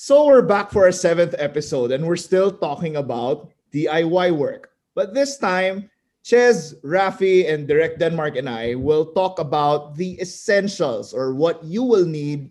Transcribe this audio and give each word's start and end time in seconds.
So 0.00 0.24
we're 0.24 0.40
back 0.40 0.70
for 0.70 0.88
our 0.88 0.96
seventh 0.96 1.34
episode, 1.36 1.92
and 1.92 2.06
we're 2.06 2.16
still 2.16 2.50
talking 2.50 2.96
about 2.96 3.52
DIY 3.70 4.34
work. 4.34 4.72
But 4.94 5.12
this 5.12 5.36
time, 5.36 5.90
Ches, 6.24 6.72
Rafi, 6.80 7.52
and 7.52 7.68
Direct 7.68 7.98
Denmark 7.98 8.36
and 8.36 8.48
I 8.48 8.76
will 8.76 9.12
talk 9.12 9.38
about 9.38 9.96
the 9.96 10.18
essentials 10.18 11.12
or 11.12 11.34
what 11.34 11.62
you 11.62 11.82
will 11.82 12.06
need 12.06 12.48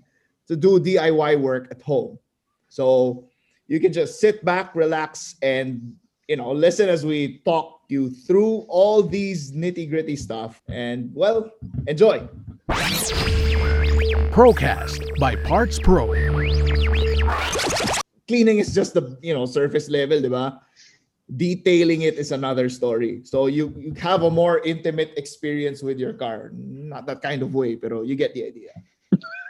to 0.47 0.55
do 0.55 0.79
DIY 0.79 1.41
work 1.41 1.69
at 1.71 1.81
home. 1.81 2.19
So 2.67 3.25
you 3.65 3.79
can 3.79 3.91
just 3.91 4.19
sit 4.19 4.45
back, 4.45 4.75
relax, 4.75 5.33
and 5.41 5.95
you 6.27 6.35
know 6.35 6.51
listen 6.51 6.87
as 6.87 7.03
we 7.03 7.41
talk 7.45 7.81
you 7.89 8.11
through 8.11 8.69
all 8.69 9.01
these 9.01 9.53
nitty 9.53 9.89
gritty 9.89 10.17
stuff. 10.17 10.61
And 10.69 11.09
well, 11.15 11.49
enjoy. 11.87 12.29
Procast 14.29 15.17
by 15.19 15.35
Parts 15.35 15.79
Pro. 15.79 16.13
Cleaning 18.29 18.61
is 18.61 18.77
just 18.77 18.93
the 18.93 19.17
you 19.25 19.33
know 19.33 19.49
surface 19.49 19.89
level, 19.89 20.21
diba? 20.21 20.61
Detailing 21.25 22.05
it 22.05 22.21
is 22.21 22.29
another 22.29 22.69
story. 22.69 23.25
So 23.25 23.49
you, 23.49 23.73
you 23.73 23.93
have 23.97 24.21
a 24.21 24.29
more 24.29 24.61
intimate 24.61 25.17
experience 25.17 25.81
with 25.81 25.97
your 25.97 26.13
car. 26.13 26.53
Not 26.53 27.09
that 27.09 27.25
kind 27.25 27.41
of 27.41 27.57
way, 27.57 27.73
pero 27.75 28.05
you 28.05 28.13
get 28.13 28.37
the 28.37 28.45
idea. 28.45 28.73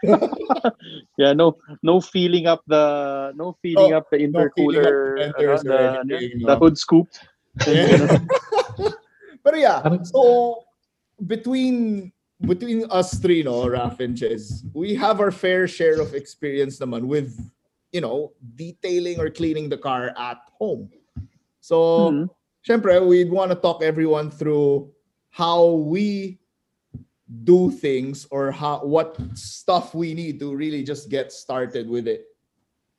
yeah, 1.19 1.35
no, 1.35 1.59
no 1.83 1.99
feeling 1.99 2.47
up 2.47 2.63
the, 2.67 3.31
no 3.35 3.55
feeling 3.61 3.91
Oh, 3.91 3.97
up 3.99 4.07
the 4.11 4.27
no 4.27 4.47
feeling 4.55 4.79
up 4.79 4.91
intercooler, 4.95 5.15
the 5.15 5.33
fenders 5.35 5.61
ano, 5.63 5.75
uh, 5.75 5.75
or 5.75 6.03
the, 6.07 6.15
anything, 6.15 6.47
the 6.47 6.55
hood 6.55 6.77
scoop. 6.79 7.07
But 9.43 9.57
yeah, 9.59 9.81
so 10.03 10.63
between 11.25 12.11
between 12.45 12.85
us 12.91 13.19
three, 13.19 13.43
no, 13.43 13.67
Raf 13.67 13.99
and 13.99 14.17
Ches, 14.17 14.63
we 14.73 14.95
have 14.95 15.19
our 15.19 15.31
fair 15.31 15.67
share 15.67 15.99
of 15.99 16.13
experience 16.13 16.79
naman 16.79 17.07
with, 17.07 17.35
you 17.91 18.01
know, 18.01 18.33
detailing 18.55 19.19
or 19.19 19.29
cleaning 19.29 19.69
the 19.69 19.77
car 19.77 20.13
at 20.17 20.37
home. 20.57 20.89
So, 21.59 22.11
Mhm. 22.11 22.29
syempre, 22.65 23.01
we'd 23.05 23.31
want 23.31 23.51
to 23.51 23.57
talk 23.57 23.81
everyone 23.83 24.29
through 24.31 24.93
how 25.29 25.73
we 25.89 26.39
do 27.43 27.69
things 27.69 28.25
or 28.31 28.51
how 28.51 28.83
what 28.85 29.17
stuff 29.37 29.93
we 29.93 30.13
need 30.13 30.39
to 30.39 30.55
really 30.55 30.83
just 30.83 31.09
get 31.09 31.31
started 31.31 31.87
with 31.89 32.07
it. 32.07 32.25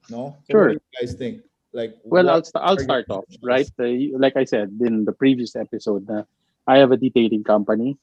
No? 0.08 0.36
So 0.46 0.52
Sure. 0.54 0.66
What 0.68 0.78
do 0.78 0.82
you 0.82 0.98
guys 1.06 1.14
think? 1.14 1.42
Like, 1.72 1.98
Well, 2.04 2.28
I'll, 2.30 2.42
st- 2.42 2.62
I'll 2.62 2.78
start 2.78 3.06
off, 3.10 3.24
right? 3.42 3.68
Uh, 3.78 4.18
like 4.18 4.36
I 4.36 4.44
said 4.44 4.74
in 4.82 5.04
the 5.04 5.12
previous 5.12 5.54
episode, 5.54 6.08
uh, 6.10 6.24
I 6.66 6.78
have 6.78 6.90
a 6.90 6.96
detailing 6.96 7.44
company. 7.44 7.96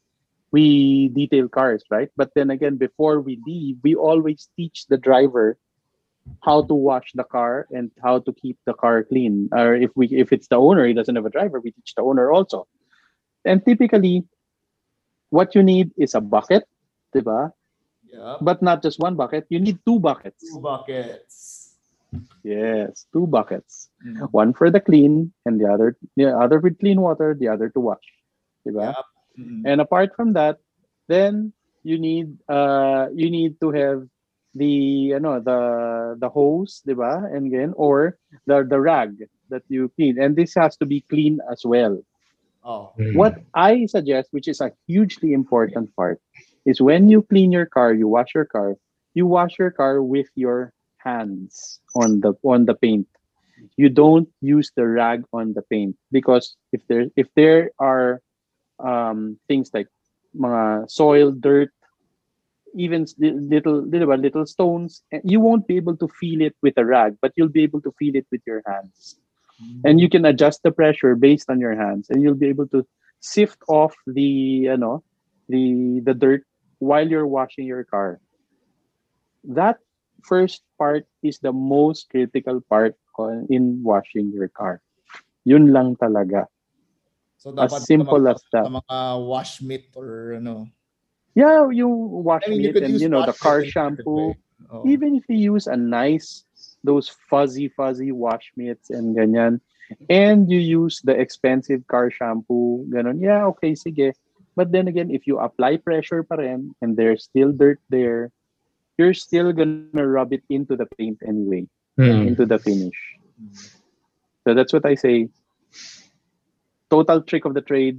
We 0.51 1.09
detail 1.09 1.49
cars, 1.49 1.83
right? 1.91 2.09
But 2.15 2.31
then 2.33 2.49
again, 2.49 2.77
before 2.77 3.19
we 3.19 3.39
leave, 3.45 3.77
we 3.83 3.95
always 3.95 4.47
teach 4.55 4.87
the 4.87 4.97
driver 4.97 5.57
how 6.43 6.63
to 6.63 6.73
wash 6.73 7.11
the 7.13 7.23
car 7.23 7.67
and 7.71 7.91
how 8.03 8.19
to 8.19 8.31
keep 8.33 8.57
the 8.65 8.73
car 8.73 9.03
clean. 9.03 9.49
Or 9.51 9.75
if 9.75 9.91
we 9.95 10.07
if 10.07 10.31
it's 10.31 10.47
the 10.47 10.57
owner, 10.57 10.85
he 10.85 10.93
doesn't 10.93 11.15
have 11.15 11.25
a 11.25 11.29
driver, 11.33 11.59
we 11.59 11.71
teach 11.71 11.93
the 11.95 12.03
owner 12.03 12.31
also. 12.31 12.67
And 13.45 13.63
typically, 13.63 14.23
what 15.29 15.55
you 15.55 15.63
need 15.63 15.91
is 15.97 16.15
a 16.15 16.21
bucket, 16.21 16.63
diba? 17.15 17.51
Yeah. 18.07 18.37
But 18.41 18.61
not 18.61 18.81
just 18.81 18.99
one 18.99 19.15
bucket. 19.15 19.45
You 19.49 19.59
need 19.59 19.79
two 19.85 19.99
buckets. 19.99 20.39
Two 20.47 20.59
buckets. 20.61 21.75
Yes, 22.43 23.05
two 23.11 23.27
buckets. 23.27 23.89
Mhm. 24.05 24.29
one 24.31 24.53
for 24.53 24.71
the 24.71 24.79
clean 24.79 25.33
and 25.45 25.59
the 25.59 25.67
other 25.67 25.97
the 26.15 26.31
other 26.31 26.59
with 26.63 26.79
clean 26.79 27.01
water 27.01 27.35
the 27.35 27.49
other 27.49 27.67
to 27.73 27.79
wash 27.81 28.07
diba? 28.63 28.93
Mhm. 29.35 29.65
and 29.65 29.81
apart 29.81 30.15
from 30.15 30.31
that 30.37 30.61
then 31.11 31.51
you 31.83 31.97
need 31.99 32.31
uh 32.47 33.09
you 33.11 33.27
need 33.29 33.59
to 33.59 33.71
have 33.75 34.05
the 34.57 35.13
ano 35.13 35.39
the 35.39 36.17
the 36.19 36.29
hose 36.29 36.81
diba? 36.87 37.23
and 37.33 37.47
again 37.47 37.73
or 37.77 38.17
the 38.45 38.63
the 38.67 38.79
rag 38.79 39.13
that 39.49 39.63
you 39.69 39.89
clean 39.95 40.19
and 40.21 40.35
this 40.35 40.53
has 40.55 40.75
to 40.77 40.85
be 40.85 41.01
clean 41.09 41.39
as 41.51 41.63
well 41.65 41.97
Oh. 42.67 42.91
what 43.15 43.39
i 43.55 43.85
suggest 43.85 44.27
which 44.31 44.47
is 44.47 44.59
a 44.59 44.71
hugely 44.87 45.31
important 45.31 45.87
part 45.95 46.19
is 46.65 46.81
when 46.81 47.07
you 47.07 47.23
clean 47.23 47.51
your 47.51 47.65
car 47.65 47.93
you 47.93 48.07
wash 48.07 48.35
your 48.35 48.43
car 48.45 48.75
you 49.13 49.25
wash 49.25 49.57
your 49.57 49.71
car 49.71 50.03
with 50.03 50.27
your 50.35 50.73
hands 50.97 51.79
on 51.95 52.19
the 52.19 52.33
on 52.43 52.65
the 52.65 52.75
paint 52.75 53.07
you 53.77 53.89
don't 53.89 54.27
use 54.41 54.71
the 54.75 54.85
rag 54.85 55.23
on 55.33 55.53
the 55.53 55.61
paint 55.71 55.95
because 56.11 56.55
if 56.73 56.81
there 56.87 57.07
if 57.15 57.27
there 57.35 57.71
are 57.79 58.21
um, 58.79 59.39
things 59.47 59.71
like 59.73 59.87
mga 60.35 60.89
soil 60.89 61.31
dirt 61.31 61.71
even 62.77 63.05
little 63.17 63.81
little 63.81 64.15
little 64.15 64.45
stones 64.45 65.01
eh, 65.11 65.19
you 65.23 65.39
won't 65.41 65.67
be 65.67 65.75
able 65.75 65.97
to 65.97 66.07
feel 66.07 66.41
it 66.41 66.55
with 66.61 66.77
a 66.77 66.85
rag 66.85 67.17
but 67.21 67.33
you'll 67.35 67.51
be 67.51 67.63
able 67.63 67.81
to 67.81 67.91
feel 67.97 68.15
it 68.15 68.25
with 68.31 68.41
your 68.45 68.61
hands. 68.65 69.17
And 69.83 69.99
you 69.99 70.05
can 70.05 70.21
adjust 70.23 70.61
the 70.61 70.69
pressure 70.69 71.17
based 71.17 71.49
on 71.49 71.59
your 71.59 71.73
hands 71.73 72.13
and 72.13 72.21
you'll 72.21 72.37
be 72.37 72.45
able 72.45 72.69
to 72.69 72.85
sift 73.19 73.57
off 73.67 73.97
the 74.05 74.69
you 74.69 74.77
know 74.77 75.01
the 75.49 76.01
the 76.05 76.13
dirt 76.13 76.45
while 76.77 77.07
you're 77.07 77.25
washing 77.25 77.65
your 77.65 77.83
car. 77.83 78.21
That 79.43 79.81
first 80.21 80.61
part 80.77 81.07
is 81.23 81.39
the 81.39 81.53
most 81.53 82.09
critical 82.09 82.61
part 82.61 82.95
on, 83.17 83.47
in 83.49 83.81
washing 83.81 84.29
your 84.29 84.47
car. 84.47 84.81
Yun 85.45 85.73
lang 85.73 85.95
talaga. 85.97 86.45
So 87.37 87.53
As 87.57 87.71
dapat 87.71 87.81
simple 87.85 88.21
sa 88.21 88.29
mga, 88.29 88.33
as 88.33 88.41
that. 88.53 88.65
Mga 88.69 88.99
wash 89.25 89.53
mitt 89.61 89.85
or 89.95 90.37
ano. 90.37 90.69
Yeah 91.37 91.69
yung 91.69 92.09
wash 92.25 92.41
I 92.49 92.49
mean, 92.49 92.61
you 92.65 92.73
mitt 92.73 92.81
could 92.81 92.83
and 92.89 92.97
you 92.97 93.09
know 93.09 93.21
the 93.25 93.37
car 93.37 93.61
mitt 93.61 93.69
in 93.69 93.85
a 93.85 93.93
different 93.93 94.01
shampoo. 94.01 94.33
Oh. 94.73 94.81
even 94.89 95.13
if 95.15 95.23
you 95.29 95.37
use 95.37 95.69
a 95.69 95.77
nice 95.77 96.43
those 96.83 97.07
fuzzy 97.29 97.69
fuzzy 97.69 98.09
wash 98.11 98.49
mitts 98.57 98.89
and 98.89 99.13
ganyan 99.15 99.61
and 100.09 100.49
you 100.49 100.57
use 100.59 100.99
the 101.05 101.13
expensive 101.15 101.85
car 101.87 102.09
shampoo 102.09 102.83
ganon 102.89 103.21
yeah 103.21 103.45
okay 103.53 103.71
sige 103.77 104.11
but 104.57 104.73
then 104.73 104.89
again 104.89 105.13
if 105.13 105.29
you 105.29 105.37
apply 105.37 105.77
pressure 105.77 106.25
pa 106.25 106.41
rin 106.41 106.73
and 106.81 106.97
there's 106.97 107.29
still 107.29 107.53
dirt 107.53 107.79
there 107.93 108.33
you're 108.97 109.13
still 109.13 109.53
gonna 109.53 109.85
rub 109.85 110.33
it 110.33 110.41
into 110.49 110.73
the 110.75 110.89
paint 110.97 111.21
anyway 111.21 111.63
Hmm. 111.97 112.29
into 112.29 112.45
the 112.45 112.61
finish 112.61 112.93
so 114.45 114.53
that's 114.53 114.69
what 114.69 114.85
i 114.85 114.93
say 114.93 115.25
total 116.89 117.21
trick 117.25 117.45
of 117.45 117.53
the 117.57 117.61
trade 117.61 117.97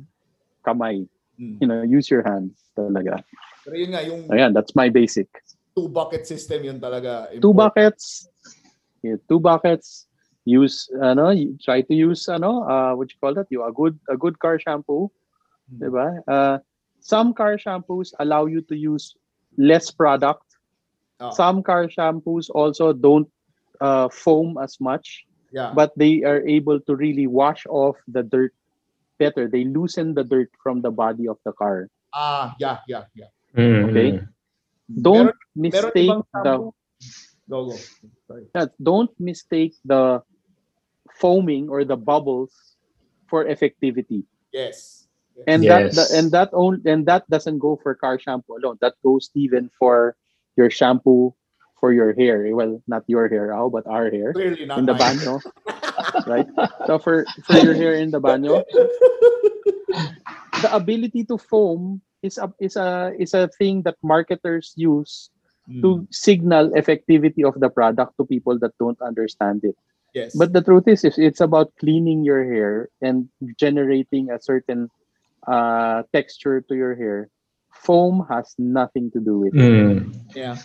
kamay 0.63 1.03
Mm. 1.39 1.57
you 1.63 1.67
know 1.71 1.83
use 1.87 2.11
your 2.11 2.27
hands 2.27 2.59
talaga 2.75 3.23
Pero 3.63 3.79
yun 3.79 3.95
nga, 3.95 4.03
yung 4.03 4.27
ayan 4.27 4.51
that's 4.51 4.75
my 4.75 4.91
basic 4.91 5.31
two 5.79 5.87
bucket 5.87 6.27
system 6.27 6.67
yun 6.67 6.83
talaga. 6.83 7.31
two 7.39 7.55
buckets 7.55 8.27
yeah, 9.07 9.15
two 9.31 9.39
buckets 9.39 10.11
use 10.43 10.91
ano 10.99 11.31
you 11.31 11.55
try 11.63 11.79
to 11.79 11.95
use 11.95 12.27
ano 12.27 12.67
uh 12.67 12.91
what 12.99 13.07
you 13.07 13.19
call 13.23 13.31
that 13.39 13.47
you 13.55 13.63
a 13.63 13.71
good 13.71 13.95
a 14.11 14.17
good 14.19 14.35
car 14.43 14.59
shampoo 14.59 15.07
Hmm. 15.69 15.85
diba 15.85 16.07
uh 16.27 16.57
some 17.05 17.37
car 17.37 17.55
shampoos 17.61 18.17
allow 18.19 18.49
you 18.49 18.65
to 18.67 18.75
use 18.75 19.15
less 19.61 19.93
product 19.93 20.43
Oh, 21.21 21.29
some 21.35 21.63
car 21.67 21.87
shampoos 21.93 22.47
also 22.49 22.95
don't 22.97 23.27
uh, 23.83 24.09
foam 24.09 24.55
as 24.59 24.79
much 24.81 25.27
yeah. 25.53 25.75
but 25.77 25.91
they 25.99 26.23
are 26.25 26.41
able 26.47 26.79
to 26.87 26.95
really 26.97 27.27
wash 27.27 27.67
off 27.69 27.99
the 28.09 28.23
dirt 28.23 28.55
better 29.19 29.49
they 29.51 29.65
loosen 29.65 30.15
the 30.15 30.25
dirt 30.25 30.49
from 30.63 30.81
the 30.83 30.91
body 30.91 31.27
of 31.29 31.37
the 31.45 31.53
car 31.53 31.91
ah, 32.15 32.55
yeah, 32.59 32.79
yeah, 32.89 33.05
yeah. 33.15 33.31
Hmm. 33.55 33.85
Okay. 33.91 34.21
don't 34.89 35.35
Meron- 35.35 35.39
Meron 35.55 35.93
mistake 35.93 36.09
ibang 36.09 36.23
the? 36.33 36.55
Go, 37.49 37.61
go. 37.73 37.77
Sorry. 38.29 38.45
Yeah, 38.55 38.67
don't 38.81 39.13
mistake 39.21 39.75
the 39.85 40.21
foaming 41.21 41.69
or 41.69 41.85
the 41.85 41.97
bubbles 41.97 42.53
for 43.29 43.45
effectivity. 43.45 44.25
Yes. 44.53 45.07
And 45.47 45.63
that, 45.71 45.93
Yes. 45.93 45.97
that 45.97 46.09
and 46.19 46.27
that 46.33 46.51
only 46.53 46.83
and 46.91 47.07
that 47.07 47.29
doesn't 47.31 47.59
go 47.63 47.79
for 47.79 47.95
car 47.95 48.19
shampoo 48.19 48.59
alone. 48.59 48.77
That 48.83 48.95
goes 49.05 49.31
even 49.39 49.71
for 49.79 50.17
your 50.59 50.69
shampoo 50.69 51.33
for 51.79 51.93
your 51.95 52.11
hair. 52.13 52.43
Well, 52.51 52.83
not 52.91 53.05
your 53.07 53.29
hair, 53.31 53.55
how 53.55 53.71
but 53.71 53.87
our 53.87 54.11
hair 54.11 54.33
Clearly 54.35 54.67
not 54.67 54.83
in 54.83 54.87
the 54.91 54.99
mine. 54.99 55.23
banyo, 55.23 55.39
right? 56.27 56.47
So 56.87 56.99
for 56.99 57.25
for 57.45 57.59
your 57.59 57.75
hair 57.75 57.95
in 57.95 58.11
the 58.11 58.21
banyo, 58.21 58.65
the 60.63 60.71
ability 60.75 61.25
to 61.25 61.39
foam 61.39 62.03
is 62.23 62.39
a 62.39 62.53
is 62.59 62.77
a 62.77 63.13
is 63.19 63.35
a 63.35 63.49
thing 63.59 63.83
that 63.83 63.97
marketers 64.03 64.73
use 64.77 65.31
Mm. 65.69 65.83
to 65.85 65.89
signal 66.09 66.73
effectivity 66.73 67.45
of 67.45 67.53
the 67.61 67.69
product 67.69 68.17
to 68.17 68.25
people 68.25 68.57
that 68.59 68.73
don't 68.81 68.97
understand 69.05 69.61
it. 69.69 69.77
yes. 70.17 70.33
But 70.33 70.57
the 70.57 70.65
truth 70.65 70.89
is, 70.89 71.05
it's 71.05 71.45
about 71.45 71.77
cleaning 71.77 72.25
your 72.25 72.41
hair 72.41 72.89
and 73.05 73.29
generating 73.61 74.33
a 74.33 74.41
certain 74.41 74.89
uh, 75.45 76.09
texture 76.09 76.65
to 76.65 76.75
your 76.75 76.97
hair. 76.97 77.29
Foam 77.85 78.25
has 78.33 78.57
nothing 78.57 79.13
to 79.13 79.21
do 79.21 79.45
with 79.45 79.53
it. 79.61 79.69
Hmm. 79.69 80.09
yeah. 80.33 80.57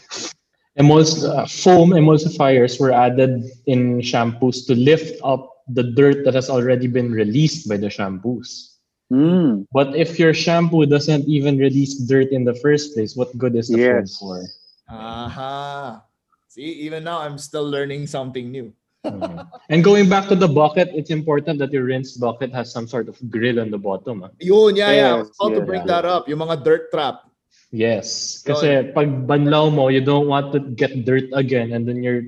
Emuls- 0.80 1.22
uh, 1.22 1.46
foam 1.46 1.92
emulsifiers 1.94 2.80
were 2.82 2.92
added 2.92 3.46
in 3.68 4.02
shampoos 4.02 4.66
to 4.66 4.74
lift 4.74 5.22
up 5.24 5.62
the 5.70 5.84
dirt 5.94 6.26
that 6.26 6.34
has 6.34 6.50
already 6.50 6.88
been 6.88 7.12
released 7.14 7.70
by 7.70 7.78
the 7.78 7.88
shampoos. 7.88 8.74
Mm, 9.14 9.68
But 9.72 9.94
if 9.96 10.18
your 10.18 10.34
shampoo 10.34 10.86
doesn't 10.90 11.30
even 11.30 11.58
release 11.62 12.02
dirt 12.10 12.34
in 12.34 12.44
the 12.44 12.56
first 12.58 12.96
place, 12.98 13.14
what 13.16 13.30
good 13.38 13.54
is 13.56 13.70
the 13.70 13.78
Yes. 13.78 14.18
foam 14.18 14.42
for? 14.42 14.50
Aha. 14.90 16.02
See, 16.50 16.66
even 16.90 17.04
now 17.06 17.22
I'm 17.22 17.38
still 17.38 17.66
learning 17.70 18.08
something 18.10 18.50
new. 18.50 18.74
Mhm. 19.06 19.46
And 19.70 19.84
going 19.84 20.10
back 20.10 20.26
to 20.30 20.36
the 20.36 20.48
bucket, 20.48 20.90
it's 20.96 21.12
important 21.14 21.60
that 21.60 21.70
your 21.70 21.84
rinse 21.86 22.18
bucket 22.18 22.50
has 22.56 22.72
some 22.74 22.88
sort 22.88 23.06
of 23.12 23.20
grill 23.30 23.60
on 23.62 23.70
the 23.70 23.78
bottom. 23.78 24.24
ah. 24.26 24.32
Yun, 24.42 24.74
yeah, 24.80 24.90
yeah. 24.96 25.12
I 25.14 25.18
was 25.22 25.30
Yes, 25.30 25.38
about 25.38 25.54
to 25.54 25.62
bring 25.62 25.84
yeah. 25.86 25.92
that 26.02 26.06
up. 26.10 26.26
Yung 26.26 26.40
mga 26.42 26.64
dirt 26.66 26.90
trap. 26.90 27.30
Yes. 27.74 28.40
Kasi 28.46 28.94
pag 28.94 29.26
banlaw 29.26 29.74
mo, 29.74 29.90
you 29.90 29.98
don't 30.06 30.30
want 30.30 30.54
to 30.54 30.62
get 30.62 30.94
dirt 31.10 31.34
again 31.34 31.74
and 31.74 31.90
then 31.90 32.06
you're 32.06 32.22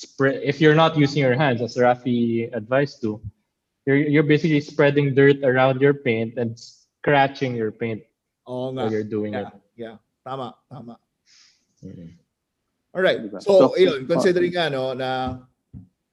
spread 0.00 0.40
if 0.40 0.56
you're 0.60 0.74
not 0.76 0.96
using 0.96 1.20
your 1.20 1.36
hands 1.36 1.60
as 1.60 1.76
Rafi 1.76 2.48
advised 2.56 3.04
to, 3.04 3.20
you're 3.84 4.00
you're 4.00 4.24
basically 4.24 4.64
spreading 4.64 5.12
dirt 5.12 5.44
around 5.44 5.84
your 5.84 5.92
paint 5.92 6.40
and 6.40 6.56
scratching 6.56 7.52
your 7.52 7.68
paint 7.70 8.08
Oo 8.48 8.72
nga. 8.72 8.88
while 8.88 8.92
you're 8.92 9.04
doing 9.04 9.36
Yeah, 9.36 9.52
it. 9.52 9.60
yeah. 9.76 9.96
Tama, 10.24 10.56
tama. 10.72 10.96
Mhm. 11.84 12.16
All 12.96 13.04
right. 13.04 13.20
So, 13.44 13.52
So, 13.52 13.64
ayun, 13.76 14.08
considering 14.08 14.56
nga 14.56 14.72
no 14.72 14.96
na 14.96 15.44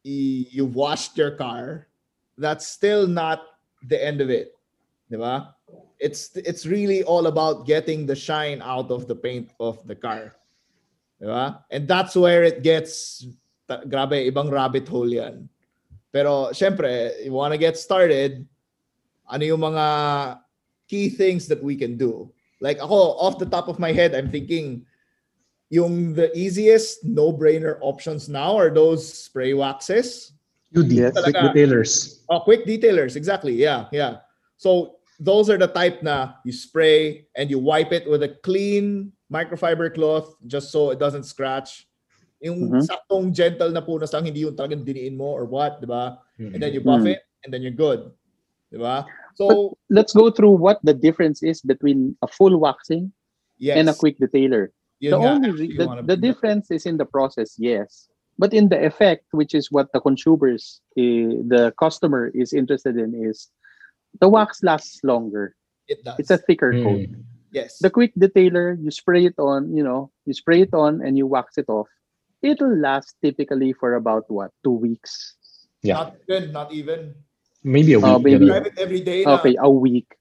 i- 0.03 0.43
you 0.51 0.67
washed 0.67 1.15
your 1.15 1.39
car, 1.39 1.87
that's 2.35 2.67
still 2.67 3.07
not 3.07 3.39
the 3.79 3.95
end 3.95 4.19
of 4.19 4.27
it. 4.27 4.59
Diba? 5.07 5.55
It's 6.03 6.35
it's 6.35 6.67
really 6.67 6.99
all 7.07 7.31
about 7.31 7.63
getting 7.63 8.03
the 8.03 8.15
shine 8.15 8.59
out 8.59 8.91
of 8.91 9.07
the 9.07 9.15
paint 9.15 9.55
of 9.63 9.79
the 9.87 9.95
car. 9.95 10.35
Diba? 11.23 11.63
And 11.71 11.87
that's 11.87 12.19
where 12.19 12.43
it 12.43 12.59
gets 12.59 13.23
ta- 13.71 13.87
grabe 13.87 14.27
ibang 14.27 14.51
rabbit 14.51 14.83
hole 14.91 15.07
'yan. 15.07 15.47
Pero 16.11 16.51
syempre, 16.51 17.15
you 17.23 17.31
want 17.31 17.55
to 17.55 17.57
get 17.57 17.79
started, 17.79 18.43
ano 19.31 19.43
yung 19.47 19.63
mga 19.63 19.87
key 20.91 21.07
things 21.07 21.47
that 21.47 21.63
we 21.63 21.79
can 21.79 21.95
do? 21.95 22.27
Like 22.59 22.83
ako, 22.83 23.15
off 23.17 23.39
the 23.39 23.47
top 23.47 23.71
of 23.71 23.79
my 23.79 23.95
head, 23.95 24.13
I'm 24.13 24.29
thinking 24.29 24.85
yung 25.73 26.13
the 26.13 26.29
easiest 26.37 27.01
no-brainer 27.01 27.79
options 27.81 28.29
now 28.29 28.53
are 28.59 28.69
those 28.69 29.01
spray 29.01 29.55
waxes. 29.57 30.35
QD, 30.69 30.91
Yes. 30.91 31.13
quick 31.17 31.33
detailers. 31.33 32.21
Oh, 32.29 32.41
quick 32.45 32.65
detailers, 32.67 33.15
exactly. 33.15 33.57
Yeah, 33.57 33.89
yeah. 33.89 34.21
So 34.57 35.01
those 35.23 35.47
are 35.49 35.57
the 35.57 35.71
type 35.71 36.03
na 36.03 36.35
you 36.43 36.51
spray 36.51 37.23
and 37.39 37.47
you 37.49 37.57
wipe 37.57 37.95
it 37.95 38.03
with 38.09 38.23
a 38.27 38.35
clean 38.43 39.11
microfiber 39.31 39.87
cloth 39.87 40.35
just 40.47 40.67
so 40.71 40.91
it 40.91 40.99
doesn't 40.99 41.23
scratch. 41.23 41.87
Yung 42.43 42.67
Mhm. 42.67 42.83
saktong 42.83 43.31
gentle 43.31 43.71
na 43.71 43.79
punas 43.79 44.11
lang, 44.11 44.27
hindi 44.27 44.43
yung 44.43 44.55
talagang 44.59 44.83
diniin 44.83 45.15
mo 45.15 45.31
or 45.31 45.47
what, 45.47 45.79
di 45.79 45.87
ba? 45.87 46.19
And 46.35 46.59
then 46.59 46.75
you 46.75 46.83
buff 46.83 47.07
it 47.07 47.23
and 47.47 47.53
then 47.55 47.63
you're 47.63 47.71
good. 47.75 48.11
Di 48.67 48.75
ba? 48.77 49.07
So, 49.39 49.79
Let's 49.87 50.11
go 50.11 50.27
through 50.29 50.59
what 50.59 50.83
the 50.83 50.93
difference 50.93 51.39
is 51.41 51.63
between 51.63 52.19
a 52.21 52.27
full 52.27 52.59
waxing 52.59 53.15
yes. 53.63 53.79
and 53.79 53.87
a 53.87 53.95
quick 53.95 54.19
detailer. 54.19 54.75
Yun 54.99 55.11
the 55.15 55.19
nga, 55.23 55.29
only 55.39 55.51
the, 55.55 55.67
the 55.71 55.75
bring 55.87 56.05
that 56.05 56.19
up. 56.19 56.21
difference 56.21 56.67
is 56.69 56.83
in 56.85 56.99
the 56.99 57.07
process, 57.07 57.55
yes, 57.57 58.07
but 58.37 58.51
in 58.53 58.67
the 58.67 58.79
effect, 58.83 59.23
which 59.31 59.55
is 59.55 59.71
what 59.71 59.87
the 59.95 59.99
consumers, 60.03 60.83
eh, 60.99 61.31
the 61.47 61.71
customer 61.79 62.27
is 62.35 62.51
interested 62.51 62.99
in, 62.99 63.15
is 63.15 63.47
the 64.19 64.29
wax 64.29 64.63
lasts 64.63 65.03
longer. 65.03 65.55
It 65.87 66.03
does. 66.03 66.19
It's 66.19 66.31
a 66.31 66.37
thicker 66.37 66.71
coat. 66.71 67.09
Mm. 67.09 67.23
yes. 67.53 67.77
The 67.79 67.89
quick 67.89 68.13
detailer, 68.15 68.75
you 68.81 68.91
spray 68.91 69.25
it 69.25 69.37
on, 69.37 69.75
you 69.75 69.83
know, 69.83 70.11
you 70.25 70.33
spray 70.33 70.61
it 70.61 70.73
on 70.73 71.01
and 71.01 71.17
you 71.17 71.27
wax 71.27 71.57
it 71.57 71.69
off. 71.69 71.87
It'll 72.41 72.75
last 72.75 73.15
typically 73.21 73.71
for 73.71 73.95
about 73.95 74.25
what 74.27 74.51
two 74.63 74.71
weeks. 74.75 75.35
Yeah. 75.81 75.93
Not 75.93 76.15
even, 76.27 76.51
not 76.51 76.73
even. 76.73 77.15
Maybe 77.63 77.93
a 77.93 77.99
week. 77.99 78.07
Oh, 78.07 78.19
maybe. 78.19 78.45
Drive 78.47 78.65
it 78.65 78.77
every 78.77 78.99
day 78.99 79.23
na. 79.23 79.39
Okay, 79.39 79.55
a 79.57 79.69
week. 79.69 80.11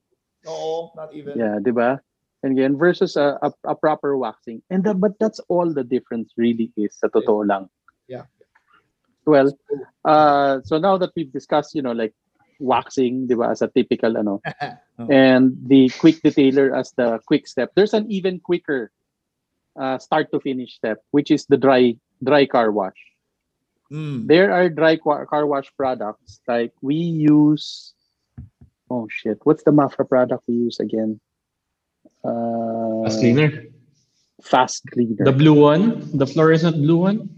Oo, 0.46 0.90
not 0.94 1.12
even. 1.14 1.38
Yeah, 1.38 1.58
diba? 1.58 1.98
And 2.44 2.58
again, 2.58 2.76
versus 2.76 3.16
a, 3.16 3.38
a, 3.42 3.52
a 3.64 3.74
proper 3.74 4.16
waxing. 4.16 4.62
And 4.70 4.84
the, 4.84 4.94
but 4.94 5.18
that's 5.18 5.40
all 5.48 5.72
the 5.72 5.82
difference 5.82 6.34
really 6.36 6.70
is 6.76 6.94
sa 6.94 7.08
totoo 7.08 7.46
lang. 7.46 7.68
Yeah. 8.06 8.26
Well, 9.26 9.54
uh, 10.04 10.60
so 10.64 10.78
now 10.78 10.98
that 10.98 11.10
we've 11.14 11.32
discussed, 11.32 11.74
you 11.74 11.82
know, 11.82 11.92
like 11.92 12.14
waxing, 12.62 13.26
diba, 13.26 13.50
as 13.50 13.60
a 13.62 13.68
typical 13.68 14.16
ano, 14.16 14.38
Oh. 14.98 15.08
and 15.10 15.56
the 15.66 15.88
quick 15.98 16.22
detailer 16.22 16.70
as 16.70 16.92
the 16.96 17.18
quick 17.26 17.48
step, 17.50 17.72
there's 17.74 17.92
an 17.94 18.06
even 18.12 18.38
quicker 18.38 18.92
uh, 19.74 19.98
start 19.98 20.30
to 20.30 20.38
finish 20.38 20.76
step, 20.78 21.02
which 21.10 21.30
is 21.34 21.46
the 21.50 21.56
dry 21.58 21.96
dry 22.22 22.46
car 22.46 22.70
wash. 22.70 22.96
Mm. 23.90 24.28
There 24.28 24.52
are 24.52 24.68
dry 24.68 24.96
qua- 24.96 25.24
car 25.26 25.44
wash 25.48 25.68
products 25.76 26.40
like 26.46 26.72
we 26.80 26.94
use. 26.96 27.92
Oh 28.92 29.08
shit! 29.10 29.40
What's 29.44 29.64
the 29.64 29.72
Mafra 29.72 30.04
product 30.08 30.44
we 30.46 30.54
use 30.68 30.78
again? 30.78 31.18
Uh, 32.24 33.02
Fast 33.04 33.18
cleaner. 33.20 33.50
Fast 34.42 34.82
cleaner. 34.92 35.24
The 35.24 35.32
blue 35.32 35.54
one, 35.54 36.04
the 36.16 36.26
fluorescent 36.26 36.76
blue 36.76 36.98
one. 36.98 37.28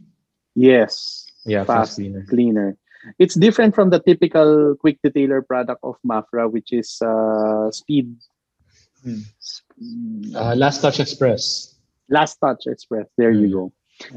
yes, 0.55 1.27
Yeah, 1.47 1.65
Fast 1.65 1.69
fast 1.69 1.97
cleaner. 1.97 2.25
cleaner. 2.29 2.77
It's 3.19 3.35
different 3.35 3.75
from 3.75 3.91
the 3.91 4.01
typical 4.01 4.75
quick 4.81 4.99
detailer 5.05 5.45
product 5.47 5.81
of 5.83 5.97
Mafra, 6.07 6.51
which 6.51 6.73
is 6.73 7.01
uh, 7.03 7.71
speed. 7.71 8.17
Hmm. 9.03 9.21
Uh, 10.35 10.55
Last 10.57 10.81
Touch 10.81 11.01
Express. 11.01 11.75
Last 12.09 12.37
Touch 12.41 12.67
Express. 12.67 13.07
There 13.19 13.31
you 13.33 13.49
Hmm. 13.49 13.53
go. 13.53 13.65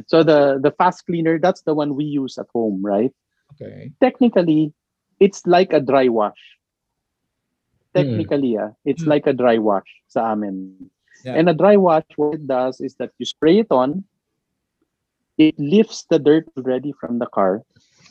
So 0.07 0.23
the 0.23 0.57
the 0.63 0.71
fast 0.71 1.05
cleaner, 1.05 1.37
that's 1.37 1.61
the 1.61 1.73
one 1.73 1.93
we 1.95 2.05
use 2.05 2.37
at 2.39 2.47
home, 2.55 2.79
right? 2.81 3.13
Okay. 3.53 3.91
Technically, 4.01 4.73
it's 5.19 5.45
like 5.45 5.73
a 5.73 5.79
dry 5.79 6.07
wash. 6.09 6.39
Technically, 7.93 8.53
yeah, 8.57 8.71
it's 8.85 9.03
Hmm. 9.03 9.09
like 9.09 9.25
a 9.27 9.33
dry 9.33 9.57
wash 9.57 9.87
sa 10.07 10.31
amin. 10.33 10.89
Yeah. 11.25 11.33
And 11.35 11.49
a 11.49 11.53
dry 11.53 11.77
wash, 11.77 12.05
what 12.15 12.35
it 12.37 12.45
does 12.47 12.79
is 12.79 12.93
that 13.01 13.09
you 13.17 13.25
spray 13.25 13.59
it 13.65 13.71
on, 13.73 14.05
it 15.37 15.57
lifts 15.57 16.05
the 16.09 16.19
dirt 16.19 16.45
already 16.57 16.93
from 16.93 17.17
the 17.17 17.25
car. 17.25 17.61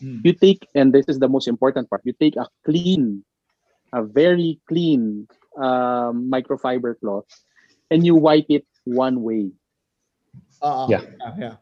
Mm. 0.03 0.25
You 0.25 0.33
take, 0.33 0.67
and 0.75 0.93
this 0.93 1.07
is 1.09 1.19
the 1.19 1.29
most 1.29 1.49
important 1.49 1.89
part, 1.91 2.03
you 2.05 2.13
take 2.13 2.37
a 2.37 2.47
clean, 2.65 3.25
a 3.93 4.03
very 4.03 4.61
clean 4.69 5.27
um, 5.57 6.31
microfiber 6.31 6.99
cloth, 7.01 7.25
and 7.91 8.05
you 8.05 8.15
wipe 8.15 8.47
it 8.49 8.67
one 8.85 9.23
way. 9.23 9.51
Uh, 10.63 10.87
Yeah. 10.89 11.03
yeah. 11.21 11.35
Yeah. 11.39 11.55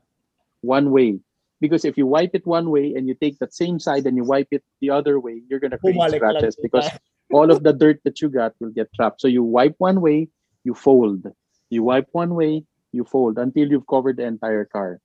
one 0.62 0.90
way. 0.90 1.20
Because 1.60 1.84
if 1.84 1.96
you 1.96 2.06
wipe 2.06 2.34
it 2.34 2.46
one 2.46 2.70
way 2.70 2.94
and 2.94 3.06
you 3.08 3.14
take 3.14 3.38
that 3.38 3.54
same 3.54 3.78
side 3.78 4.06
and 4.06 4.16
you 4.16 4.24
wipe 4.24 4.48
it 4.50 4.62
the 4.80 4.90
other 4.90 5.20
way, 5.20 5.42
you're 5.48 5.60
gonna 5.60 5.78
create 5.78 5.96
Bumalik 5.96 6.16
scratches 6.16 6.56
because 6.60 6.88
all 7.32 7.50
of 7.50 7.62
the 7.62 7.72
dirt 7.72 8.00
that 8.04 8.20
you 8.20 8.28
got 8.28 8.52
will 8.60 8.70
get 8.70 8.92
trapped. 8.94 9.20
So 9.20 9.28
you 9.28 9.42
wipe 9.42 9.76
one 9.78 10.00
way, 10.00 10.28
you 10.64 10.74
fold. 10.74 11.24
You 11.70 11.82
wipe 11.82 12.08
one 12.12 12.34
way, 12.34 12.64
you 12.92 13.04
fold 13.04 13.38
until 13.38 13.68
you've 13.68 13.86
covered 13.86 14.16
the 14.16 14.24
entire 14.24 14.64
car. 14.64 15.00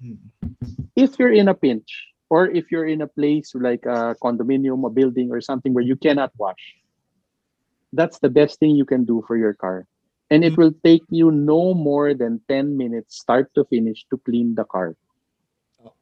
Hmm. 0.00 0.16
If 0.96 1.18
you're 1.18 1.32
in 1.32 1.48
a 1.48 1.54
pinch, 1.54 2.07
or 2.30 2.48
if 2.50 2.70
you're 2.70 2.86
in 2.86 3.00
a 3.00 3.06
place 3.08 3.54
like 3.54 3.84
a 3.86 4.14
condominium, 4.22 4.84
a 4.86 4.90
building, 4.90 5.30
or 5.32 5.40
something 5.40 5.72
where 5.72 5.84
you 5.84 5.96
cannot 5.96 6.32
wash, 6.38 6.76
that's 7.92 8.18
the 8.20 8.28
best 8.28 8.58
thing 8.60 8.76
you 8.76 8.84
can 8.84 9.04
do 9.04 9.24
for 9.26 9.36
your 9.36 9.54
car. 9.54 9.86
And 10.30 10.44
it 10.44 10.52
Hmm. 10.52 10.60
will 10.60 10.74
take 10.84 11.04
you 11.08 11.30
no 11.32 11.72
more 11.72 12.12
than 12.12 12.40
10 12.48 12.76
minutes, 12.76 13.16
start 13.16 13.48
to 13.56 13.64
finish, 13.64 14.04
to 14.12 14.20
clean 14.28 14.54
the 14.54 14.64
car. 14.68 14.92
Oh. 15.80 15.92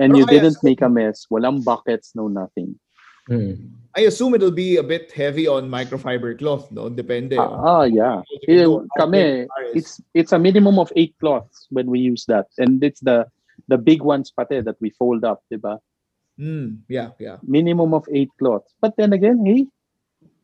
And 0.00 0.16
Pero 0.16 0.18
you 0.18 0.24
I 0.24 0.32
didn't 0.32 0.56
assume- 0.56 0.68
make 0.72 0.80
a 0.80 0.88
mess. 0.88 1.26
Walang 1.28 1.60
buckets, 1.62 2.16
no 2.16 2.28
nothing. 2.28 2.80
Mm. 3.28 3.68
I 3.96 4.06
assume 4.08 4.32
it'll 4.34 4.54
be 4.54 4.76
a 4.76 4.82
bit 4.86 5.10
heavy 5.12 5.48
on 5.48 5.68
microfiber 5.68 6.38
cloth, 6.38 6.70
no? 6.70 6.88
Depende. 6.88 7.36
Ah, 7.36 7.82
ah, 7.82 7.84
yeah. 7.84 8.22
You 8.30 8.38
can 8.40 8.54
Eh, 8.54 8.64
do 8.64 8.86
how 8.96 9.04
kami, 9.04 9.18
big 9.18 9.40
the 9.42 9.48
car 9.52 9.64
is. 9.64 9.74
It's 9.76 9.92
it's 10.14 10.32
a 10.32 10.38
minimum 10.38 10.78
of 10.78 10.92
eight 10.96 11.12
cloths 11.18 11.66
when 11.68 11.90
we 11.90 11.98
use 11.98 12.24
that. 12.32 12.46
And 12.56 12.80
it's 12.84 13.00
the 13.00 13.26
the 13.68 13.78
big 13.78 14.02
ones 14.02 14.32
pate 14.32 14.64
that 14.64 14.76
we 14.80 14.90
fold 14.90 15.24
up, 15.24 15.42
diba? 15.52 15.78
Mm, 16.38 16.80
yeah, 16.88 17.10
yeah. 17.18 17.38
Minimum 17.42 17.94
of 17.94 18.06
eight 18.12 18.30
cloths. 18.38 18.74
But 18.80 18.94
then 18.96 19.12
again, 19.12 19.44
hey, 19.44 19.66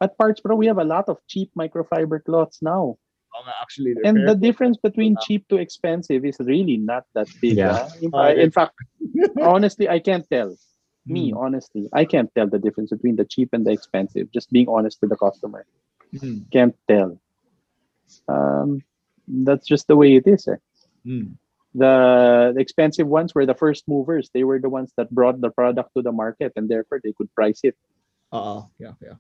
at 0.00 0.16
Parts 0.18 0.40
Pro, 0.40 0.56
we 0.56 0.66
have 0.66 0.78
a 0.78 0.84
lot 0.84 1.08
of 1.08 1.18
cheap 1.28 1.50
microfiber 1.58 2.24
cloths 2.24 2.58
now. 2.62 2.96
Oh, 3.34 3.44
actually, 3.62 3.94
And 4.04 4.18
fair. 4.18 4.26
the 4.26 4.34
difference 4.34 4.76
between 4.76 5.16
cheap 5.22 5.48
to 5.48 5.56
expensive 5.56 6.24
is 6.24 6.36
really 6.40 6.76
not 6.76 7.04
that 7.14 7.28
big. 7.40 7.56
Yeah. 7.56 7.88
ah. 8.12 8.28
In, 8.28 8.38
in 8.38 8.44
yeah. 8.44 8.48
fact, 8.50 8.74
honestly, 9.42 9.88
I 9.88 9.98
can't 10.00 10.28
tell. 10.30 10.54
Me, 11.06 11.32
Mm, 11.32 11.36
honestly, 11.36 11.88
I 11.92 12.04
can't 12.04 12.30
tell 12.34 12.46
the 12.48 12.58
difference 12.60 12.90
between 12.90 13.16
the 13.16 13.24
cheap 13.24 13.48
and 13.52 13.66
the 13.66 13.72
expensive. 13.72 14.30
Just 14.32 14.52
being 14.52 14.68
honest 14.68 14.98
with 15.00 15.10
the 15.10 15.16
customer, 15.16 15.66
mm, 16.14 16.44
can't 16.52 16.76
tell. 16.86 17.18
Um, 18.28 18.82
that's 19.26 19.66
just 19.66 19.88
the 19.88 19.96
way 19.96 20.14
it 20.14 20.26
is. 20.26 20.46
Eh. 20.46 20.56
mm. 21.06 21.34
The, 21.74 22.52
the 22.54 22.60
expensive 22.60 23.06
ones 23.08 23.34
were 23.34 23.46
the 23.46 23.54
first 23.54 23.88
movers. 23.88 24.30
They 24.34 24.44
were 24.44 24.58
the 24.60 24.68
ones 24.68 24.92
that 24.96 25.10
brought 25.10 25.40
the 25.40 25.50
product 25.50 25.90
to 25.96 26.02
the 26.02 26.12
market, 26.12 26.52
and 26.56 26.68
therefore 26.68 27.00
they 27.02 27.12
could 27.12 27.32
price 27.34 27.60
it. 27.62 27.76
Uh, 28.30 28.62
yeah, 28.78 28.92
yeah. 29.00 29.16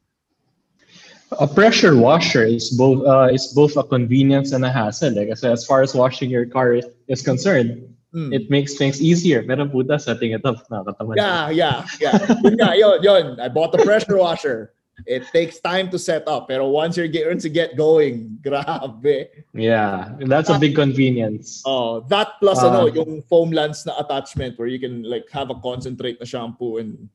A 1.40 1.48
pressure 1.48 1.96
washer 1.96 2.44
is 2.44 2.68
both 2.76 3.06
uh, 3.08 3.32
is 3.32 3.56
both 3.56 3.76
a 3.80 3.84
convenience 3.84 4.52
and 4.52 4.64
a 4.64 4.70
hassle. 4.70 5.16
Like 5.16 5.30
I 5.30 5.34
said, 5.34 5.52
as 5.52 5.64
far 5.64 5.80
as 5.80 5.94
washing 5.94 6.28
your 6.28 6.44
car 6.44 6.74
is, 6.74 6.84
is 7.08 7.22
concerned, 7.22 7.88
Mm. 8.12 8.28
it 8.34 8.50
makes 8.50 8.76
things 8.76 9.00
easier. 9.00 9.42
Pero 9.42 9.64
puta, 9.64 9.98
setting 9.98 10.32
it 10.36 10.44
up, 10.44 10.68
nakakatamad. 10.68 11.16
Yeah, 11.16 11.48
yeah, 11.48 11.86
yeah. 11.96 12.20
yun 12.44 12.54
nga, 12.60 12.76
yun, 12.76 13.00
yun. 13.00 13.40
I 13.40 13.48
bought 13.48 13.72
the 13.72 13.80
pressure 13.80 14.20
washer. 14.20 14.76
It 15.06 15.26
takes 15.32 15.60
time 15.60 15.90
to 15.90 15.98
set 15.98 16.26
up. 16.28 16.48
Pero 16.48 16.68
once 16.68 16.96
you're 16.96 17.08
get, 17.08 17.26
once 17.28 17.44
you 17.44 17.50
get 17.50 17.76
going, 17.76 18.38
grabe. 18.44 19.28
Yeah, 19.54 20.14
that's 20.26 20.50
a 20.50 20.58
big 20.58 20.74
convenience. 20.74 21.62
Oh, 21.66 22.00
that 22.08 22.38
plus 22.40 22.62
Ah. 22.62 22.68
ano, 22.70 22.86
yung 22.92 23.22
foam 23.22 23.50
lance 23.50 23.86
na 23.86 23.98
attachment 23.98 24.58
where 24.58 24.68
you 24.68 24.78
can 24.78 25.02
like 25.02 25.28
have 25.30 25.50
a 25.50 25.58
concentrate 25.60 26.18
na 26.20 26.26
shampoo 26.26 26.78
and 26.78 27.08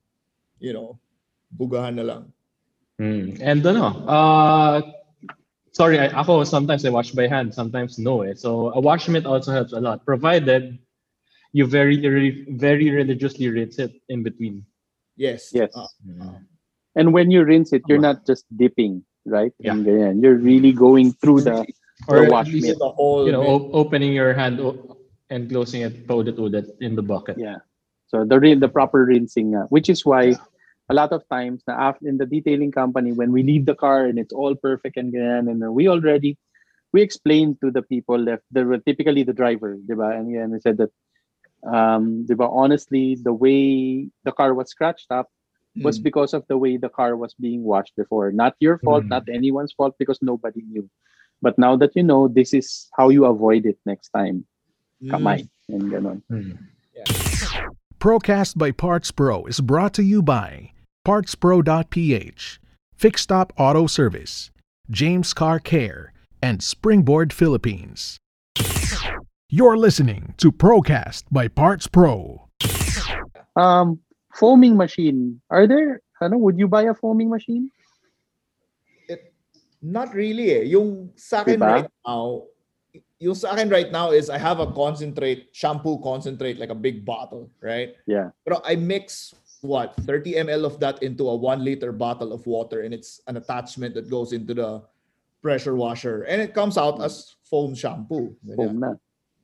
you 0.60 0.74
know, 0.74 0.98
bugahan 1.53 1.96
na 1.96 2.03
lang. 2.03 2.24
Mm. 3.00 3.38
And 3.41 3.62
ano, 3.65 3.94
uh, 4.10 4.82
sorry, 5.72 6.00
I, 6.00 6.08
ako 6.10 6.44
sometimes 6.44 6.84
I 6.86 6.89
wash 6.89 7.12
by 7.12 7.27
hand, 7.27 7.53
sometimes 7.53 8.00
no. 8.01 8.24
Eh. 8.25 8.34
So 8.34 8.74
a 8.74 8.79
wash 8.82 9.08
mitt 9.08 9.25
also 9.25 9.51
helps 9.53 9.74
a 9.74 9.79
lot, 9.79 10.03
provided 10.06 10.79
you 11.53 11.65
very, 11.65 12.01
very, 12.01 12.46
very 12.50 12.89
religiously 12.89 13.50
rinse 13.50 13.77
it 13.79 13.94
in 14.10 14.24
between. 14.24 14.65
Yes. 15.15 15.53
Yes. 15.53 15.72
Ah, 15.77 15.88
And 16.97 17.13
when 17.13 17.29
you 17.31 17.45
rinse 17.45 17.71
it, 17.73 17.83
you're 17.87 18.01
not 18.01 18.25
just 18.25 18.45
dipping, 18.57 19.05
right? 19.25 19.53
Yeah. 19.61 19.77
And 19.77 19.85
ganyan. 19.85 20.23
You're 20.23 20.41
really 20.41 20.73
going 20.73 21.13
through 21.21 21.45
the 21.45 21.67
Or 22.07 22.17
the 22.17 22.25
at 22.25 22.31
wash 22.33 22.49
least, 22.49 22.67
mitt. 22.67 22.77
the 22.79 22.89
whole 22.89 23.25
you 23.25 23.31
know, 23.31 23.43
o- 23.45 23.69
opening 23.73 24.13
your 24.13 24.33
hand 24.33 24.59
o- 24.59 24.97
and 25.29 25.49
closing 25.49 25.81
it 25.81 26.07
paulit-ulit 26.07 26.65
in 26.81 26.95
the 26.95 27.03
bucket. 27.03 27.37
Yeah. 27.37 27.59
So 28.07 28.25
the 28.25 28.39
real 28.39 28.59
the 28.59 28.69
proper 28.69 29.05
rinsing, 29.05 29.51
nga, 29.53 29.65
which 29.69 29.89
is 29.89 30.05
why 30.05 30.35
a 30.89 30.93
lot 30.93 31.11
of 31.11 31.23
times 31.29 31.63
na 31.67 31.75
after 31.75 32.07
in 32.07 32.17
the 32.17 32.25
detailing 32.25 32.71
company 32.71 33.11
when 33.11 33.31
we 33.31 33.43
leave 33.43 33.65
the 33.65 33.75
car 33.75 34.05
and 34.05 34.17
it's 34.17 34.33
all 34.33 34.55
perfect 34.55 34.97
and 34.97 35.13
ganyan, 35.13 35.49
and 35.51 35.59
we 35.73 35.87
already 35.87 36.37
we 36.93 37.01
explained 37.01 37.59
to 37.61 37.71
the 37.71 37.81
people 37.83 38.17
left 38.17 38.43
were 38.53 38.79
typically 38.79 39.23
the 39.23 39.33
driver, 39.33 39.77
diba? 39.77 40.17
And 40.17 40.31
yeah, 40.31 40.43
and 40.47 40.51
we 40.53 40.59
said 40.59 40.77
that 40.77 40.91
um 41.67 42.25
diba, 42.29 42.47
honestly 42.49 43.17
the 43.21 43.33
way 43.33 44.09
the 44.23 44.31
car 44.31 44.53
was 44.53 44.69
scratched 44.69 45.11
up 45.11 45.27
was 45.84 46.00
Mm. 46.00 46.03
because 46.03 46.34
of 46.34 46.46
the 46.48 46.57
way 46.57 46.77
the 46.77 46.89
car 46.89 47.15
was 47.15 47.34
being 47.36 47.63
washed 47.63 47.96
before. 47.96 48.31
Not 48.31 48.55
your 48.60 48.77
fault, 48.79 49.03
Mm. 49.05 49.10
not 49.10 49.29
anyone's 49.29 49.74
fault 49.74 49.96
because 50.00 50.19
nobody 50.22 50.62
knew. 50.69 50.89
But 51.41 51.57
now 51.57 51.75
that 51.77 51.96
you 51.96 52.03
know, 52.03 52.27
this 52.27 52.53
is 52.53 52.89
how 52.98 53.10
you 53.10 53.25
avoid 53.25 53.65
it 53.65 53.77
next 53.86 54.10
time. 54.10 54.46
Mm. 55.03 55.10
Kamay. 55.12 55.50
And 55.69 55.84
ganon. 55.91 56.22
Mm. 56.31 56.57
Procast 58.00 58.57
by 58.57 58.72
Parts 58.72 59.12
Pro 59.12 59.46
is 59.46 59.60
brought 59.60 59.93
to 59.96 60.03
you 60.03 60.22
by 60.22 60.72
PartsPro.ph, 61.05 62.60
Fix 62.96 63.22
Stop 63.22 63.53
Auto 63.57 63.88
Service, 63.88 64.51
James 64.89 65.34
Car 65.34 65.60
Care, 65.60 66.13
and 66.41 66.62
Springboard 66.62 67.34
Philippines. 67.34 68.17
You're 69.50 69.77
listening 69.77 70.34
to 70.38 70.51
Procast 70.51 71.24
by 71.31 71.48
Parts 71.48 71.88
Pro. 71.88 72.48
Um, 73.55 74.00
foaming 74.38 74.77
machine. 74.77 75.41
Are 75.50 75.67
there? 75.67 76.01
Ano, 76.22 76.38
would 76.38 76.58
you 76.58 76.67
buy 76.67 76.84
a 76.84 76.94
foaming 76.94 77.29
machine? 77.29 77.70
Not 79.82 80.13
really 80.13 80.51
eh. 80.51 80.63
Yung 80.74 81.13
sa 81.15 81.41
akin 81.41 81.62
Diba? 81.62 81.70
right 81.70 81.91
now, 82.06 82.50
yung 83.22 83.38
sa 83.38 83.53
akin 83.53 83.70
right 83.70 83.91
now 83.91 84.10
is 84.10 84.29
I 84.29 84.38
have 84.38 84.60
a 84.60 84.70
concentrate, 84.74 85.53
shampoo 85.53 86.01
concentrate, 86.01 86.58
like 86.58 86.74
a 86.74 86.77
big 86.77 87.06
bottle, 87.06 87.50
right? 87.62 87.94
Yeah. 88.10 88.34
Pero 88.41 88.62
I 88.65 88.74
mix 88.74 89.34
what 89.62 89.94
30 90.06 90.50
ml 90.50 90.65
of 90.65 90.82
that 90.82 91.01
into 91.01 91.29
a 91.29 91.36
one 91.36 91.62
liter 91.63 91.94
bottle 91.94 92.34
of 92.34 92.46
water, 92.46 92.82
and 92.82 92.94
it's 92.94 93.22
an 93.29 93.38
attachment 93.38 93.94
that 93.94 94.10
goes 94.10 94.34
into 94.34 94.53
the 94.53 94.82
pressure 95.46 95.77
washer, 95.77 96.25
and 96.25 96.41
it 96.41 96.58
comes 96.58 96.77
out 96.77 97.01
as 97.01 97.38
foam 97.46 97.77
shampoo. 97.77 98.34
Foam 98.58 98.82
na. 98.82 98.98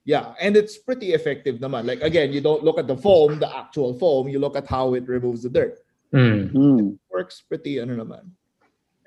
Yeah, 0.05 0.35
and 0.39 0.57
it's 0.57 0.77
pretty 0.77 1.13
effective 1.13 1.63
naman. 1.63 1.87
Like 1.87 2.01
again, 2.01 2.33
you 2.33 2.41
don't 2.41 2.63
look 2.63 2.77
at 2.77 2.87
the 2.87 2.97
foam, 2.97 3.39
the 3.39 3.47
actual 3.47 3.95
foam, 3.95 4.27
you 4.27 4.39
look 4.39 4.55
at 4.55 4.67
how 4.67 4.93
it 4.95 5.07
removes 5.07 5.43
the 5.43 5.49
dirt. 5.49 5.79
Mm. 6.13 6.99
Works 7.09 7.41
pretty 7.47 7.79
ano 7.79 7.95
naman. 7.95 8.31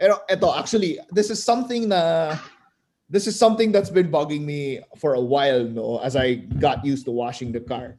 Pero 0.01 0.25
eto, 0.29 0.57
actually, 0.57 0.99
this 1.13 1.31
is 1.31 1.43
something 1.43 1.89
na 1.89 2.37
this 3.09 3.27
is 3.27 3.39
something 3.39 3.71
that's 3.71 3.91
been 3.91 4.11
bugging 4.11 4.45
me 4.45 4.81
for 4.99 5.15
a 5.15 5.21
while, 5.21 5.65
no, 5.65 5.99
as 6.01 6.17
I 6.17 6.49
got 6.59 6.85
used 6.85 7.05
to 7.07 7.13
washing 7.13 7.53
the 7.53 7.61
car. 7.61 7.97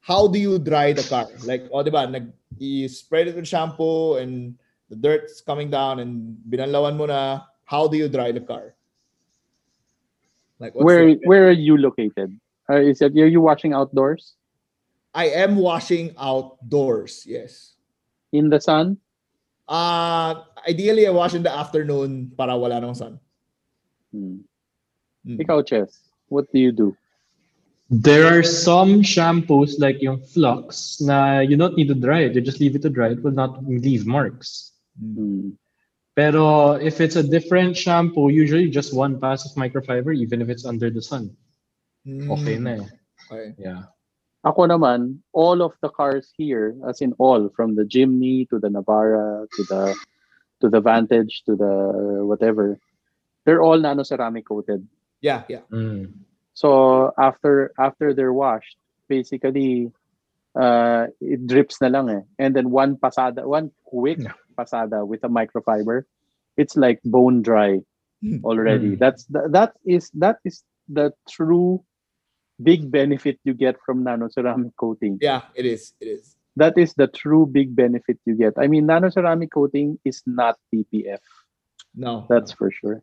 How 0.00 0.26
do 0.26 0.38
you 0.38 0.58
dry 0.58 0.92
the 0.92 1.04
car? 1.04 1.28
Like, 1.44 1.68
oh, 1.72 1.82
di 1.82 1.90
ba, 1.90 2.06
nag, 2.06 2.32
you 2.58 2.88
spread 2.88 3.28
it 3.28 3.36
with 3.36 3.46
shampoo 3.46 4.16
and 4.16 4.58
the 4.88 4.96
dirt's 4.96 5.40
coming 5.40 5.70
down 5.70 6.00
and 6.00 6.36
binanlawan 6.48 6.96
mo 6.96 7.06
na. 7.06 7.46
How 7.64 7.86
do 7.86 7.96
you 7.96 8.08
dry 8.08 8.32
the 8.32 8.42
car? 8.42 8.74
Like, 10.60 10.74
what's 10.74 10.84
Where 10.84 11.06
the- 11.06 11.20
where 11.24 11.48
are 11.48 11.56
you 11.56 11.76
located? 11.76 12.38
Uh, 12.68 12.78
is 12.78 13.00
it 13.02 13.16
are 13.16 13.26
you 13.26 13.40
watching 13.40 13.72
outdoors 13.72 14.36
I 15.14 15.26
am 15.42 15.56
washing 15.56 16.14
outdoors, 16.18 17.26
yes. 17.26 17.74
in 18.32 18.48
the 18.48 18.60
sun? 18.60 18.98
Uh, 19.66 20.42
ideally, 20.68 21.06
I 21.06 21.10
wash 21.10 21.34
in 21.34 21.42
the 21.42 21.50
afternoon 21.50 22.30
para 22.38 22.56
wala 22.56 22.80
nang 22.80 22.94
sun. 22.94 23.18
Hmm. 24.12 24.46
Mm. 25.26 25.38
Ikaw, 25.42 25.66
Ches, 25.66 25.98
what 26.28 26.50
do 26.52 26.58
you 26.58 26.72
do? 26.72 26.96
There 27.90 28.26
are 28.26 28.42
some 28.42 29.02
shampoos 29.02 29.82
like 29.82 30.00
yung 30.00 30.22
Flux 30.22 31.00
na 31.00 31.40
you 31.40 31.56
don't 31.56 31.76
need 31.76 31.88
to 31.88 31.98
dry 31.98 32.30
it. 32.30 32.34
You 32.34 32.40
just 32.40 32.60
leave 32.60 32.76
it 32.78 32.82
to 32.82 32.90
dry. 32.90 33.10
It 33.10 33.22
will 33.22 33.34
not 33.34 33.66
leave 33.66 34.06
marks. 34.06 34.72
Hmm. 34.94 35.58
Pero 36.20 36.76
if 36.76 37.00
it's 37.00 37.16
a 37.16 37.24
different 37.24 37.72
shampoo, 37.72 38.28
usually 38.28 38.68
just 38.68 38.92
one 38.92 39.16
pass 39.16 39.48
of 39.48 39.56
microfiber, 39.56 40.12
even 40.12 40.44
if 40.44 40.52
it's 40.52 40.68
under 40.68 40.92
the 40.92 41.00
sun. 41.00 41.32
Okay 42.04 42.60
Mm. 42.60 42.60
na 42.60 42.72
eh. 42.76 42.84
Okay. 43.24 43.46
Yeah. 43.56 43.88
Ako 44.44 44.68
naman, 44.68 45.24
all 45.32 45.64
of 45.64 45.72
the 45.80 45.88
cars 45.88 46.28
here, 46.36 46.76
as 46.84 47.00
in 47.00 47.16
all, 47.16 47.48
from 47.56 47.72
the 47.72 47.88
Jimny 47.88 48.44
to 48.52 48.60
the 48.60 48.68
Navara 48.68 49.48
to 49.48 49.62
the 49.64 49.96
to 50.60 50.68
the 50.68 50.80
Vantage 50.84 51.40
to 51.48 51.56
the 51.56 51.72
whatever, 52.20 52.76
they're 53.48 53.64
all 53.64 53.80
nano 53.80 54.04
ceramic 54.04 54.44
coated. 54.44 54.84
Yeah, 55.24 55.48
yeah. 55.48 55.64
Mm. 55.72 56.20
So 56.52 57.12
after 57.16 57.72
after 57.80 58.12
they're 58.12 58.36
washed, 58.36 58.76
basically, 59.08 59.88
uh, 60.52 61.08
it 61.16 61.48
drips 61.48 61.80
na 61.80 61.88
lang 61.88 62.12
eh. 62.12 62.24
And 62.36 62.52
then 62.52 62.68
one 62.68 63.00
pasada, 63.00 63.48
one 63.48 63.72
quick 63.88 64.20
Yeah. 64.20 64.36
Pasada 64.60 65.08
with 65.08 65.24
a 65.24 65.32
microfiber, 65.32 66.04
it's 66.60 66.76
like 66.76 67.00
bone 67.04 67.40
dry 67.40 67.80
already. 68.44 68.96
Mm. 68.96 68.98
That's 69.00 69.24
th- 69.24 69.48
that 69.56 69.72
is 69.88 70.12
that 70.20 70.44
is 70.44 70.60
the 70.84 71.16
true 71.24 71.80
big 72.60 72.92
benefit 72.92 73.40
you 73.48 73.56
get 73.56 73.80
from 73.80 74.04
nano 74.04 74.28
ceramic 74.28 74.76
coating. 74.76 75.16
Yeah, 75.20 75.48
it 75.56 75.64
is. 75.64 75.96
It 76.00 76.20
is. 76.20 76.36
That 76.60 76.76
is 76.76 76.92
the 76.92 77.08
true 77.08 77.48
big 77.48 77.72
benefit 77.72 78.20
you 78.28 78.36
get. 78.36 78.60
I 78.60 78.68
mean, 78.68 78.84
nano 78.84 79.08
ceramic 79.08 79.56
coating 79.56 79.96
is 80.04 80.20
not 80.26 80.60
PPF. 80.68 81.24
No. 81.96 82.26
That's 82.28 82.52
for 82.52 82.70
sure. 82.70 83.02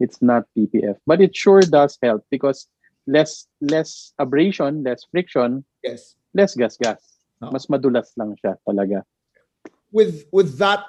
It's 0.00 0.18
not 0.22 0.50
PPF, 0.56 0.98
but 1.06 1.20
it 1.20 1.34
sure 1.34 1.62
does 1.62 1.98
help 2.02 2.24
because 2.30 2.66
less 3.06 3.46
less 3.60 4.14
abrasion, 4.18 4.84
less 4.84 5.02
friction, 5.10 5.64
yes. 5.82 6.14
less 6.34 6.54
gas-gas. 6.54 7.02
No. 7.40 7.50
Mas 7.50 7.66
madulas 7.66 8.14
lang 8.14 8.36
siya 8.38 8.58
talaga. 8.66 9.02
With 9.92 10.28
with 10.32 10.58
that 10.58 10.84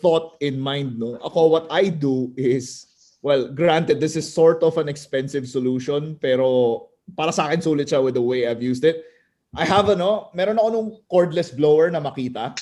thought 0.00 0.40
in 0.40 0.56
mind, 0.58 0.96
no, 0.98 1.20
ako 1.20 1.48
what 1.52 1.66
I 1.68 1.92
do 1.92 2.32
is 2.36 2.88
well, 3.20 3.52
granted 3.52 4.00
this 4.00 4.16
is 4.16 4.24
sort 4.24 4.64
of 4.64 4.80
an 4.80 4.88
expensive 4.88 5.44
solution, 5.44 6.16
pero 6.16 6.88
para 7.16 7.32
sa 7.32 7.52
akin 7.52 7.60
sulit 7.60 7.92
siya 7.92 8.00
with 8.00 8.16
the 8.16 8.24
way 8.24 8.48
I've 8.48 8.64
used 8.64 8.84
it. 8.84 9.04
I 9.52 9.66
have 9.66 9.90
ano, 9.92 10.30
meron 10.32 10.56
ako 10.56 10.68
nung 10.72 10.88
cordless 11.10 11.50
blower 11.52 11.90
na 11.90 12.00
makita. 12.00 12.56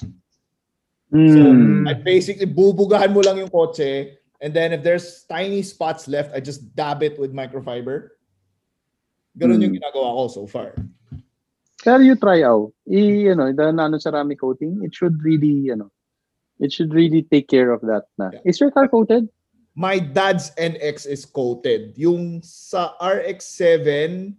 So 1.15 1.41
Mm. 1.41 1.89
I 1.89 1.97
basically 1.97 2.45
bubugahan 2.45 3.17
mo 3.17 3.25
lang 3.25 3.41
yung 3.41 3.49
kotse 3.49 4.13
and 4.45 4.53
then 4.53 4.77
if 4.77 4.85
there's 4.85 5.25
tiny 5.25 5.65
spots 5.65 6.05
left, 6.05 6.37
I 6.37 6.41
just 6.41 6.77
dab 6.77 7.01
it 7.01 7.17
with 7.17 7.33
microfiber. 7.33 8.19
Ganun 9.41 9.63
yung 9.63 9.73
Hmm. 9.73 9.81
ginagawa 9.81 10.09
ko 10.21 10.23
so 10.29 10.45
far. 10.45 10.77
Pero 11.85 11.99
you 11.99 12.17
try 12.17 12.43
out. 12.43 12.73
I, 12.91 13.31
you 13.31 13.35
know, 13.35 13.53
the 13.53 13.73
nano 13.73 13.99
ceramic 13.99 14.41
coating, 14.41 14.81
it 14.83 14.95
should 14.95 15.23
really, 15.23 15.71
you 15.71 15.77
know, 15.77 15.91
it 16.59 16.73
should 16.73 16.93
really 16.93 17.23
take 17.23 17.49
care 17.49 17.71
of 17.71 17.81
that 17.83 18.11
na. 18.19 18.31
Yeah. 18.33 18.41
Is 18.45 18.61
your 18.61 18.71
car 18.71 18.89
coated? 18.89 19.29
My 19.79 19.99
dad's 20.01 20.51
NX 20.59 21.07
is 21.07 21.25
coated. 21.25 21.95
Yung 21.95 22.43
sa 22.43 22.99
RX-7, 22.99 24.35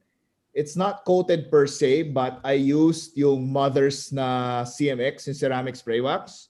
it's 0.54 0.76
not 0.76 1.06
coated 1.06 1.50
per 1.50 1.64
se, 1.66 2.12
but 2.12 2.44
I 2.44 2.60
used 2.60 3.16
yung 3.16 3.48
mother's 3.48 4.12
na 4.12 4.64
CMX, 4.68 5.28
yung 5.28 5.40
ceramic 5.40 5.80
spray 5.80 6.02
wax. 6.02 6.50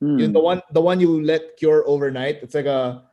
Hmm. 0.00 0.16
Yung 0.16 0.32
the 0.32 0.40
one 0.40 0.64
the 0.72 0.80
one 0.80 0.96
you 0.96 1.20
let 1.20 1.60
cure 1.60 1.84
overnight. 1.84 2.40
It's 2.40 2.56
like 2.56 2.64
a 2.64 3.04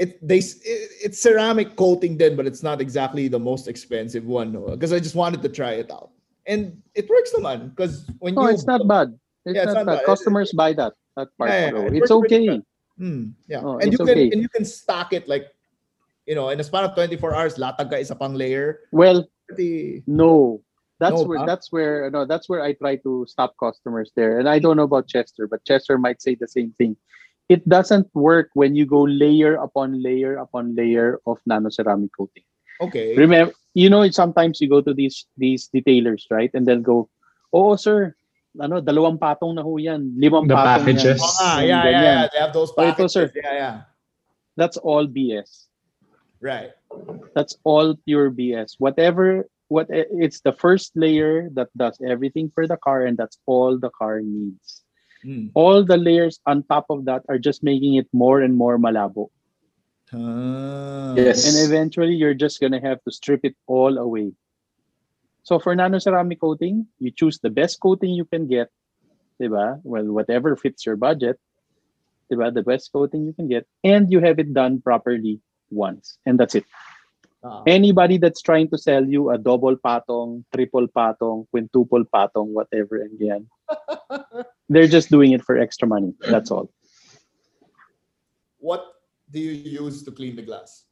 it 0.00 0.16
they 0.26 0.40
it, 0.40 0.80
it's 1.04 1.20
ceramic 1.20 1.76
coating 1.76 2.16
then, 2.16 2.34
but 2.34 2.48
it's 2.48 2.64
not 2.64 2.80
exactly 2.80 3.28
the 3.28 3.38
most 3.38 3.68
expensive 3.68 4.24
one, 4.24 4.50
no. 4.50 4.72
Because 4.72 4.92
I 4.96 4.98
just 4.98 5.14
wanted 5.14 5.42
to 5.44 5.50
try 5.52 5.72
it 5.76 5.92
out. 5.92 6.10
And 6.48 6.80
it 6.96 7.06
works 7.08 7.30
naman 7.36 7.76
because 7.76 8.08
when 8.18 8.34
No, 8.34 8.48
you 8.48 8.56
it's 8.56 8.64
not 8.64 8.88
bad. 8.88 9.12
It's 9.44 9.54
Yeah, 9.54 9.68
it's 9.68 9.76
not, 9.76 9.84
not 9.84 9.92
bad. 9.92 9.98
bad. 10.00 10.06
Customers 10.08 10.50
buy 10.56 10.72
that 10.72 10.96
at 11.20 11.28
Park 11.36 11.52
Yeah, 11.52 11.70
yeah, 11.76 11.92
it 11.92 11.94
It's 12.00 12.10
okay. 12.10 12.64
Hmm, 12.96 13.36
yeah. 13.46 13.60
Oh, 13.60 13.76
and 13.76 13.92
you 13.92 14.00
can 14.00 14.08
okay. 14.08 14.32
and 14.32 14.40
you 14.40 14.48
can 14.48 14.64
stack 14.64 15.12
it 15.12 15.28
like 15.28 15.52
you 16.24 16.34
know, 16.34 16.48
in 16.48 16.60
a 16.60 16.64
span 16.64 16.84
of 16.84 16.94
24 16.94 17.34
hours, 17.34 17.54
latag 17.60 17.90
ka 17.92 17.96
isa 18.00 18.16
pang 18.16 18.34
layer. 18.34 18.88
Well, 18.92 19.28
Pretty 19.48 20.02
no. 20.08 20.62
That's 21.00 21.16
No, 21.16 21.24
where 21.24 21.40
ba? 21.40 21.46
that's 21.48 21.72
where 21.72 22.08
no 22.12 22.24
that's 22.24 22.48
where 22.48 22.62
I 22.62 22.72
try 22.76 22.96
to 23.04 23.24
stop 23.28 23.56
customers 23.60 24.12
there. 24.16 24.38
And 24.40 24.48
I 24.48 24.60
don't 24.60 24.76
know 24.76 24.88
about 24.88 25.08
Chester, 25.08 25.48
but 25.48 25.64
Chester 25.64 25.96
might 25.96 26.20
say 26.20 26.36
the 26.36 26.48
same 26.48 26.72
thing. 26.76 26.96
It 27.50 27.66
doesn't 27.68 28.06
work 28.14 28.54
when 28.54 28.78
you 28.78 28.86
go 28.86 29.02
layer 29.02 29.58
upon 29.58 29.98
layer 29.98 30.38
upon 30.38 30.78
layer 30.78 31.18
of 31.26 31.42
nanoceramic 31.50 32.14
coating. 32.14 32.46
Okay. 32.80 33.18
Remember, 33.18 33.52
you 33.74 33.90
know, 33.90 34.06
sometimes 34.14 34.62
you 34.62 34.70
go 34.70 34.78
to 34.80 34.94
these 34.94 35.26
these 35.36 35.66
detailers, 35.68 36.30
right? 36.30 36.48
And 36.54 36.62
they'll 36.62 36.80
go, 36.80 37.10
oh 37.52 37.74
sir, 37.74 38.14
ano, 38.54 38.78
dalawang 38.80 39.18
patong 39.18 39.58
na 39.58 39.66
ho 39.66 39.76
yan. 39.82 40.14
Limang 40.14 40.46
The 40.46 40.54
patong 40.54 40.86
packages. 40.86 41.18
yan. 41.18 41.42
Ah, 41.42 41.58
yeah, 41.60 41.82
yeah, 41.90 42.02
yeah. 42.06 42.22
They 42.30 42.38
have 42.38 42.54
those 42.54 42.70
Oh, 42.78 42.86
ito, 42.86 43.10
packages. 43.10 43.12
sir. 43.12 43.26
Yeah, 43.34 43.52
yeah. 43.52 43.76
That's 44.54 44.78
all 44.78 45.10
BS. 45.10 45.66
Right. 46.40 46.70
That's 47.34 47.58
all 47.66 47.98
pure 48.06 48.30
BS. 48.30 48.78
Whatever, 48.78 49.44
what 49.68 49.86
it's 49.90 50.40
the 50.40 50.54
first 50.54 50.94
layer 50.96 51.50
that 51.58 51.68
does 51.76 51.98
everything 52.00 52.48
for 52.54 52.64
the 52.70 52.78
car, 52.78 53.04
and 53.04 53.18
that's 53.18 53.36
all 53.44 53.76
the 53.76 53.90
car 53.90 54.22
needs. 54.22 54.86
Mm. 55.24 55.50
All 55.54 55.84
the 55.84 55.96
layers 55.96 56.40
on 56.46 56.62
top 56.64 56.86
of 56.88 57.04
that 57.04 57.22
are 57.28 57.38
just 57.38 57.62
making 57.62 57.94
it 57.94 58.08
more 58.12 58.40
and 58.40 58.56
more 58.56 58.78
malabo. 58.78 59.28
Ah. 60.12 61.14
Yes. 61.14 61.46
And 61.46 61.56
eventually, 61.68 62.14
you're 62.14 62.34
just 62.34 62.60
gonna 62.60 62.80
have 62.80 63.02
to 63.04 63.12
strip 63.12 63.40
it 63.44 63.54
all 63.66 63.98
away. 63.98 64.32
So 65.42 65.58
for 65.58 65.74
nano-ceramic 65.74 66.40
coating, 66.40 66.86
you 66.98 67.10
choose 67.10 67.38
the 67.38 67.50
best 67.50 67.80
coating 67.80 68.10
you 68.10 68.24
can 68.24 68.46
get, 68.46 68.70
diba? 69.40 69.80
Well, 69.82 70.04
whatever 70.12 70.54
fits 70.56 70.84
your 70.84 70.96
budget, 70.96 71.40
diba? 72.30 72.52
The 72.52 72.62
best 72.62 72.92
coating 72.92 73.24
you 73.24 73.32
can 73.32 73.48
get, 73.48 73.66
and 73.82 74.10
you 74.12 74.20
have 74.20 74.38
it 74.38 74.52
done 74.52 74.80
properly 74.80 75.40
once, 75.70 76.18
and 76.26 76.38
that's 76.38 76.54
it. 76.54 76.64
Ah. 77.42 77.62
Anybody 77.66 78.18
that's 78.18 78.42
trying 78.42 78.68
to 78.68 78.76
sell 78.76 79.04
you 79.04 79.30
a 79.30 79.38
double 79.38 79.76
patong, 79.76 80.44
triple 80.54 80.86
patong, 80.88 81.48
quintuple 81.50 82.04
patong, 82.04 82.48
whatever, 82.48 83.00
and 83.00 83.18
yan, 83.18 83.46
they're 84.68 84.86
just 84.86 85.10
doing 85.10 85.32
it 85.32 85.42
for 85.42 85.56
extra 85.56 85.88
money. 85.88 86.12
That's 86.20 86.50
all. 86.50 86.70
What 88.58 88.84
do 89.30 89.40
you 89.40 89.52
use 89.52 90.02
to 90.04 90.10
clean 90.10 90.36
the 90.36 90.42
glass? 90.42 90.84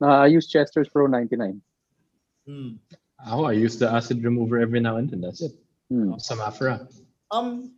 Uh, 0.00 0.06
I 0.06 0.26
use 0.26 0.48
Chester's 0.48 0.88
Pro 0.88 1.06
99. 1.06 1.62
Hmm. 2.46 2.68
Oh, 3.26 3.44
I 3.44 3.52
use 3.52 3.78
the 3.78 3.90
acid 3.90 4.22
remover 4.22 4.58
every 4.58 4.80
now 4.80 4.96
and 4.96 5.08
then. 5.08 5.22
That's 5.22 5.40
it. 5.40 5.52
Hmm. 5.88 6.18
Some 6.18 6.40
Afra. 6.40 6.86
Um, 7.30 7.72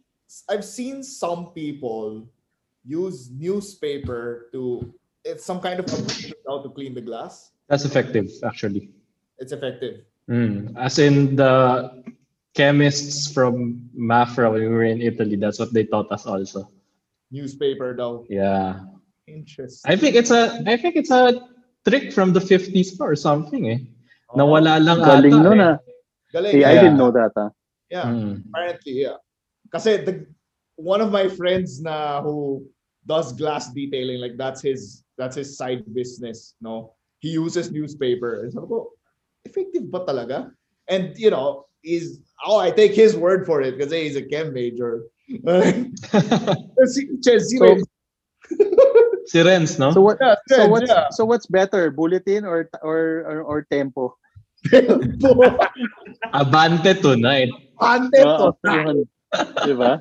I've 0.49 0.65
seen 0.65 1.05
some 1.05 1.53
people 1.53 2.29
use 2.85 3.31
newspaper 3.31 4.49
to. 4.53 4.93
It's 5.25 5.45
some 5.45 5.61
kind 5.61 5.81
of 5.81 5.87
a 5.87 6.35
how 6.47 6.63
to 6.63 6.69
clean 6.71 6.95
the 6.95 7.01
glass. 7.01 7.53
That's 7.69 7.85
effective, 7.85 8.31
actually. 8.45 8.91
It's 9.39 9.53
effective. 9.53 10.07
Mm. 10.31 10.75
As 10.77 10.99
in 10.99 11.37
the 11.37 12.03
chemists 12.55 13.31
from 13.33 13.89
Mafra 13.97 14.51
when 14.51 14.63
we 14.63 14.69
were 14.69 14.85
in 14.85 15.01
Italy, 15.01 15.37
that's 15.37 15.59
what 15.59 15.73
they 15.73 15.85
taught 15.85 16.11
us 16.11 16.27
also. 16.27 16.69
Newspaper 17.31 17.95
though. 17.95 18.27
Yeah. 18.29 18.81
Interesting. 19.27 19.91
I 19.91 19.97
think 19.97 20.15
it's 20.17 20.31
a 20.31 20.63
I 20.67 20.77
think 20.77 20.97
it's 20.97 21.11
a 21.11 21.47
trick 21.87 22.13
from 22.13 22.33
the 22.33 22.41
50s 22.41 22.99
or 22.99 23.15
something 23.15 23.71
eh. 23.71 23.79
Nawala 24.35 24.83
lang 24.83 25.03
Galing 25.03 25.35
ata. 25.35 25.43
nun 25.43 25.61
eh. 25.61 25.65
ah. 25.65 25.77
Galing. 26.33 26.53
Hey, 26.53 26.65
I 26.65 26.75
didn't 26.75 26.97
know 26.97 27.11
that 27.11 27.33
ah. 27.37 27.51
Yeah. 27.91 28.07
Mm. 28.07 28.43
Apparently, 28.51 28.93
yeah. 29.07 29.19
Kasi 29.71 30.03
the 30.03 30.27
one 30.75 31.01
of 31.01 31.11
my 31.11 31.29
friends 31.29 31.83
na 31.83 32.23
who 32.23 32.67
does 33.07 33.33
glass 33.33 33.71
detailing, 33.71 34.19
like 34.19 34.35
that's 34.39 34.63
his 34.63 35.06
that's 35.19 35.37
his 35.37 35.57
side 35.57 35.83
business, 35.95 36.55
no? 36.61 36.93
He 37.19 37.31
uses 37.31 37.73
newspaper. 37.73 38.45
And 38.45 38.53
sabi 38.53 38.67
ko, 38.69 38.93
effective 39.45 39.91
ba 39.91 40.05
talaga? 40.05 40.53
And 40.89 41.17
you 41.19 41.31
know, 41.31 41.67
is 41.83 42.21
oh, 42.45 42.59
I 42.59 42.71
take 42.71 42.95
his 42.95 43.17
word 43.17 43.47
for 43.47 43.63
it 43.63 43.77
because 43.79 43.93
he's 43.93 44.17
a 44.17 44.23
chem 44.23 44.53
major. 44.53 45.05
si, 46.87 47.09
si, 47.23 47.39
So- 47.59 47.83
si 49.27 49.39
Renz, 49.43 49.79
no? 49.79 49.91
So 49.91 50.01
what? 50.01 50.19
yeah, 50.21 50.37
So 50.47 50.69
what's 50.69 50.91
yeah. 50.91 51.09
so 51.11 51.25
what's 51.25 51.47
better, 51.47 51.91
bulletin 51.91 52.45
or 52.45 52.71
or 52.83 53.27
or, 53.27 53.39
or 53.43 53.59
tempo? 53.67 54.15
Abante 56.35 56.95
tonight. 57.03 57.51
Ante 57.81 58.23
to. 58.23 58.55
Oo, 58.55 58.67
yun. 58.67 58.99
Diba? 59.67 60.01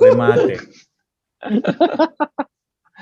May 0.00 0.58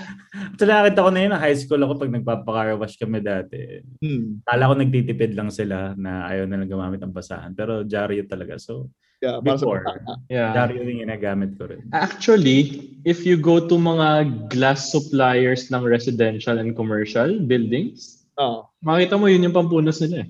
mate. 0.03 0.53
Actually, 0.53 0.73
nakita 0.73 1.01
ko 1.05 1.11
na 1.11 1.21
yun, 1.23 1.33
high 1.37 1.59
school 1.59 1.83
ako 1.83 1.93
pag 1.99 2.13
nagpapaka 2.13 2.75
wash 2.79 2.97
kami 2.97 3.21
dati. 3.21 3.81
Hmm. 4.03 4.43
Kala 4.45 4.71
ko 4.71 4.75
nagtitipid 4.77 5.33
lang 5.37 5.51
sila 5.53 5.95
na 5.97 6.27
ayaw 6.29 6.45
na 6.49 6.59
lang 6.61 6.71
gumamit 6.71 7.01
ng 7.01 7.15
basahan. 7.15 7.53
Pero 7.55 7.83
Jaryo 7.87 8.25
talaga. 8.27 8.57
So, 8.59 8.91
Yeah, 9.23 9.39
para 9.39 9.55
sa 9.55 9.63
before, 9.71 9.83
Yeah. 10.27 10.51
Jaryo 10.51 10.83
yung 10.83 11.07
ginagamit 11.07 11.55
ko 11.55 11.71
rin. 11.71 11.87
Actually, 11.95 12.91
if 13.07 13.23
you 13.23 13.39
go 13.39 13.63
to 13.63 13.79
mga 13.79 14.51
glass 14.51 14.91
suppliers 14.91 15.71
ng 15.71 15.87
residential 15.87 16.59
and 16.59 16.75
commercial 16.75 17.39
buildings, 17.39 18.27
Oh. 18.35 18.67
makita 18.83 19.15
mo 19.15 19.31
yun 19.31 19.47
yung 19.47 19.55
pampunas 19.55 20.03
nila 20.03 20.27
eh. 20.27 20.29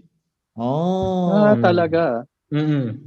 Oh. 0.61 1.33
Ah, 1.33 1.57
Mm. 1.57 1.63
talaga. 1.65 2.03
Mm-mm. 2.53 3.01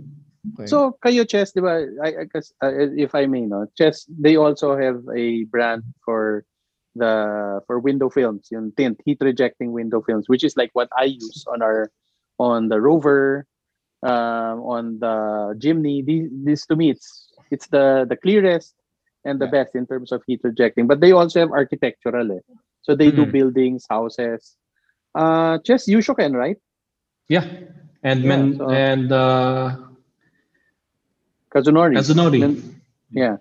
Okay. 0.58 0.65
So 0.69 0.97
kayo 1.01 1.25
chess, 1.25 1.54
'di 1.54 1.62
ba? 1.62 1.86
I, 2.01 2.21
I 2.21 2.25
guess, 2.30 2.54
uh, 2.62 2.73
if 2.97 3.13
I 3.17 3.25
may 3.25 3.45
no, 3.45 3.65
chess 3.73 4.06
they 4.10 4.38
also 4.38 4.78
have 4.78 5.01
a 5.13 5.45
brand 5.49 5.82
for 6.06 6.45
the 6.95 7.62
for 7.67 7.79
window 7.79 8.10
films, 8.10 8.47
yung 8.51 8.71
tint, 8.77 8.99
heat 9.05 9.17
rejecting 9.21 9.71
window 9.71 10.01
films, 10.01 10.27
which 10.27 10.43
is 10.43 10.55
like 10.58 10.71
what 10.73 10.89
I 10.97 11.03
use 11.05 11.45
on 11.51 11.62
our 11.62 11.91
on 12.39 12.69
the 12.69 12.79
Rover, 12.81 13.45
um, 14.03 14.63
on 14.63 14.99
the 14.99 15.55
Jimny. 15.60 16.05
These, 16.05 16.29
this 16.31 16.65
to 16.67 16.75
me 16.75 16.89
it's 16.91 17.29
it's 17.51 17.67
the 17.67 18.05
the 18.08 18.15
clearest 18.15 18.73
and 19.25 19.39
the 19.41 19.47
best 19.47 19.75
in 19.75 19.86
terms 19.88 20.12
of 20.12 20.21
heat 20.27 20.39
rejecting. 20.43 20.88
But 20.88 20.99
they 21.01 21.12
also 21.12 21.39
have 21.39 21.51
architectural, 21.51 22.31
eh. 22.31 22.43
so 22.81 22.95
they 22.95 23.10
do 23.12 23.25
Mhm. 23.25 23.31
buildings, 23.31 23.86
houses. 23.89 24.55
Uh, 25.15 25.58
chess 25.65 25.88
Yushoken, 25.89 26.34
right? 26.36 26.58
Yeah. 27.27 27.45
And 28.03 28.21
Yeah, 28.21 28.29
men 28.29 28.58
so- 28.58 28.69
and 28.69 29.12
uh 29.12 29.75
Kazunori. 31.49 31.95
Kazunori. 31.95 32.62
Yeah. 33.12 33.38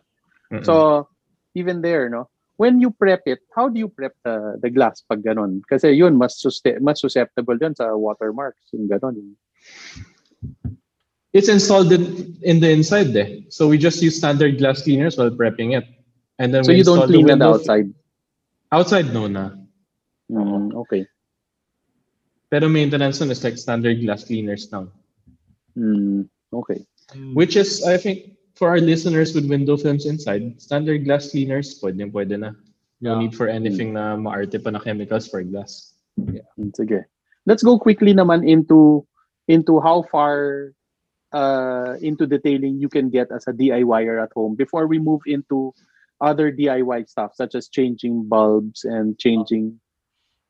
Mm-mm. 0.53 0.65
So, 0.65 1.09
even 1.55 1.83
there, 1.83 2.09
no? 2.09 2.29
When 2.57 2.81
you 2.81 2.91
prep 2.91 3.23
it, 3.27 3.41
how 3.55 3.69
do 3.69 3.79
you 3.79 3.89
prep 3.89 4.15
the, 4.25 4.59
the 4.63 4.71
glass 4.71 5.03
pag 5.09 5.25
ganon? 5.25 5.63
Kasi 5.69 5.91
yun, 5.91 6.17
mas, 6.17 6.39
suste- 6.39 6.81
mas 6.81 7.01
susceptible 7.01 7.59
dun 7.59 7.75
sa 7.75 7.97
watermarks, 7.97 8.71
yung 8.73 8.87
ganon. 8.87 9.35
it's 11.35 11.49
installed 11.49 11.91
in, 11.93 12.39
in 12.43 12.61
the 12.61 12.71
inside 12.71 13.15
eh. 13.17 13.41
So 13.51 13.67
we 13.67 13.77
just 13.77 14.01
use 14.01 14.17
standard 14.17 14.57
glass 14.57 14.83
cleaners 14.83 15.19
while 15.19 15.31
prepping 15.31 15.77
it. 15.77 15.85
And 16.39 16.55
then 16.55 16.63
So 16.65 16.71
we 16.71 16.79
you 16.79 16.85
don't 16.85 17.07
clean 17.07 17.29
it 17.29 17.43
outside. 17.43 17.93
Outside 18.71 19.13
no 19.13 19.27
na. 19.27 19.51
Mm, 20.31 20.75
okay. 20.87 21.07
Pero 22.51 22.69
maintenance 22.69 23.21
nun 23.21 23.31
is 23.31 23.43
like 23.43 23.59
standard 23.59 24.01
glass 24.01 24.25
cleaners 24.25 24.71
now. 24.71 24.89
Mm, 25.77 26.29
okay. 26.53 26.87
Which 27.35 27.57
is, 27.57 27.85
I 27.85 27.99
think, 27.99 28.34
for 28.55 28.71
our 28.71 28.79
listeners 28.81 29.35
with 29.35 29.51
window 29.51 29.77
films 29.77 30.07
inside, 30.07 30.61
standard 30.63 31.05
glass 31.05 31.31
cleaners, 31.31 31.81
pwede, 31.83 32.11
pwede 32.11 32.39
na. 32.39 32.51
No 33.03 33.19
Yeah. 33.19 33.27
need 33.27 33.35
for 33.35 33.51
anything 33.51 33.93
na 33.93 34.17
maarte 34.17 34.57
pa 34.63 34.71
na 34.71 34.79
chemicals 34.79 35.27
for 35.29 35.43
glass. 35.43 35.93
Mm, 36.17 36.73
Sige. 36.73 37.05
Let's 37.45 37.63
go 37.67 37.77
quickly 37.77 38.15
naman 38.15 38.47
into 38.47 39.05
into 39.51 39.77
how 39.83 40.07
far 40.09 40.73
uh, 41.35 41.99
into 42.01 42.25
detailing 42.25 42.79
you 42.81 42.89
can 42.89 43.11
get 43.11 43.29
as 43.35 43.45
a 43.51 43.53
DIYer 43.53 44.23
at 44.23 44.33
home 44.33 44.55
before 44.55 44.87
we 44.87 45.03
move 45.03 45.21
into 45.27 45.75
other 46.23 46.49
DIY 46.55 47.11
stuff 47.11 47.35
such 47.35 47.59
as 47.59 47.69
changing 47.69 48.25
bulbs 48.31 48.87
and 48.87 49.19
changing 49.19 49.77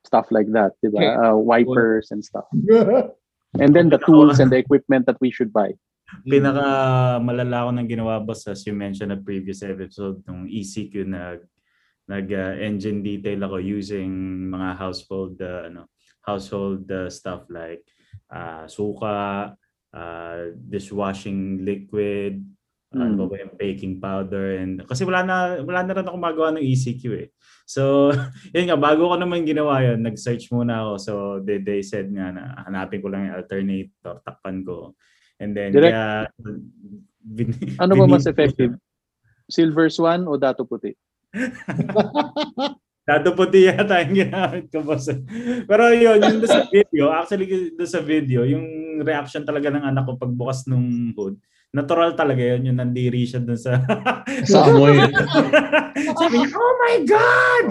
stuff 0.05 0.29
like 0.31 0.53
that, 0.53 0.77
diba? 0.85 1.01
Uh, 1.01 1.35
wipers 1.40 2.12
and 2.12 2.23
stuff. 2.23 2.45
And 3.59 3.71
then 3.75 3.88
the 3.88 3.99
tools 4.03 4.38
and 4.38 4.51
the 4.51 4.59
equipment 4.59 5.07
that 5.07 5.17
we 5.23 5.31
should 5.31 5.53
buy. 5.53 5.73
Pinaka 6.23 6.67
malala 7.19 7.67
ko 7.67 7.71
ng 7.75 7.88
ginawa 7.88 8.21
boss 8.21 8.47
as 8.47 8.62
you 8.69 8.77
mentioned 8.77 9.11
na 9.11 9.19
previous 9.19 9.64
episode 9.64 10.21
ng 10.29 10.47
ECQ 10.47 11.09
na 11.09 11.40
nag 12.05 12.29
uh, 12.29 12.55
engine 12.61 13.01
detail 13.01 13.40
ako 13.49 13.57
using 13.64 14.12
mga 14.53 14.77
household 14.77 15.40
uh, 15.40 15.73
ano 15.73 15.88
household 16.25 16.85
uh, 16.93 17.09
stuff 17.09 17.49
like 17.49 17.85
uh, 18.33 18.64
suka, 18.69 19.53
uh, 19.93 20.40
dishwashing 20.57 21.61
liquid, 21.64 22.40
ano 22.95 23.11
Mm. 23.11 23.19
ba 23.19 23.25
ba 23.27 23.37
yung 23.43 23.55
baking 23.59 23.95
powder 23.99 24.55
and 24.62 24.87
kasi 24.87 25.03
wala 25.03 25.27
na 25.27 25.59
wala 25.67 25.83
na 25.83 25.95
rin 25.99 26.07
ako 26.07 26.14
magawa 26.14 26.55
ng 26.55 26.62
ECQ 26.62 27.03
eh. 27.27 27.29
So, 27.67 28.14
yun 28.55 28.71
nga 28.71 28.79
bago 28.79 29.11
ko 29.11 29.19
naman 29.19 29.43
ginawa 29.43 29.83
yun, 29.83 29.99
nag-search 29.99 30.47
muna 30.55 30.87
ako. 30.87 30.93
So, 31.03 31.12
they, 31.43 31.59
they 31.59 31.83
said 31.83 32.07
nga 32.14 32.31
na 32.31 32.55
hanapin 32.62 33.03
ko 33.03 33.11
lang 33.11 33.27
yung 33.27 33.38
alternator, 33.43 34.23
takpan 34.23 34.62
ko. 34.62 34.95
And 35.45 35.53
then 35.53 35.77
Direct- 35.77 35.93
kaya 35.93 36.33
bin- 37.21 37.53
Ano 37.85 38.01
ba 38.01 38.09
mas 38.09 38.25
effective? 38.25 38.81
Silver 39.53 39.93
Swan 39.93 40.25
o 40.25 40.41
Dato 40.41 40.65
Puti? 40.65 40.97
Dado 43.05 43.37
puti 43.37 43.69
yata 43.69 44.01
yung 44.01 44.17
ginamit 44.17 44.73
ko, 44.73 44.81
boss. 44.81 45.13
Pero 45.69 45.93
yun, 45.93 46.25
yung 46.25 46.41
doon 46.41 46.49
sa 46.49 46.65
video, 46.73 47.13
actually 47.13 47.77
doon 47.77 47.91
sa 47.91 48.01
video, 48.01 48.49
yung 48.49 48.65
reaction 49.05 49.45
talaga 49.45 49.69
ng 49.69 49.85
anak 49.85 50.09
ko 50.09 50.17
pagbukas 50.17 50.65
nung 50.65 51.13
hood, 51.13 51.37
natural 51.77 52.17
talaga 52.17 52.41
yun, 52.41 52.73
yung 52.73 52.81
nandiri 52.81 53.29
siya 53.29 53.45
doon 53.45 53.61
sa... 53.61 53.77
Sa 54.49 54.65
amoy. 54.73 54.97
Sabi 56.17 56.35
niya, 56.41 56.49
oh 56.57 56.75
my 56.81 56.97
God! 57.05 57.67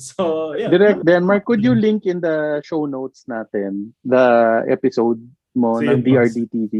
so, 0.00 0.56
yun. 0.56 0.72
Direct 0.72 1.04
Denmark, 1.04 1.44
could 1.44 1.60
you 1.60 1.76
link 1.76 2.08
in 2.08 2.24
the 2.24 2.64
show 2.64 2.88
notes 2.88 3.28
natin 3.28 3.92
the 4.00 4.64
episode 4.64 5.20
mo 5.54 5.78
Sige, 5.80 5.88
ng 5.92 6.00
boss. 6.02 6.06
DRD 6.32 6.38
TV? 6.48 6.74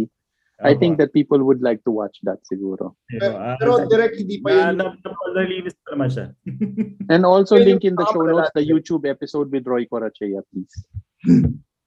I 0.63 0.79
think 0.79 0.95
that 1.03 1.11
people 1.11 1.43
would 1.43 1.59
like 1.59 1.83
to 1.83 1.91
watch 1.91 2.23
that 2.23 2.39
siguro. 2.47 2.95
Pero, 3.11 3.35
Ah, 3.35 3.59
pero 3.59 3.83
direct 3.91 4.15
hindi 4.15 4.39
pa 4.39 4.71
yun. 4.71 4.79
na, 4.79 4.95
nalinis 5.35 5.75
pa 5.83 5.99
naman 5.99 6.07
siya. 6.07 6.27
And 7.13 7.27
also 7.27 7.59
link 7.59 7.83
in 7.83 7.99
the 7.99 8.07
show 8.15 8.23
notes 8.23 8.55
the 8.55 8.63
YouTube 8.63 9.03
episode 9.03 9.51
with 9.51 9.67
Roy 9.67 9.91
Corachea, 9.91 10.39
please. 10.55 10.71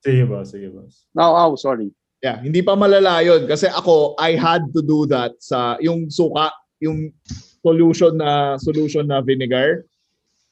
sige, 0.04 0.28
boss. 0.28 0.52
Sige, 0.52 0.67
boss. 0.76 1.08
Oh, 1.15 1.32
oh, 1.32 1.56
sorry. 1.56 1.88
Yeah, 2.19 2.43
hindi 2.43 2.60
pa 2.60 2.76
malala 2.76 3.24
yun. 3.24 3.48
Kasi 3.48 3.71
ako, 3.71 4.19
I 4.19 4.36
had 4.36 4.67
to 4.76 4.84
do 4.84 5.08
that 5.08 5.39
sa 5.39 5.80
yung 5.80 6.12
suka, 6.12 6.52
yung 6.84 7.15
solution 7.63 8.19
na 8.19 8.60
solution 8.60 9.08
na 9.08 9.24
vinegar. 9.24 9.88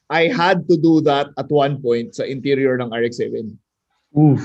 I 0.07 0.31
had 0.31 0.63
to 0.71 0.79
do 0.79 1.03
that 1.03 1.27
at 1.35 1.51
one 1.51 1.81
point 1.83 2.15
sa 2.15 2.23
interior 2.23 2.79
ng 2.79 2.87
RX-7. 2.87 3.51
Oof. 4.15 4.39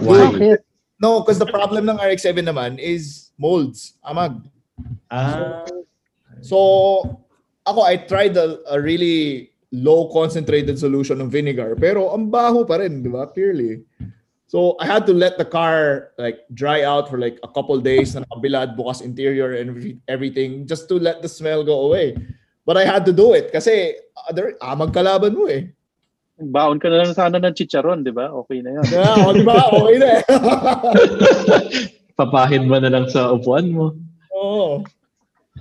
Bakit? 0.00 0.64
No, 1.02 1.18
because 1.18 1.42
the 1.42 1.50
problem 1.50 1.90
ng 1.90 1.98
RX-7 1.98 2.46
naman 2.46 2.78
is 2.78 3.34
molds, 3.34 3.98
amag. 4.06 4.38
Ah, 5.10 5.66
So, 6.42 7.02
ako, 7.66 7.80
I 7.82 7.98
tried 8.06 8.38
a, 8.38 8.58
a 8.70 8.78
really 8.78 9.50
low 9.74 10.10
concentrated 10.14 10.78
solution 10.78 11.18
ng 11.18 11.30
vinegar, 11.30 11.74
pero 11.74 12.14
ang 12.14 12.30
baho 12.30 12.62
pa 12.62 12.78
rin, 12.78 13.02
di 13.02 13.10
ba? 13.10 13.26
Clearly. 13.30 13.82
So, 14.46 14.78
I 14.78 14.86
had 14.86 15.06
to 15.06 15.14
let 15.14 15.38
the 15.38 15.46
car 15.46 16.10
like 16.18 16.46
dry 16.54 16.82
out 16.86 17.10
for 17.10 17.18
like 17.18 17.38
a 17.42 17.50
couple 17.50 17.78
days 17.82 18.14
na 18.14 18.22
nakabilad, 18.26 18.78
bukas 18.78 19.02
interior 19.02 19.58
and 19.58 19.98
everything 20.06 20.66
just 20.66 20.86
to 20.90 20.98
let 20.98 21.22
the 21.22 21.30
smell 21.30 21.66
go 21.66 21.86
away. 21.86 22.14
But 22.62 22.78
I 22.78 22.86
had 22.86 23.02
to 23.10 23.14
do 23.14 23.34
it 23.34 23.50
kasi 23.50 23.98
other, 24.30 24.54
amag 24.62 24.94
kalaban 24.94 25.34
mo 25.34 25.50
eh. 25.50 25.72
Baon 26.50 26.82
ka 26.82 26.90
na 26.90 27.06
lang 27.06 27.14
sana 27.14 27.38
ng 27.38 27.54
chicharon, 27.54 28.02
di 28.02 28.10
ba? 28.10 28.32
Okay 28.42 28.64
na 28.64 28.80
yan. 28.80 28.86
Yeah, 28.90 29.22
o, 29.22 29.30
di 29.30 29.46
ba? 29.46 29.70
Okay 29.70 29.96
na 30.02 30.08
eh. 30.18 30.22
Papahin 32.18 32.66
mo 32.66 32.82
na 32.82 32.90
lang 32.90 33.06
sa 33.06 33.30
upuan 33.30 33.70
mo. 33.70 33.94
Oo. 34.34 34.82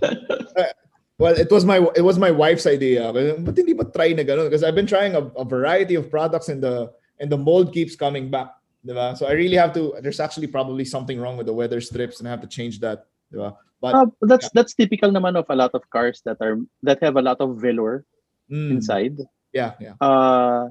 Uh, 0.01 0.73
well, 1.21 1.37
it 1.37 1.51
was 1.53 1.63
my 1.63 1.77
it 1.93 2.01
was 2.01 2.17
my 2.17 2.33
wife's 2.33 2.65
idea. 2.65 3.13
But 3.13 3.53
hindi 3.53 3.77
ba 3.77 3.85
try 3.85 4.17
na 4.17 4.25
ganun? 4.25 4.49
Because 4.49 4.65
I've 4.65 4.75
been 4.75 4.89
trying 4.89 5.13
a, 5.13 5.29
a 5.37 5.45
variety 5.45 5.95
of 5.95 6.09
products 6.09 6.49
and 6.49 6.63
the 6.63 6.89
and 7.21 7.29
the 7.29 7.37
mold 7.37 7.71
keeps 7.71 7.95
coming 7.95 8.33
back. 8.33 8.57
Diba? 8.81 9.13
So 9.13 9.29
I 9.29 9.37
really 9.37 9.55
have 9.55 9.73
to 9.77 9.93
there's 10.01 10.19
actually 10.19 10.49
probably 10.49 10.85
something 10.85 11.21
wrong 11.21 11.37
with 11.37 11.45
the 11.45 11.53
weather 11.53 11.79
strips 11.79 12.19
and 12.19 12.27
I 12.27 12.31
have 12.33 12.41
to 12.41 12.49
change 12.49 12.81
that. 12.81 13.05
Diba? 13.29 13.53
But 13.81 13.93
Uh, 13.97 14.05
that's 14.21 14.49
that's 14.53 14.73
typical 14.73 15.09
naman 15.09 15.37
of 15.37 15.45
a 15.49 15.57
lot 15.57 15.73
of 15.73 15.85
cars 15.89 16.21
that 16.25 16.37
are 16.41 16.61
that 16.85 17.01
have 17.01 17.17
a 17.17 17.25
lot 17.25 17.41
of 17.41 17.57
velour 17.57 18.05
mm, 18.49 18.77
inside. 18.77 19.17
Yeah, 19.53 19.73
yeah. 19.79 19.93
Uh, 20.01 20.69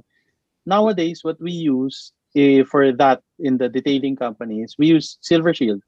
nowadays, 0.66 1.22
what 1.22 1.40
we 1.40 1.52
use 1.52 2.12
eh, 2.36 2.62
for 2.64 2.92
that 2.92 3.22
in 3.38 3.58
the 3.58 3.68
detailing 3.68 4.16
companies, 4.16 4.76
we 4.78 4.86
use 4.88 5.18
Silver 5.20 5.54
Shield, 5.54 5.82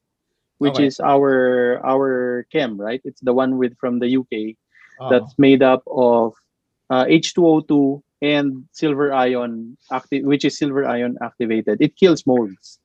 which 0.58 0.76
Okay. 0.76 0.86
is 0.86 1.00
our 1.00 1.80
our 1.84 2.46
chem, 2.52 2.78
right? 2.80 3.00
It's 3.04 3.20
the 3.20 3.32
one 3.32 3.58
with 3.58 3.76
from 3.78 3.98
the 3.98 4.16
UK 4.16 4.56
Oo. 5.00 5.10
that's 5.10 5.34
made 5.38 5.62
up 5.62 5.82
of 5.86 6.34
uh, 6.90 7.04
H2O2 7.06 8.02
and 8.22 8.64
silver 8.72 9.12
ion 9.12 9.76
active, 9.90 10.24
which 10.24 10.44
is 10.44 10.56
silver 10.56 10.86
ion 10.86 11.16
activated. 11.22 11.78
It 11.80 11.96
kills 11.96 12.26
molds. 12.26 12.78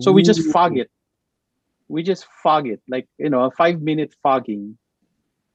So 0.00 0.12
we 0.12 0.22
just 0.22 0.42
fog 0.50 0.76
it. 0.76 0.90
We 1.88 2.02
just 2.02 2.26
fog 2.42 2.66
it, 2.66 2.82
like 2.88 3.08
you 3.18 3.30
know, 3.30 3.44
a 3.44 3.50
five 3.50 3.80
minute 3.80 4.12
fogging 4.22 4.76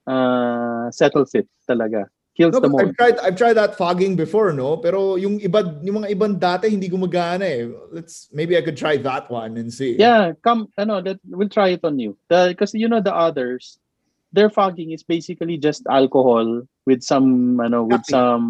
uh, 0.07 0.89
settles 0.91 1.35
it 1.35 1.47
talaga. 1.69 2.07
Kills 2.39 2.56
No, 2.56 2.63
the 2.63 2.71
but. 2.71 2.88
I've 2.88 2.95
tried 2.95 3.17
I've 3.19 3.36
tried 3.36 3.60
that 3.60 3.75
fogging 3.75 4.15
before, 4.15 4.56
no? 4.56 4.80
Pero 4.80 5.19
yung 5.19 5.43
iba 5.43 5.60
yung 5.84 5.99
mga 5.99 6.15
ibang 6.15 6.39
dati 6.39 6.71
hindi 6.71 6.88
gumagana 6.88 7.43
eh. 7.43 7.67
Let's 7.91 8.32
maybe 8.32 8.56
I 8.56 8.63
could 8.63 8.80
try 8.80 8.95
that 9.04 9.28
one 9.28 9.60
and 9.60 9.67
see. 9.67 9.99
Yeah, 9.99 10.32
come. 10.39 10.71
Ano, 10.80 11.04
that 11.04 11.19
we'll 11.28 11.52
try 11.52 11.75
it 11.75 11.84
on 11.84 11.99
you. 11.99 12.15
Because 12.32 12.71
you 12.71 12.88
know 12.88 13.04
the 13.04 13.12
others, 13.12 13.75
their 14.32 14.47
fogging 14.47 14.95
is 14.95 15.04
basically 15.04 15.60
just 15.60 15.84
alcohol 15.91 16.63
with 16.88 17.04
some, 17.04 17.60
ano, 17.60 17.84
with 17.84 18.08
Caffeine. 18.08 18.15
some 18.15 18.45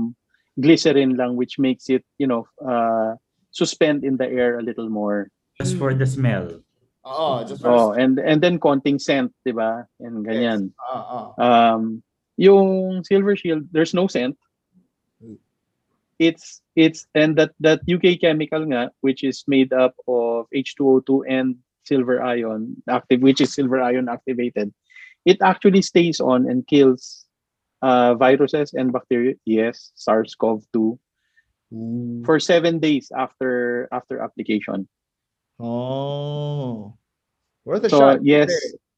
glycerin 0.62 1.18
lang, 1.18 1.34
which 1.34 1.58
makes 1.58 1.90
it, 1.90 2.06
you 2.22 2.28
know, 2.30 2.46
uh, 2.62 3.18
suspend 3.50 4.06
in 4.06 4.22
the 4.22 4.30
air 4.30 4.60
a 4.60 4.62
little 4.62 4.88
more. 4.94 5.34
just 5.58 5.76
for 5.82 5.92
the 5.98 6.06
smell. 6.06 6.62
Oo, 7.04 7.44
just 7.44 7.66
for 7.66 7.74
Oh, 7.74 7.92
and 7.98 8.16
and 8.22 8.38
then 8.40 8.62
konting 8.62 9.02
scent, 9.02 9.34
di 9.44 9.52
ba? 9.52 9.84
And 10.00 10.22
ganyan. 10.24 10.72
Ah, 10.78 11.04
ah. 11.04 11.28
Um, 11.42 12.04
yung 12.40 13.04
Silver 13.04 13.36
Shield, 13.36 13.68
there's 13.76 13.92
no 13.94 14.08
scent. 14.08 14.40
It's 16.20 16.60
it's 16.76 17.08
and 17.16 17.36
that 17.40 17.52
that 17.64 17.80
UK 17.88 18.20
chemical 18.20 18.64
nga, 18.68 18.92
which 19.00 19.24
is 19.24 19.44
made 19.48 19.72
up 19.72 19.96
of 20.08 20.48
H2O2 20.52 21.24
and 21.28 21.56
silver 21.88 22.20
ion 22.24 22.76
active, 22.92 23.24
which 23.24 23.40
is 23.40 23.56
silver 23.56 23.80
ion 23.80 24.08
activated. 24.12 24.72
It 25.24 25.40
actually 25.44 25.82
stays 25.84 26.20
on 26.20 26.48
and 26.50 26.68
kills 26.68 27.24
uh, 27.82 28.16
viruses 28.20 28.76
and 28.76 28.92
bacteria. 28.92 29.36
Yes, 29.48 29.92
SARS-CoV-2 29.96 30.76
Ooh. 31.72 32.24
for 32.28 32.40
seven 32.40 32.80
days 32.80 33.12
after 33.16 33.88
after 33.92 34.20
application. 34.20 34.88
Oh. 35.60 36.96
Worth 37.64 37.84
a 37.88 37.90
So 37.90 38.00
shot. 38.00 38.20
yes, 38.28 38.52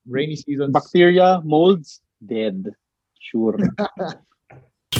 Rainy 0.10 0.38
season. 0.42 0.72
bacteria, 0.74 1.42
molds, 1.46 2.02
dead. 2.18 2.74
Sure. 3.22 3.58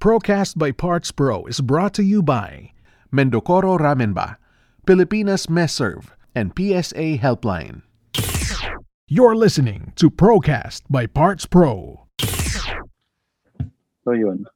Procast 0.00 0.56
by 0.56 0.70
Parts 0.70 1.10
Pro 1.10 1.44
is 1.46 1.60
brought 1.60 1.92
to 1.94 2.04
you 2.04 2.22
by 2.22 2.70
Mendokoro 3.12 3.78
Ramenba, 3.78 4.36
Pilipinas 4.86 5.50
Mess 5.50 5.74
Serve, 5.74 6.14
and 6.34 6.52
PSA 6.56 7.18
Helpline. 7.18 7.82
You're 9.08 9.34
listening 9.34 9.92
to 9.96 10.10
Procast 10.10 10.82
by 10.88 11.06
Parts 11.06 11.46
Pro. 11.46 12.06
So 12.20 14.12
yun. 14.12 14.46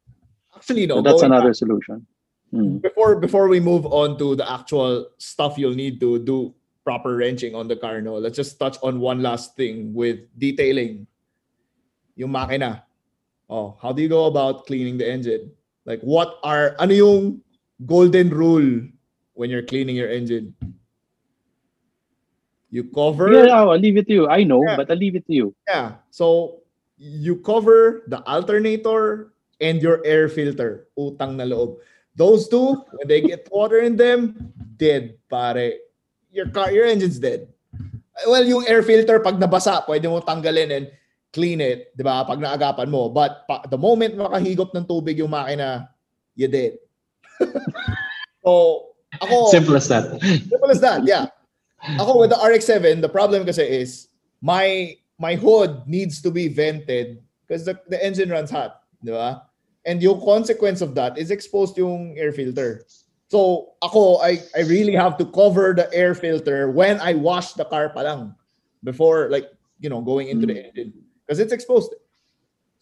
Actually, 0.55 0.87
no. 0.87 0.96
So 0.96 1.03
that's 1.03 1.22
another 1.22 1.48
back, 1.48 1.57
solution. 1.57 2.07
Mm. 2.55 2.83
before 2.83 3.16
before 3.16 3.48
we 3.48 3.61
move 3.61 3.87
on 3.87 4.18
to 4.18 4.37
the 4.37 4.44
actual 4.44 5.09
stuff 5.16 5.57
you'll 5.57 5.75
need 5.75 5.98
to 6.01 6.18
do 6.18 6.55
proper 6.85 7.16
wrenching 7.16 7.55
on 7.55 7.66
the 7.66 7.77
car, 7.77 8.01
no. 8.01 8.14
Let's 8.16 8.37
just 8.37 8.61
touch 8.61 8.77
on 8.83 9.01
one 9.01 9.22
last 9.22 9.57
thing 9.57 9.94
with 9.94 10.20
detailing. 10.38 11.07
Yung 12.16 12.31
makina. 12.33 12.83
Oh, 13.48 13.77
how 13.81 13.92
do 13.92 14.01
you 14.03 14.09
go 14.09 14.27
about 14.27 14.66
cleaning 14.66 14.96
the 14.96 15.09
engine? 15.09 15.51
Like 15.85 16.01
what 16.01 16.38
are 16.42 16.77
ano 16.79 16.94
yung 16.94 17.22
golden 17.85 18.31
rule 18.31 18.87
when 19.35 19.51
you're 19.51 19.66
cleaning 19.66 19.96
your 19.96 20.09
engine? 20.09 20.55
You 22.72 22.88
cover 22.88 23.29
Yeah, 23.29 23.53
I'll 23.53 23.77
leave 23.77 24.01
it 24.01 24.09
to 24.09 24.14
you. 24.14 24.25
I 24.29 24.44
know, 24.48 24.64
Yeah. 24.64 24.77
but 24.81 24.88
I'll 24.88 24.96
leave 24.96 25.16
it 25.16 25.27
to 25.29 25.35
you. 25.35 25.48
Yeah. 25.68 26.01
So 26.09 26.61
you 26.96 27.37
cover 27.44 28.09
the 28.09 28.25
alternator 28.25 29.35
and 29.61 29.83
your 29.83 30.01
air 30.09 30.29
filter. 30.33 30.88
Utang 30.96 31.37
na 31.37 31.44
loob. 31.44 31.77
Those 32.16 32.48
two, 32.48 32.81
when 32.96 33.09
they 33.09 33.20
get 33.20 33.48
water 33.53 33.81
in 33.81 33.96
them, 33.96 34.53
dead, 34.77 35.16
pare. 35.29 35.81
Your 36.33 36.48
car, 36.48 36.72
your 36.72 36.88
engine's 36.88 37.20
dead. 37.20 37.48
Well, 38.29 38.44
yung 38.44 38.64
air 38.68 38.85
filter, 38.85 39.20
pag 39.20 39.40
nabasa, 39.40 39.85
pwede 39.88 40.09
mo 40.09 40.20
tanggalin 40.20 40.70
and 40.72 40.87
clean 41.33 41.61
it, 41.64 41.97
di 41.97 42.05
ba? 42.05 42.23
Pag 42.29 42.38
naagapan 42.38 42.92
mo. 42.92 43.09
But 43.09 43.49
pa, 43.49 43.64
the 43.66 43.81
moment 43.81 44.14
makahigop 44.14 44.77
ng 44.77 44.85
tubig 44.85 45.16
yung 45.18 45.33
makina, 45.33 45.88
you 46.37 46.47
dead. 46.47 46.77
so, 48.45 48.92
ako, 49.18 49.49
Simple 49.49 49.77
as 49.77 49.88
that. 49.88 50.21
Simple 50.21 50.71
as 50.71 50.81
that, 50.85 51.05
yeah. 51.09 51.33
Ako 51.99 52.21
with 52.21 52.31
the 52.31 52.38
RX-7, 52.38 53.01
the 53.01 53.11
problem 53.11 53.42
kasi 53.45 53.64
is 53.64 54.07
my 54.38 54.95
my 55.18 55.35
hood 55.35 55.83
needs 55.88 56.23
to 56.23 56.31
be 56.31 56.47
vented 56.47 57.18
because 57.49 57.64
the, 57.64 57.75
the 57.88 57.99
engine 57.99 58.31
runs 58.31 58.53
hot, 58.53 58.87
di 59.03 59.11
ba? 59.11 59.42
And 59.83 59.99
yung 59.99 60.23
consequence 60.23 60.81
of 60.81 60.95
that 60.95 61.18
is 61.18 61.35
exposed 61.35 61.75
yung 61.75 62.14
air 62.14 62.31
filter. 62.31 62.87
So 63.27 63.75
ako, 63.83 64.23
I, 64.23 64.38
I 64.55 64.62
really 64.68 64.95
have 64.95 65.18
to 65.18 65.27
cover 65.27 65.75
the 65.75 65.90
air 65.90 66.14
filter 66.14 66.71
when 66.71 67.01
I 67.01 67.14
wash 67.14 67.55
the 67.59 67.64
car 67.64 67.90
pa 67.90 68.07
lang 68.07 68.37
before 68.85 69.27
like, 69.31 69.51
you 69.81 69.90
know, 69.90 70.01
going 70.01 70.29
into 70.29 70.47
the 70.47 70.71
engine 70.71 71.02
because 71.33 71.40
it's 71.40 71.57
exposed. 71.57 71.97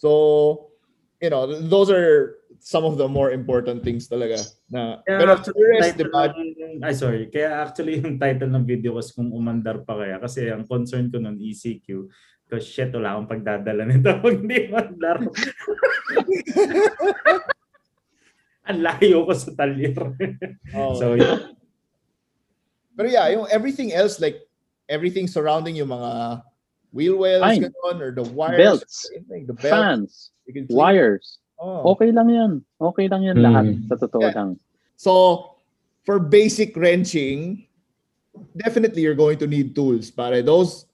So, 0.02 0.74
you 1.22 1.30
know, 1.30 1.46
th- 1.46 1.70
those 1.70 1.86
are 1.86 2.42
some 2.58 2.82
of 2.82 2.98
the 2.98 3.06
more 3.06 3.30
important 3.30 3.86
things 3.86 4.10
talaga. 4.10 4.42
Na, 4.66 5.06
Kaya 5.06 5.18
pero 5.22 5.30
actually, 5.38 5.54
the 5.54 5.70
rest, 5.70 5.86
title 5.86 6.02
di 6.02 6.10
ba, 6.10 6.22
ng- 6.34 6.82
ay 6.82 6.94
sorry, 6.98 7.30
kaya 7.30 7.62
actually 7.62 8.02
yung 8.02 8.18
title 8.18 8.50
ng 8.50 8.66
video 8.66 8.98
was 8.98 9.14
kung 9.14 9.30
umandar 9.30 9.86
pa 9.86 9.94
kaya 9.94 10.18
kasi 10.18 10.50
ang 10.50 10.66
concern 10.66 11.06
ko 11.14 11.22
nun 11.22 11.38
ECQ 11.38 12.10
because 12.42 12.66
shit 12.66 12.90
wala 12.90 13.14
akong 13.14 13.38
pagdadala 13.38 13.86
nito 13.86 14.10
pag 14.26 14.34
hindi 14.34 14.66
umandar. 14.66 15.22
Ang 18.70 18.86
layo 18.86 19.26
ko 19.26 19.32
sa 19.34 19.50
talyer. 19.54 19.98
Oh. 20.74 20.94
so, 20.94 21.18
yeah. 21.18 21.54
Pero 22.94 23.08
yeah, 23.10 23.26
yung 23.34 23.50
everything 23.50 23.90
else, 23.90 24.22
like 24.22 24.46
everything 24.86 25.26
surrounding 25.26 25.74
yung 25.74 25.90
mga 25.90 26.42
wheel 26.92 27.16
wells, 27.16 27.42
Fine. 27.42 27.62
ganon, 27.70 28.00
or 28.00 28.10
the 28.12 28.22
wires, 28.34 28.58
Belts. 28.58 29.10
anything, 29.14 29.46
the 29.46 29.54
belts, 29.54 29.70
Fans, 29.70 30.10
you 30.46 30.52
can 30.54 30.66
clean. 30.66 30.76
wires. 30.76 31.38
Oh. 31.60 31.92
Okay 31.92 32.10
lang 32.10 32.28
yan. 32.28 32.64
Okay 32.80 33.06
lang 33.08 33.22
yan 33.22 33.36
Mm. 33.36 33.44
lahat. 33.44 33.66
Sa 33.88 33.94
totoo 34.06 34.22
Yeah. 34.22 34.34
lang. 34.34 34.50
So, 34.96 35.54
for 36.04 36.18
basic 36.18 36.74
wrenching, 36.76 37.66
definitely 38.56 39.02
you're 39.02 39.14
going 39.18 39.38
to 39.38 39.46
need 39.46 39.74
tools. 39.76 40.10
Pare, 40.10 40.42
those 40.42 40.86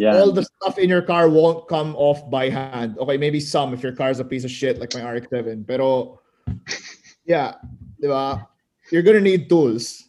Yeah. 0.00 0.16
all 0.16 0.32
the 0.32 0.42
stuff 0.44 0.78
in 0.80 0.88
your 0.88 1.02
car 1.04 1.28
won't 1.28 1.68
come 1.68 1.92
off 2.00 2.24
by 2.32 2.48
hand. 2.48 2.96
Okay, 2.96 3.16
maybe 3.20 3.38
some 3.38 3.74
if 3.76 3.82
your 3.84 3.92
car 3.92 4.08
is 4.10 4.20
a 4.20 4.24
piece 4.24 4.44
of 4.44 4.50
shit 4.50 4.80
like 4.80 4.94
my 4.96 5.04
RX-7. 5.04 5.64
Pero 5.68 6.18
yeah, 7.28 7.60
di 8.00 8.08
ba? 8.08 8.48
You're 8.90 9.04
gonna 9.04 9.20
need 9.20 9.48
tools. 9.52 10.08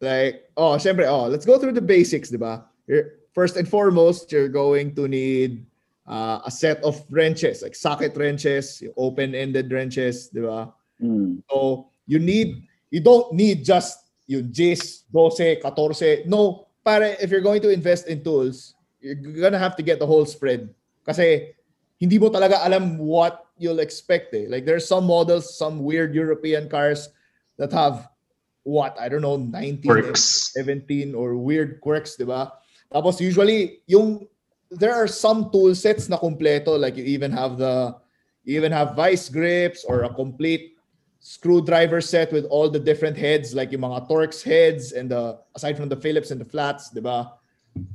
Like, 0.00 0.50
oh, 0.56 0.74
syempre, 0.78 1.06
oh, 1.06 1.26
let's 1.26 1.46
go 1.46 1.58
through 1.58 1.74
the 1.74 1.82
basics, 1.84 2.30
di 2.30 2.38
ba? 2.38 2.66
You're, 2.86 3.21
first 3.32 3.56
and 3.56 3.68
foremost, 3.68 4.30
you're 4.32 4.48
going 4.48 4.94
to 4.94 5.08
need 5.08 5.66
uh, 6.06 6.40
a 6.44 6.50
set 6.50 6.82
of 6.84 7.02
wrenches, 7.10 7.62
like 7.62 7.74
socket 7.74 8.16
wrenches, 8.16 8.82
open-ended 8.96 9.72
wrenches, 9.72 10.28
di 10.28 10.40
ba? 10.40 10.72
Mm. 11.02 11.42
So 11.50 11.88
you 12.06 12.18
need 12.18 12.68
you 12.90 13.00
don't 13.00 13.32
need 13.32 13.64
just 13.64 14.12
yung 14.26 14.52
J's, 14.52 15.04
12, 15.10 15.62
14. 15.62 16.28
No, 16.28 16.68
para 16.84 17.16
if 17.20 17.30
you're 17.30 17.44
going 17.44 17.62
to 17.62 17.70
invest 17.70 18.06
in 18.06 18.22
tools, 18.22 18.74
you're 19.00 19.16
gonna 19.16 19.58
have 19.58 19.76
to 19.76 19.82
get 19.82 19.98
the 19.98 20.06
whole 20.06 20.24
spread. 20.24 20.70
Kasi 21.02 21.56
hindi 21.98 22.18
mo 22.18 22.30
talaga 22.30 22.62
alam 22.62 22.98
what 22.98 23.46
you'll 23.58 23.82
expect 23.82 24.34
eh. 24.34 24.46
Like 24.46 24.64
there's 24.64 24.86
some 24.86 25.06
models, 25.06 25.50
some 25.58 25.82
weird 25.82 26.14
European 26.14 26.68
cars 26.68 27.08
that 27.58 27.72
have 27.72 28.08
what, 28.62 28.94
I 28.98 29.08
don't 29.08 29.22
know, 29.22 29.36
19 29.36 29.90
Works. 29.90 30.54
17 30.54 31.14
or 31.14 31.36
weird 31.36 31.80
quirks, 31.80 32.14
di 32.14 32.24
ba? 32.24 32.54
Tapos 32.92 33.20
usually, 33.20 33.80
yung 33.86 34.26
there 34.70 34.94
are 34.94 35.08
some 35.08 35.50
tool 35.50 35.74
sets 35.74 36.08
na 36.08 36.16
kompleto 36.16 36.78
like 36.80 36.96
you 36.96 37.04
even 37.04 37.30
have 37.30 37.58
the 37.58 37.94
you 38.44 38.56
even 38.56 38.72
have 38.72 38.96
vice 38.96 39.28
grips 39.28 39.84
or 39.84 40.04
a 40.04 40.14
complete 40.14 40.76
screwdriver 41.20 42.00
set 42.00 42.32
with 42.32 42.44
all 42.46 42.68
the 42.68 42.80
different 42.80 43.16
heads 43.16 43.54
like 43.54 43.70
yung 43.70 43.82
mga 43.82 44.08
Torx 44.08 44.42
heads 44.42 44.92
and 44.92 45.10
the 45.10 45.38
aside 45.54 45.76
from 45.76 45.88
the 45.88 45.96
Phillips 45.96 46.30
and 46.32 46.40
the 46.40 46.44
flats, 46.48 46.90
di 46.90 47.00
ba? 47.00 47.36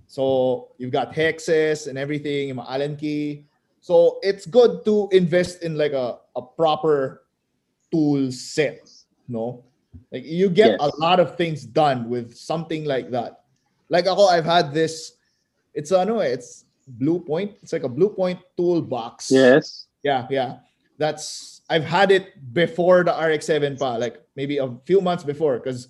So 0.07 0.69
you've 0.77 0.93
got 0.93 1.13
hexes 1.13 1.87
and 1.87 1.97
everything, 1.97 2.49
yung 2.49 2.57
mga 2.57 2.69
Allen 2.69 2.95
key. 2.95 3.45
So 3.81 4.19
it's 4.23 4.45
good 4.45 4.85
to 4.85 5.09
invest 5.11 5.63
in 5.63 5.77
like 5.77 5.93
a, 5.93 6.19
a 6.35 6.41
proper 6.41 7.27
tool 7.91 8.31
set, 8.31 8.89
no? 9.27 9.65
Like 10.11 10.23
you 10.25 10.49
get 10.49 10.77
Yes. 10.77 10.79
a 10.79 10.89
lot 10.97 11.19
of 11.19 11.35
things 11.35 11.65
done 11.65 12.09
with 12.09 12.35
something 12.35 12.85
like 12.85 13.11
that. 13.11 13.43
Like 13.89 14.07
ako, 14.07 14.27
I've 14.27 14.45
had 14.45 14.73
this. 14.73 15.13
It's 15.73 15.91
ano 15.91 16.19
eh, 16.19 16.33
it's 16.33 16.65
Blue 16.87 17.19
Point. 17.19 17.55
It's 17.61 17.73
like 17.73 17.83
a 17.83 17.89
Blue 17.89 18.09
Point 18.09 18.39
toolbox. 18.55 19.31
Yes. 19.31 19.87
Yeah, 20.03 20.27
yeah. 20.29 20.59
That's 20.97 21.61
I've 21.69 21.83
had 21.83 22.11
it 22.11 22.53
before 22.53 23.03
the 23.03 23.11
RX-7 23.11 23.77
pa, 23.77 23.95
like 23.95 24.23
maybe 24.35 24.57
a 24.57 24.71
few 24.85 25.01
months 25.01 25.23
before, 25.23 25.59
because 25.59 25.89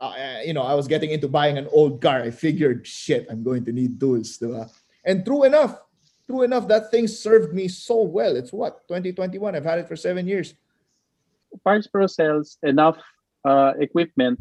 uh, 0.00 0.40
you 0.44 0.54
know 0.54 0.62
I 0.62 0.74
was 0.74 0.88
getting 0.88 1.10
into 1.10 1.28
buying 1.28 1.58
an 1.58 1.68
old 1.70 2.00
car. 2.00 2.22
I 2.22 2.30
figured, 2.30 2.86
shit, 2.86 3.26
I'm 3.30 3.42
going 3.42 3.64
to 3.66 3.72
need 3.72 4.00
tools, 4.00 4.38
diba? 4.38 4.68
And 5.04 5.24
true 5.24 5.44
enough, 5.44 5.78
true 6.26 6.42
enough, 6.42 6.66
that 6.68 6.90
thing 6.90 7.06
served 7.06 7.54
me 7.54 7.68
so 7.68 8.02
well. 8.02 8.36
It's 8.36 8.52
what 8.52 8.88
2021. 8.88 9.54
I've 9.54 9.64
had 9.64 9.78
it 9.78 9.88
for 9.88 9.96
seven 9.96 10.26
years. 10.26 10.54
Parts 11.64 11.86
Pro 11.86 12.06
sells 12.06 12.58
enough 12.62 12.98
uh, 13.44 13.72
equipment 13.78 14.40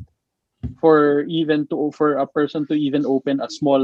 for 0.80 1.22
even 1.28 1.68
to 1.68 1.92
for 1.92 2.18
a 2.18 2.28
person 2.28 2.68
to 2.68 2.74
even 2.74 3.06
open 3.06 3.40
a 3.40 3.50
small 3.50 3.84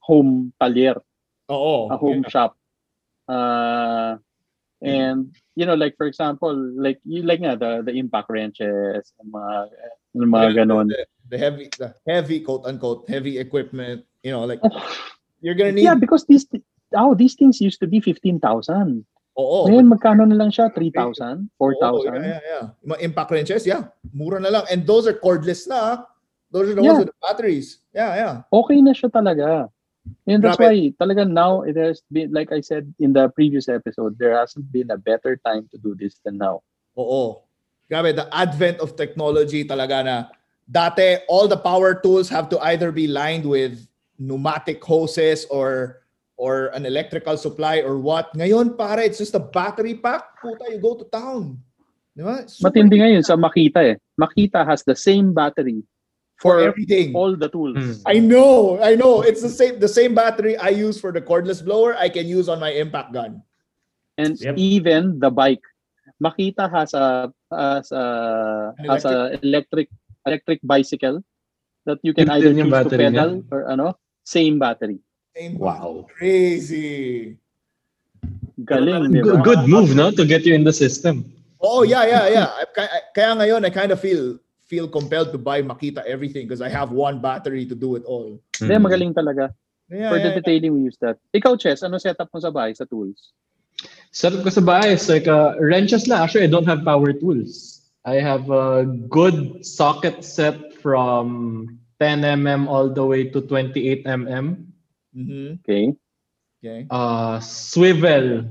home 0.00 0.52
talyer, 0.60 1.00
Oh, 1.48 1.90
a 1.90 1.96
home 1.96 2.24
shop. 2.28 2.56
Uh, 3.28 4.16
and 4.82 5.34
you 5.54 5.66
know, 5.66 5.74
like 5.74 5.96
for 5.96 6.06
example, 6.06 6.54
like 6.76 6.98
you 7.04 7.22
like 7.22 7.40
nga 7.40 7.58
the 7.58 7.82
the 7.86 7.94
impact 7.94 8.30
wrenches 8.30 9.12
and 9.20 9.28
mga, 9.32 9.68
and 10.14 10.26
mga 10.26 10.48
ganon. 10.58 10.88
The, 10.88 11.06
the 11.30 11.38
heavy, 11.38 11.70
the 11.78 11.94
heavy 12.06 12.40
quote 12.40 12.66
unquote 12.66 13.08
heavy 13.08 13.38
equipment. 13.38 14.04
You 14.22 14.32
know, 14.32 14.44
like 14.44 14.60
you're 15.40 15.54
gonna 15.54 15.72
need. 15.72 15.86
Yeah, 15.86 15.94
because 15.94 16.26
these 16.26 16.46
oh 16.96 17.14
these 17.14 17.34
things 17.34 17.60
used 17.60 17.80
to 17.80 17.86
be 17.86 18.00
fifteen 18.00 18.40
thousand. 18.40 19.06
Oo, 19.32 19.64
Ngayon 19.64 19.88
magkano 19.88 20.28
na 20.28 20.36
lang 20.36 20.52
siya? 20.52 20.68
3,000? 20.68 21.48
Oo, 21.56 21.72
4,000? 22.04 22.20
yeah, 22.20 22.20
yeah, 22.20 22.40
yeah. 22.44 22.64
Mga 22.84 22.98
impact 23.00 23.30
wrenches, 23.32 23.62
yeah. 23.64 23.88
Mura 24.12 24.36
na 24.36 24.52
lang. 24.52 24.64
And 24.68 24.84
those 24.84 25.08
are 25.08 25.16
cordless 25.16 25.64
na. 25.64 25.76
ah. 25.80 25.96
Those 26.52 26.68
are 26.68 26.76
the 26.76 26.84
Yeah. 26.84 26.92
ones 26.92 27.08
with 27.08 27.10
the 27.16 27.20
batteries. 27.24 27.80
Yeah, 27.96 28.12
yeah. 28.12 28.34
Okay 28.52 28.84
na 28.84 28.92
siya 28.92 29.08
talaga. 29.08 29.72
And 30.28 30.44
that's 30.44 30.60
Grabe. 30.60 30.68
why 30.68 30.76
talaga 31.00 31.24
now 31.24 31.62
it 31.64 31.78
has 31.80 32.02
been 32.12 32.28
like 32.28 32.52
I 32.52 32.60
said 32.60 32.92
in 33.00 33.14
the 33.16 33.32
previous 33.32 33.70
episode, 33.72 34.18
there 34.20 34.36
hasn't 34.36 34.68
been 34.68 34.90
a 34.92 34.98
better 35.00 35.40
time 35.40 35.64
to 35.72 35.78
do 35.80 35.96
this 35.96 36.20
than 36.26 36.36
now. 36.36 36.60
Oo. 36.98 37.40
Grabe, 37.88 38.12
the 38.12 38.28
advent 38.36 38.84
of 38.84 39.00
technology 39.00 39.64
talaga 39.64 40.04
na 40.04 40.16
dati 40.68 41.24
all 41.30 41.48
the 41.48 41.56
power 41.56 41.96
tools 41.96 42.28
have 42.28 42.50
to 42.52 42.60
either 42.68 42.92
be 42.92 43.08
lined 43.08 43.46
with 43.48 43.88
pneumatic 44.20 44.82
hoses 44.84 45.46
or 45.48 46.01
or 46.36 46.72
an 46.74 46.86
electrical 46.86 47.36
supply 47.36 47.80
or 47.80 47.98
what. 47.98 48.32
Ngayon, 48.34 48.76
pare, 48.76 49.00
it's 49.00 49.18
just 49.18 49.34
a 49.34 49.42
battery 49.42 49.94
pack. 49.94 50.40
Puta, 50.40 50.66
you 50.70 50.78
go 50.80 50.94
to 50.96 51.04
town. 51.06 51.58
Di 52.12 52.22
ba? 52.22 52.44
Super 52.44 52.68
Matindi 52.68 52.96
ngayon 53.00 53.24
sa 53.24 53.36
Makita 53.40 53.80
eh. 53.80 53.96
Makita 54.20 54.66
has 54.68 54.84
the 54.84 54.96
same 54.96 55.32
battery 55.32 55.80
for 56.36 56.58
for 56.60 56.68
everything. 56.74 57.14
all 57.16 57.32
the 57.36 57.48
tools. 57.48 57.78
Mm. 57.78 57.96
I 58.04 58.16
know, 58.20 58.76
I 58.82 58.96
know. 58.98 59.22
It's 59.22 59.40
the 59.40 59.48
same 59.52 59.80
the 59.80 59.88
same 59.88 60.12
battery 60.12 60.58
I 60.60 60.74
use 60.74 61.00
for 61.00 61.08
the 61.14 61.22
cordless 61.24 61.64
blower 61.64 61.96
I 61.96 62.10
can 62.12 62.26
use 62.28 62.52
on 62.52 62.60
my 62.60 62.74
impact 62.76 63.16
gun. 63.16 63.40
And 64.20 64.36
Yep. 64.36 64.58
even 64.60 65.02
the 65.24 65.30
bike. 65.32 65.62
Makita 66.20 66.68
has 66.68 66.92
a 66.92 67.32
has 67.48 67.88
a 67.90 68.04
An 68.76 68.86
has 68.92 69.02
a 69.08 69.38
electric 69.40 69.88
electric 70.28 70.60
bicycle 70.62 71.24
that 71.88 71.98
you 72.04 72.12
can 72.12 72.28
either 72.28 72.52
choose 72.52 72.62
to 72.62 72.70
battery 72.70 73.08
niya. 73.08 73.16
pedal 73.16 73.30
or 73.50 73.60
ano, 73.72 73.96
same 74.22 74.58
battery. 74.60 75.00
Wow. 75.36 76.06
Crazy. 76.12 77.36
Galing, 78.62 79.10
di 79.10 79.20
Good, 79.24 79.40
ba? 79.40 79.42
good 79.42 79.62
move, 79.66 79.96
no? 79.96 80.10
To 80.12 80.24
get 80.24 80.44
you 80.44 80.54
in 80.54 80.62
the 80.62 80.72
system. 80.72 81.24
Oh 81.62 81.82
yeah, 81.82 82.04
yeah, 82.06 82.28
yeah. 82.28 82.48
Kaya 83.14 83.34
ngayon 83.38 83.64
I 83.64 83.70
kind 83.70 83.90
of 83.90 83.98
feel 84.02 84.38
feel 84.66 84.86
compelled 84.88 85.32
to 85.32 85.38
buy 85.38 85.62
Makita 85.62 86.04
everything 86.04 86.46
because 86.46 86.60
I 86.60 86.68
have 86.68 86.90
one 86.92 87.20
battery 87.20 87.64
to 87.66 87.74
do 87.74 87.96
it 87.96 88.04
all. 88.04 88.38
Hindi, 88.58 88.74
Mm. 88.76 88.82
magaling 88.82 89.12
talaga. 89.14 89.52
Yeah, 89.92 90.08
For 90.08 90.18
the 90.18 90.32
yeah. 90.32 90.38
detailing, 90.40 90.72
we 90.72 90.80
use 90.88 90.96
that. 91.04 91.20
Ikaw, 91.36 91.60
Chess, 91.60 91.84
ano 91.84 92.00
setup 92.00 92.32
mo 92.32 92.40
sa 92.40 92.48
bahay 92.48 92.72
sa 92.72 92.88
tools? 92.88 93.36
Setup 94.08 94.40
ko 94.40 94.48
sa 94.48 94.64
bahay 94.64 94.96
is 94.96 95.04
like 95.08 95.28
uh, 95.28 95.52
wrenches 95.60 96.08
lang. 96.08 96.24
Actually, 96.24 96.48
I 96.48 96.52
don't 96.52 96.64
have 96.64 96.80
power 96.80 97.12
tools. 97.12 97.84
I 98.08 98.16
have 98.16 98.48
a 98.48 98.88
good 99.12 99.62
socket 99.62 100.24
set 100.24 100.72
from 100.80 101.78
10 102.00 102.24
mm 102.24 102.66
all 102.66 102.88
the 102.88 103.04
way 103.04 103.28
to 103.30 103.44
28 103.44 104.08
mm. 105.14 105.24
Mhm. 105.26 105.48
Okay. 105.60 105.84
Okay. 106.62 106.86
Uh, 106.90 107.40
swivel 107.40 108.44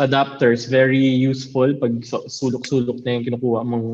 adapters, 0.00 0.66
very 0.68 0.98
useful 0.98 1.68
pag 1.76 2.00
su- 2.02 2.26
sulok-sulok 2.26 3.04
na 3.04 3.20
yung 3.20 3.24
kinukuha 3.24 3.60
mong 3.62 3.88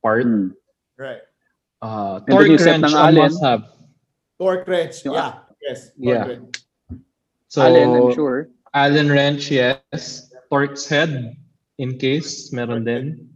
part. 0.00 0.24
Hmm. 0.24 0.52
Right. 0.96 1.24
Uh, 1.82 2.20
torque 2.30 2.60
wrench 2.60 2.86
ng 2.86 2.94
Allen. 2.94 3.26
must 3.26 3.42
have. 3.42 3.62
Torque 4.38 4.68
wrench. 4.68 5.02
Yeah. 5.02 5.42
Yes. 5.58 5.90
Torque 5.96 6.06
Yeah. 6.06 6.24
wrench. 6.28 6.54
So, 7.48 7.62
Allen, 7.66 7.88
I'm 7.90 8.12
sure. 8.14 8.48
Allen 8.72 9.08
wrench, 9.10 9.50
yes. 9.50 10.30
Torx 10.52 10.86
head, 10.88 11.34
in 11.78 11.98
case, 11.98 12.52
meron 12.52 12.84
din. 12.84 13.28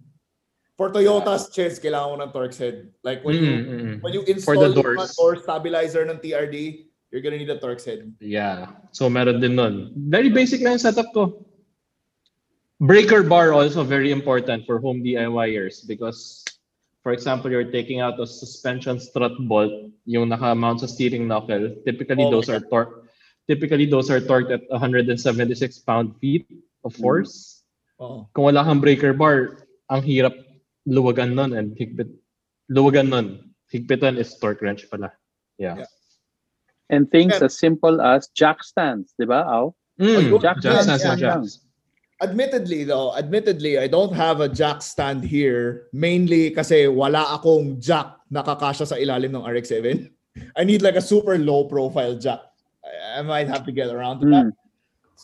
For 0.76 0.92
Toyota's 0.92 1.48
chest, 1.50 1.80
kailangan 1.80 2.08
mo 2.12 2.16
ng 2.20 2.32
Torx 2.36 2.60
head. 2.60 2.92
Like 3.02 3.24
when 3.24 3.40
you 3.40 3.48
Mm, 3.48 3.64
mm, 3.64 3.80
mm. 3.80 3.96
when 4.04 4.12
you 4.12 4.22
For 4.22 4.30
install 4.54 4.60
the 4.60 4.68
the 4.70 4.76
doors. 4.76 4.96
front 5.00 5.12
door 5.16 5.32
stabilizer 5.40 6.04
ng 6.04 6.20
TRD, 6.20 6.85
you're 7.10 7.22
gonna 7.22 7.38
need 7.38 7.50
a 7.50 7.58
Torx 7.58 7.84
head. 7.84 8.14
Yeah. 8.20 8.74
So 8.92 9.08
meron 9.08 9.40
din 9.40 9.56
nun. 9.56 9.92
Very 9.96 10.28
basic 10.28 10.60
lang 10.62 10.76
yung 10.76 10.84
setup 10.84 11.12
ko. 11.14 11.46
Breaker 12.80 13.22
bar 13.22 13.56
also 13.56 13.82
very 13.82 14.12
important 14.12 14.66
for 14.68 14.78
home 14.78 15.00
DIYers 15.00 15.86
because 15.88 16.44
for 17.06 17.14
example, 17.14 17.54
you're 17.54 17.70
taking 17.70 18.02
out 18.02 18.18
a 18.18 18.26
suspension 18.26 18.98
strut 18.98 19.38
bolt, 19.46 19.94
yung 20.10 20.26
naka-mount 20.26 20.82
sa 20.82 20.90
steering 20.90 21.30
knuckle. 21.30 21.70
Typically, 21.86 22.26
Oh, 22.26 22.34
those 22.34 22.50
are 22.50 22.58
torque. 22.58 23.06
Typically, 23.46 23.86
those 23.86 24.10
are 24.10 24.18
torqued 24.18 24.50
at 24.50 24.66
176 24.74 25.14
pound-feet 25.86 26.50
of 26.82 26.90
hmm. 26.98 26.98
force. 26.98 27.62
Oh. 28.02 28.26
Kung 28.34 28.50
wala 28.50 28.66
kang 28.66 28.82
breaker 28.82 29.14
bar, 29.14 29.70
ang 29.86 30.02
hirap 30.02 30.34
luwagan 30.82 31.38
nun 31.38 31.54
and 31.54 31.78
higpit. 31.78 32.10
Luwagan 32.74 33.06
nun. 33.06 33.54
Higpitan 33.70 34.18
is 34.18 34.34
torque 34.42 34.58
wrench 34.66 34.90
pala. 34.90 35.14
Yeah. 35.62 35.86
Yeah. 35.86 35.90
And 36.90 37.10
things 37.10 37.34
Yeah. 37.38 37.46
as 37.50 37.58
simple 37.58 37.98
as 38.00 38.28
jack 38.30 38.62
stands, 38.62 39.10
di 39.18 39.26
ba? 39.26 39.42
Aw? 39.42 39.66
Mm, 39.98 40.32
Oh, 40.32 40.38
jack 40.38 40.60
jack 40.62 40.82
stands 40.86 41.02
stands 41.02 41.04
and 41.04 41.20
lang. 41.22 41.42
jacks. 41.42 41.60
admittedly 42.22 42.80
though, 42.84 43.12
admittedly, 43.12 43.76
I 43.76 43.88
don't 43.92 44.12
have 44.16 44.40
a 44.40 44.48
jack 44.48 44.80
stand 44.80 45.20
here. 45.24 45.88
Mainly 45.92 46.48
kasi 46.50 46.88
wala 46.88 47.28
akong 47.36 47.76
jack 47.76 48.16
na 48.32 48.40
kakasya 48.40 48.86
sa 48.88 48.96
ilalim 48.96 49.36
ng 49.36 49.44
RX-7. 49.44 50.08
I 50.56 50.64
need 50.64 50.80
like 50.80 50.96
a 50.96 51.04
super 51.04 51.36
low 51.36 51.64
profile 51.68 52.16
jack. 52.16 52.40
I, 52.80 53.20
I 53.20 53.22
might 53.22 53.48
have 53.52 53.64
to 53.68 53.72
get 53.72 53.92
around 53.92 54.20
to 54.24 54.26
that. 54.32 54.48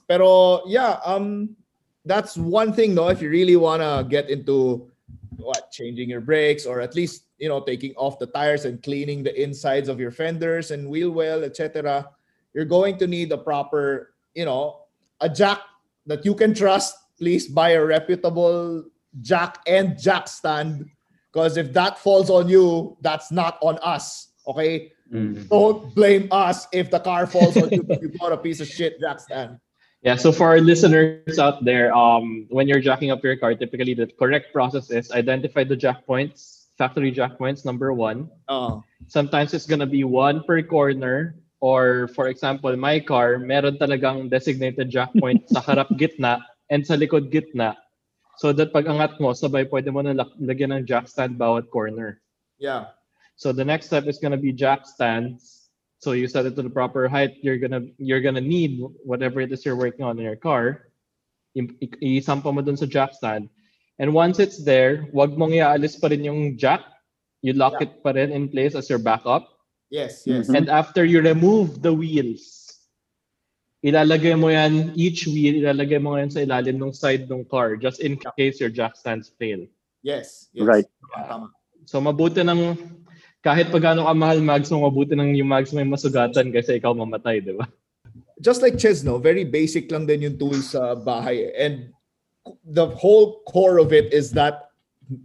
Pero 0.05 0.61
yeah, 0.69 1.01
um, 1.05 1.57
that's 2.05 2.37
one 2.37 2.73
thing 2.77 2.93
though. 2.93 3.09
If 3.09 3.23
you 3.25 3.31
really 3.33 3.57
wanna 3.57 4.05
get 4.05 4.29
into 4.29 4.89
what 5.37 5.71
changing 5.71 6.09
your 6.11 6.21
brakes 6.21 6.67
or 6.67 6.81
at 6.81 6.95
least 6.95 7.25
you 7.39 7.49
know 7.49 7.61
taking 7.61 7.95
off 7.97 8.19
the 8.19 8.27
tires 8.27 8.65
and 8.65 8.83
cleaning 8.83 9.23
the 9.23 9.35
insides 9.41 9.89
of 9.89 9.99
your 10.01 10.11
fenders 10.11 10.71
and 10.71 10.89
wheel 10.89 11.11
well, 11.11 11.45
etc. 11.45 12.09
You're 12.55 12.67
going 12.67 12.99
to 12.99 13.07
need 13.07 13.33
a 13.33 13.39
proper, 13.39 14.13
you 14.35 14.45
know, 14.45 14.81
a 15.21 15.29
jack 15.29 15.61
that 16.07 16.25
you 16.25 16.35
can 16.35 16.53
trust. 16.55 16.95
Please 17.19 17.49
buy 17.49 17.71
a 17.71 17.85
reputable 17.85 18.85
jack 19.21 19.59
and 19.67 19.99
jack 19.99 20.29
stand 20.29 20.89
because 21.33 21.57
if 21.57 21.73
that 21.73 21.99
falls 21.99 22.29
on 22.29 22.49
you, 22.49 22.97
that's 23.01 23.31
not 23.33 23.59
on 23.63 23.79
us. 23.83 24.29
Okay, 24.47 24.93
Mm. 25.13 25.47
don't 25.51 25.95
blame 25.95 26.27
us 26.31 26.67
if 26.73 26.91
the 26.91 26.99
car 26.99 27.27
falls 27.27 27.55
on 27.59 27.69
you 27.71 27.83
because 27.83 28.01
you 28.03 28.11
bought 28.19 28.33
a 28.33 28.37
piece 28.37 28.61
of 28.61 28.67
shit 28.67 28.99
jack 28.99 29.21
stand. 29.21 29.59
Yeah, 30.03 30.19
so 30.19 30.35
for 30.35 30.51
our 30.51 30.59
listeners 30.59 31.39
out 31.39 31.63
there, 31.63 31.95
um, 31.95 32.47
when 32.51 32.67
you're 32.67 32.83
jacking 32.83 33.15
up 33.15 33.23
your 33.23 33.39
car, 33.39 33.55
typically 33.55 33.95
the 33.95 34.11
correct 34.19 34.53
process 34.53 34.91
is 34.91 35.15
identify 35.15 35.63
the 35.63 35.79
jack 35.79 36.03
points, 36.07 36.75
factory 36.77 37.15
jack 37.15 37.39
points, 37.39 37.65
number 37.65 37.95
one. 37.95 38.27
Oh, 38.49 38.83
Sometimes 39.07 39.55
it's 39.55 39.67
gonna 39.67 39.87
be 39.87 40.03
one 40.03 40.43
per 40.43 40.63
corner, 40.63 41.39
or 41.63 42.11
for 42.19 42.27
example, 42.27 42.75
my 42.75 42.99
car, 42.99 43.39
meron 43.39 43.79
talagang 43.79 44.27
designated 44.27 44.91
jack 44.91 45.15
point 45.23 45.47
sa 45.47 45.63
harap 45.63 45.87
gitna 46.03 46.43
and 46.67 46.83
sa 46.83 46.99
likod 46.99 47.31
gitna. 47.31 47.79
So 48.43 48.51
that 48.59 48.75
pag 48.75 48.91
angat 48.91 49.23
mo, 49.23 49.31
sabay 49.39 49.71
pwede 49.71 49.95
mo 49.95 50.03
na 50.03 50.19
lagyan 50.43 50.75
ng 50.75 50.83
jack 50.83 51.07
stand 51.07 51.39
bawat 51.39 51.71
corner. 51.71 52.19
yeah. 52.59 52.91
So 53.39 53.51
the 53.55 53.65
next 53.65 53.87
step 53.87 54.11
is 54.11 54.19
gonna 54.19 54.39
be 54.39 54.51
jack 54.51 54.83
stands. 54.87 55.62
So 56.03 56.19
you 56.19 56.27
set 56.27 56.51
it 56.51 56.59
to 56.59 56.67
the 56.67 56.71
proper 56.75 57.07
height. 57.07 57.39
You're 57.47 57.63
gonna 57.63 57.87
you're 57.97 58.21
gonna 58.21 58.43
need 58.43 58.83
whatever 59.07 59.39
it 59.39 59.55
is 59.55 59.63
you're 59.63 59.79
working 59.79 60.03
on 60.03 60.19
in 60.19 60.27
your 60.27 60.37
car. 60.37 60.91
I- 61.55 61.71
i- 61.79 62.19
Isampa 62.19 62.51
mo 62.51 62.59
dun 62.59 62.75
sa 62.77 62.91
jack 62.91 63.15
stand. 63.15 63.47
And 64.03 64.11
once 64.11 64.43
it's 64.43 64.59
there, 64.67 65.07
wag 65.15 65.39
mong 65.39 65.55
iaalis 65.55 65.95
pa 66.03 66.11
rin 66.11 66.27
yung 66.27 66.59
jack. 66.59 66.83
You 67.47 67.55
lock 67.55 67.79
Yeah. 67.79 67.87
it 67.87 68.03
pa 68.03 68.19
rin 68.19 68.35
in 68.35 68.51
place 68.51 68.75
as 68.75 68.91
your 68.91 68.99
backup. 68.99 69.47
Yes, 69.95 70.27
yes. 70.27 70.51
Mhm. 70.51 70.57
And 70.59 70.67
after 70.73 71.07
you 71.07 71.23
remove 71.23 71.85
the 71.87 71.95
wheels, 71.95 72.75
ilalagay 73.87 74.35
mo 74.35 74.51
yan, 74.51 74.91
each 74.99 75.31
wheel, 75.31 75.55
ilalagay 75.63 76.03
mo 76.03 76.19
yan 76.19 76.35
sa 76.35 76.43
ilalim 76.43 76.83
ng 76.83 76.91
side 76.97 77.31
ng 77.31 77.47
car 77.47 77.79
just 77.79 78.03
in 78.03 78.19
case 78.35 78.59
your 78.59 78.73
jack 78.75 78.99
stands 78.99 79.31
fail. 79.39 79.63
Yes, 80.03 80.51
yes. 80.51 80.67
Right. 80.67 80.89
Tama. 81.15 81.53
So 81.87 82.03
mabuti 82.03 82.43
ng 82.43 82.75
kahit 83.43 83.75
pag 83.75 83.83
gaano 83.91 84.07
ka 84.07 84.15
mahal 84.15 84.39
mags 84.39 84.71
mo, 84.71 84.87
mabuti 84.87 85.19
ng 85.19 85.35
yung 85.35 85.51
mags 85.51 85.75
mo 85.75 85.83
yung 85.83 85.91
masugatan 85.91 86.55
kasi 86.55 86.79
ikaw 86.79 86.95
mamatay, 86.95 87.43
di 87.43 87.59
ba? 87.59 87.67
Just 88.39 88.63
like 88.63 88.79
Ches, 88.79 89.03
no? 89.03 89.19
Very 89.19 89.43
basic 89.43 89.91
lang 89.91 90.07
din 90.07 90.23
yung 90.31 90.39
tools 90.39 90.75
sa 90.75 90.95
bahay. 90.95 91.51
And 91.59 91.91
the 92.63 92.87
whole 92.87 93.43
core 93.51 93.79
of 93.83 93.93
it 93.93 94.15
is 94.15 94.31
that 94.39 94.71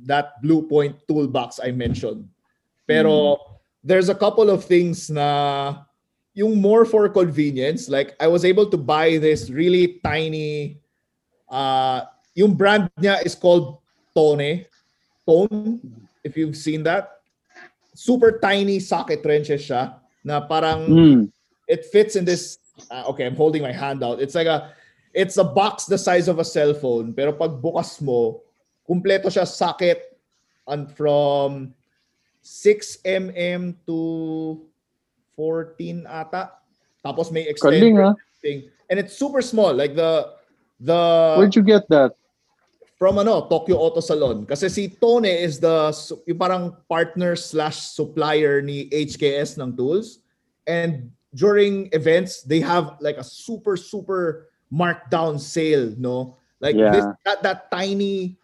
that 0.06 0.42
Blue 0.42 0.66
Point 0.66 0.98
toolbox 1.08 1.62
I 1.62 1.72
mentioned. 1.72 2.26
Pero 2.90 3.38
there's 3.86 4.10
a 4.10 4.18
couple 4.18 4.50
of 4.50 4.66
things 4.66 5.10
na 5.10 5.82
yung 6.34 6.62
more 6.62 6.86
for 6.86 7.10
convenience. 7.10 7.90
Like 7.90 8.18
I 8.22 8.28
was 8.28 8.46
able 8.46 8.70
to 8.70 8.78
buy 8.78 9.18
this 9.18 9.50
really 9.50 10.02
tiny 10.06 10.82
uh 11.50 12.06
yung 12.38 12.54
brand 12.54 12.90
niya 13.02 13.26
is 13.26 13.34
called 13.34 13.82
Tone. 14.14 14.66
Tone, 15.26 15.82
if 16.22 16.38
you've 16.38 16.58
seen 16.58 16.86
that. 16.86 17.17
Super 17.98 18.38
tiny 18.38 18.78
socket 18.78 19.26
wrenches 19.26 19.66
siya 19.66 19.98
na 20.22 20.46
parang 20.46 20.86
Mm. 20.86 21.22
it 21.66 21.82
fits 21.90 22.14
in 22.14 22.22
this 22.30 22.62
uh, 22.94 23.10
okay 23.10 23.26
i'm 23.26 23.34
holding 23.34 23.66
my 23.66 23.74
hand 23.74 24.06
out 24.06 24.22
it's 24.22 24.36
like 24.38 24.46
a 24.46 24.70
it's 25.18 25.42
a 25.42 25.44
box 25.44 25.90
the 25.90 25.98
size 25.98 26.30
of 26.30 26.38
a 26.38 26.46
cell 26.46 26.78
phone 26.78 27.10
pero 27.10 27.34
pag 27.34 27.58
bukas 27.58 27.98
mo 28.04 28.44
kumpleto 28.86 29.34
siya 29.34 29.50
socket 29.50 30.20
on 30.70 30.86
from 30.86 31.74
6 32.46 33.02
mm 33.02 33.74
to 33.88 34.62
14 35.34 36.06
ata 36.06 36.54
tapos 37.02 37.34
may 37.34 37.50
extender 37.50 38.12
ah. 38.12 38.16
thing 38.44 38.70
and 38.94 39.02
it's 39.02 39.18
super 39.18 39.42
small 39.42 39.74
like 39.74 39.98
the 39.98 40.38
the 40.84 41.02
Where'd 41.40 41.58
you 41.58 41.66
get 41.66 41.90
that? 41.90 42.14
From 42.98 43.22
ano 43.22 43.46
Tokyo 43.46 43.78
Auto 43.78 44.02
Salon 44.02 44.42
kasi 44.46 44.68
si 44.70 44.90
Tone 44.90 45.30
is 45.30 45.62
the 45.62 45.94
yung 46.26 46.38
parang 46.42 46.64
partner 46.90 47.38
slash 47.38 47.94
supplier 47.94 48.60
ni 48.62 48.90
HKS 48.90 49.62
ng 49.62 49.78
tools 49.78 50.26
and 50.66 51.14
during 51.38 51.88
events 51.94 52.42
they 52.42 52.58
have 52.60 52.98
like 53.00 53.22
a 53.22 53.24
super 53.24 53.78
super 53.78 54.50
marked 54.74 55.14
down 55.14 55.38
sale 55.38 55.94
no 56.02 56.36
like 56.60 56.74
this 56.76 57.06
Yeah. 57.06 57.14
that, 57.24 57.40
that 57.46 57.60
tiny 57.70 58.36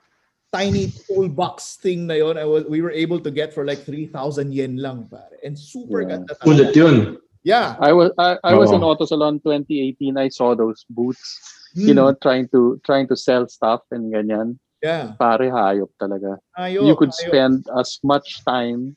tiny 0.53 0.93
toolbox 1.09 1.81
thing 1.81 2.05
na 2.05 2.13
yon 2.21 2.37
I 2.37 2.45
was 2.45 2.69
we 2.69 2.85
were 2.85 2.93
able 2.93 3.17
to 3.25 3.33
get 3.33 3.49
for 3.57 3.65
like 3.65 3.81
3,000 3.81 4.53
yen 4.53 4.77
lang 4.77 5.09
pare 5.09 5.41
and 5.41 5.57
super 5.57 6.05
Yeah. 6.05 6.21
ganda 6.21 6.37
talaga. 6.37 6.69
yun. 6.77 6.97
yeah 7.41 7.73
I 7.81 7.89
was 7.89 8.13
I, 8.21 8.37
I 8.45 8.53
was 8.53 8.69
Oo. 8.69 8.77
in 8.77 8.85
Auto 8.85 9.09
Salon 9.09 9.41
2018. 9.41 10.13
I 10.15 10.29
saw 10.29 10.53
those 10.53 10.85
booths, 10.93 11.41
you 11.75 11.93
Hmm, 11.93 11.97
know, 11.97 12.13
trying 12.21 12.47
to 12.49 12.79
trying 12.85 13.07
to 13.09 13.17
sell 13.17 13.47
stuff 13.49 13.81
and 13.91 14.13
ganyan. 14.13 14.59
yeah 14.81 15.15
Pare 15.17 15.49
hayop 15.49 15.89
talaga. 16.01 16.37
You 16.69 16.95
could 16.95 17.13
spend 17.13 17.65
as 17.77 17.97
much 18.03 18.43
time 18.45 18.95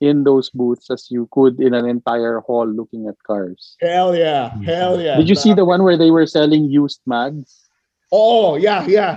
in 0.00 0.24
those 0.24 0.50
booths 0.50 0.90
as 0.90 1.06
you 1.10 1.28
could 1.30 1.60
in 1.60 1.72
an 1.72 1.86
entire 1.86 2.40
hall 2.40 2.66
looking 2.66 3.06
at 3.06 3.14
cars. 3.22 3.76
hell 3.80 4.10
yeah 4.16 4.50
hell 4.66 4.98
yeah 5.00 5.16
Did 5.16 5.28
you 5.30 5.38
see 5.38 5.54
the 5.54 5.64
one 5.64 5.82
where 5.86 5.96
they 5.96 6.10
were 6.10 6.26
selling 6.26 6.66
used 6.66 7.00
mags? 7.06 7.70
oh 8.10 8.56
yeah 8.56 8.82
yeah 8.86 9.14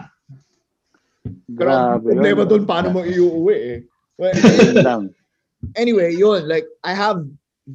Grabe. 1.49 2.03
problema 2.13 2.43
yun. 2.45 2.49
doon, 2.49 2.63
paano 2.67 2.87
mo 2.93 3.01
iuwi 3.01 3.55
eh. 3.55 3.79
Well, 4.17 4.33
anyway, 5.77 6.09
yun, 6.13 6.47
like, 6.49 6.65
I 6.83 6.93
have 6.93 7.21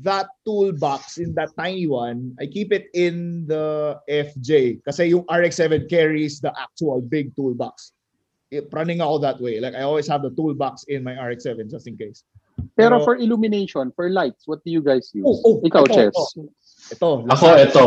that 0.00 0.28
toolbox 0.46 1.18
in 1.18 1.34
that 1.34 1.50
tiny 1.58 1.86
one. 1.86 2.32
I 2.40 2.46
keep 2.46 2.72
it 2.72 2.88
in 2.94 3.44
the 3.46 4.00
FJ 4.08 4.80
kasi 4.88 5.12
yung 5.12 5.24
RX-7 5.28 5.88
carries 5.90 6.40
the 6.40 6.52
actual 6.56 7.00
big 7.04 7.36
toolbox. 7.36 7.92
It, 8.50 8.68
running 8.72 9.00
ako 9.00 9.18
that 9.20 9.40
way. 9.40 9.60
Like, 9.60 9.74
I 9.74 9.82
always 9.82 10.08
have 10.08 10.22
the 10.22 10.30
toolbox 10.32 10.84
in 10.88 11.04
my 11.04 11.12
RX-7 11.16 11.70
just 11.70 11.88
in 11.88 11.96
case. 11.96 12.24
Pero 12.76 13.00
Pero- 13.00 13.04
for 13.04 13.16
illumination, 13.16 13.92
for 13.96 14.08
lights, 14.08 14.44
what 14.48 14.64
do 14.64 14.70
you 14.72 14.80
guys 14.80 15.08
use? 15.12 15.24
Oh, 15.24 15.40
oh, 15.44 15.60
Ikaw, 15.64 15.84
ito, 15.88 15.94
Chess. 15.94 16.12
ito. 16.12 16.48
Ito. 16.92 17.10
Ako, 17.32 17.46
ito. 17.56 17.86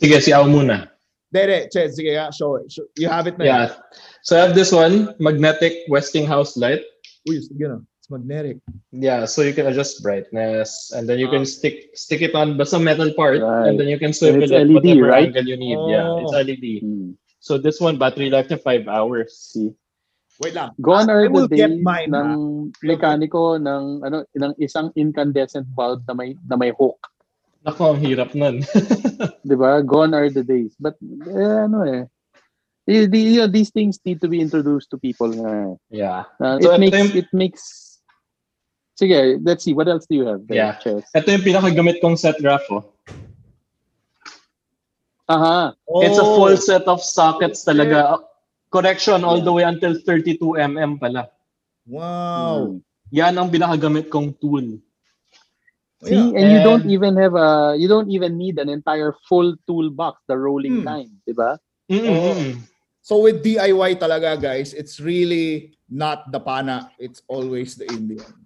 Sige, 0.00 0.20
si 0.20 0.32
Ao 0.32 0.44
muna. 0.44 0.88
Dere, 1.32 1.68
Ched, 1.72 1.96
sige, 1.96 2.12
yeah, 2.12 2.28
show 2.28 2.56
it. 2.60 2.68
Show- 2.72 2.88
You 3.00 3.08
have 3.08 3.24
it 3.26 3.38
na. 3.40 3.44
Yeah. 3.44 3.66
So 4.20 4.36
I 4.36 4.44
have 4.44 4.52
this 4.54 4.68
one, 4.72 5.16
magnetic 5.18 5.88
Westinghouse 5.88 6.56
light. 6.60 6.84
Uy, 7.24 7.40
sige 7.40 7.64
na. 7.72 7.80
Magnetic. 8.12 8.60
Yeah, 8.92 9.24
so 9.24 9.40
you 9.40 9.56
can 9.56 9.66
adjust 9.66 10.04
brightness 10.04 10.92
and 10.92 11.08
then 11.08 11.16
you 11.16 11.32
can 11.32 11.48
stick 11.48 11.96
stick 11.96 12.20
it 12.20 12.36
on 12.36 12.60
basta 12.60 12.76
metal 12.76 13.08
part 13.16 13.40
Right. 13.40 13.72
and 13.72 13.80
then 13.80 13.88
you 13.88 13.96
can 13.96 14.12
swivel 14.12 14.44
it 14.44 14.52
LED, 14.52 14.76
whatever 14.76 15.08
right? 15.08 15.32
angle 15.32 15.48
you 15.48 15.56
need. 15.56 15.80
Yeah, 15.88 16.20
it's 16.20 16.36
Oh. 16.36 16.44
LED. 16.44 16.66
Hmm. 16.84 17.16
So 17.40 17.56
this 17.56 17.80
one 17.80 17.96
battery 17.96 18.28
life 18.28 18.52
niya 18.52 18.60
5 18.60 18.86
hours. 18.86 19.32
See. 19.34 19.72
Wait 20.40 20.52
lang. 20.54 20.76
Gone 20.80 21.08
I 21.08 21.12
are 21.12 21.30
will 21.32 21.48
the 21.48 21.56
get 21.56 21.72
days 21.72 21.82
mine, 21.82 22.10
ng 22.12 22.28
ha? 22.28 22.84
mekaniko 22.84 23.56
ng 23.58 23.84
ano 24.02 24.24
ng 24.34 24.52
isang 24.60 24.92
incandescent 24.94 25.68
bulb 25.72 26.02
na 26.06 26.14
may 26.14 26.36
na 26.46 26.54
may 26.54 26.70
hook. 26.76 26.98
Nako, 27.62 27.94
ang 27.94 28.00
hirap 28.02 28.34
nun. 28.34 28.60
'Di 29.46 29.54
ba? 29.54 29.80
Gone 29.86 30.14
are 30.18 30.26
the 30.30 30.42
days. 30.42 30.74
But 30.78 30.98
eh, 31.26 31.66
ano 31.70 31.82
eh. 31.86 32.02
The, 32.82 33.06
the, 33.06 33.18
you 33.22 33.38
know, 33.38 33.46
these 33.46 33.70
things 33.70 34.02
need 34.02 34.18
to 34.18 34.26
be 34.26 34.42
introduced 34.42 34.90
to 34.90 34.98
people 34.98 35.30
nga. 35.30 35.78
yeah. 35.86 36.26
Uh, 36.42 36.58
So, 36.58 36.74
it 36.74 36.82
makes 36.82 36.98
yung- 36.98 37.14
it 37.14 37.30
makes 37.30 37.62
Sige, 38.92 39.40
let's 39.42 39.64
see 39.64 39.72
what 39.72 39.88
else 39.88 40.04
do 40.04 40.14
you 40.16 40.26
have 40.28 40.44
there, 40.46 40.56
Yeah. 40.56 40.76
Chess? 40.78 41.08
Ito 41.16 41.32
yung 41.32 41.44
pinakagamit 41.44 42.00
kong 42.04 42.16
set 42.20 42.36
graph 42.44 42.64
oh. 42.68 42.84
Aha. 45.32 45.72
It's 46.04 46.18
a 46.20 46.26
Oh. 46.26 46.36
full 46.36 46.56
set 46.60 46.84
of 46.84 47.00
sockets 47.00 47.64
talaga. 47.64 48.20
Correction 48.68 49.24
all 49.24 49.40
the 49.40 49.52
way 49.52 49.64
until 49.64 49.96
32 49.96 50.56
mm 50.60 51.00
pala. 51.00 51.28
Wow. 51.88 52.76
Hmm. 52.76 52.84
Yan 53.12 53.36
ang 53.36 53.48
pinakagamit 53.52 54.08
kong 54.08 54.32
tool. 54.40 54.80
See, 56.02 56.16
Yeah. 56.18 56.36
and 56.36 56.46
you 56.50 56.60
don't 56.66 56.84
even 56.90 57.14
have 57.16 57.36
a 57.38 57.78
you 57.78 57.86
don't 57.86 58.10
even 58.10 58.34
need 58.36 58.58
an 58.58 58.66
entire 58.68 59.14
full 59.28 59.54
toolbox, 59.68 60.20
the 60.26 60.34
rolling 60.36 60.82
Hmm. 60.82 60.88
time, 60.88 61.10
'di 61.24 61.32
ba? 61.36 61.56
Mm-mm. 61.88 62.58
So 63.00 63.22
with 63.22 63.40
DIY 63.44 63.98
talaga 64.02 64.34
guys, 64.40 64.74
it's 64.74 64.98
really 64.98 65.76
not 65.86 66.28
the 66.34 66.40
pana, 66.42 66.90
it's 66.98 67.22
always 67.30 67.76
the 67.78 67.86
Indian. 67.86 68.41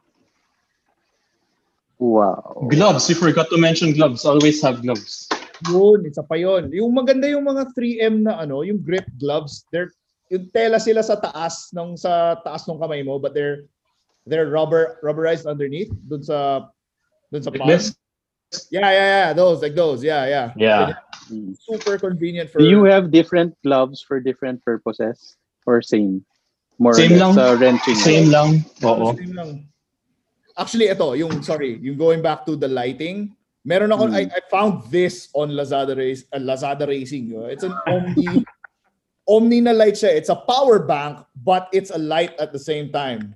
Wow. 1.99 2.69
Gloves. 2.69 3.09
You 3.09 3.17
forgot 3.17 3.49
to 3.51 3.59
mention 3.59 3.93
gloves. 3.97 4.25
Always 4.25 4.61
have 4.61 4.83
gloves. 4.83 5.29
Yun, 5.73 6.05
isa 6.05 6.21
pa 6.21 6.37
yun. 6.37 6.69
Yung 6.69 6.93
maganda 6.93 7.25
yung 7.25 7.49
mga 7.49 7.73
3M 7.73 8.29
na 8.29 8.37
ano, 8.45 8.61
yung 8.61 8.77
grip 8.85 9.09
gloves, 9.17 9.65
they're 9.73 9.89
yung 10.29 10.51
tela 10.53 10.77
sila 10.77 11.01
sa 11.01 11.17
taas 11.17 11.73
ng 11.73 11.97
sa 11.97 12.37
taas 12.43 12.67
ng 12.67 12.77
kamay 12.83 13.01
mo 13.07 13.15
but 13.17 13.31
they're 13.31 13.63
they're 14.27 14.51
rubber 14.51 14.99
rubberized 15.01 15.47
underneath 15.47 15.89
dun 16.11 16.19
sa 16.21 16.67
dun 17.31 17.41
sa 17.47 17.51
Like 17.55 17.63
palm. 17.63 17.71
this? 17.71 17.95
Yeah, 18.71 18.91
yeah, 18.91 19.09
yeah, 19.31 19.33
those 19.33 19.63
like 19.63 19.75
those. 19.75 20.05
Yeah, 20.05 20.27
yeah. 20.27 20.47
Yeah. 20.55 20.99
Super 21.59 21.99
convenient 21.99 22.51
for 22.51 22.59
Do 22.61 22.69
you 22.69 22.85
have 22.85 23.11
different 23.11 23.57
gloves 23.65 24.03
for 24.05 24.21
different 24.21 24.63
purposes 24.63 25.39
or 25.65 25.81
same? 25.81 26.23
More 26.79 26.93
Same 26.93 27.17
lang. 27.17 27.39
uh, 27.39 27.57
wrenching. 27.57 27.97
Same 27.97 28.29
lang. 28.29 28.61
Oo. 28.85 29.17
Same 29.17 29.33
lang. 29.33 29.51
Actually, 30.57 30.89
ito, 30.89 31.13
yung, 31.15 31.43
sorry, 31.45 31.77
yung 31.85 31.97
going 31.97 32.25
back 32.25 32.45
to 32.49 32.57
the 32.57 32.69
lighting, 32.69 33.37
meron 33.65 33.93
ako, 33.93 34.09
Hmm. 34.09 34.17
I, 34.17 34.23
I 34.33 34.41
found 34.49 34.89
this 34.89 35.29
on 35.37 35.53
Lazada 35.53 35.93
Race, 35.97 36.25
uh, 36.33 36.41
Lazada 36.41 36.89
Racing. 36.89 37.37
uh, 37.37 37.53
It's 37.53 37.63
an 37.63 37.77
Omni, 37.87 38.45
Omni 39.29 39.61
na 39.61 39.73
light 39.73 39.95
siya. 39.95 40.17
It's 40.17 40.31
a 40.31 40.37
power 40.39 40.79
bank, 40.81 41.21
but 41.45 41.69
it's 41.73 41.91
a 41.91 41.99
light 41.99 42.33
at 42.41 42.53
the 42.53 42.59
same 42.63 42.89
time. 42.89 43.35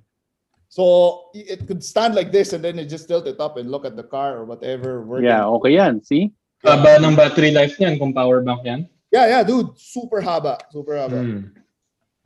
So, 0.71 1.27
it 1.35 1.67
could 1.67 1.83
stand 1.83 2.15
like 2.15 2.31
this 2.31 2.53
and 2.53 2.63
then 2.63 2.79
you 2.79 2.85
just 2.87 3.05
tilt 3.05 3.27
it 3.27 3.37
up 3.43 3.57
and 3.57 3.69
look 3.69 3.83
at 3.85 3.99
the 3.99 4.07
car 4.07 4.39
or 4.39 4.45
whatever. 4.47 5.03
working. 5.03 5.27
Yeah, 5.27 5.45
okay 5.59 5.75
yan. 5.75 5.99
See? 6.01 6.31
Haba 6.63 7.01
ng 7.03 7.13
battery 7.13 7.51
life 7.51 7.75
niyan 7.75 7.99
kung 7.99 8.13
power 8.15 8.39
bank 8.39 8.63
yan. 8.63 8.87
Yeah, 9.11 9.27
yeah, 9.27 9.43
dude. 9.43 9.75
Super 9.75 10.21
haba. 10.23 10.55
Super 10.71 10.95
haba. 10.95 11.19
Hmm. 11.19 11.51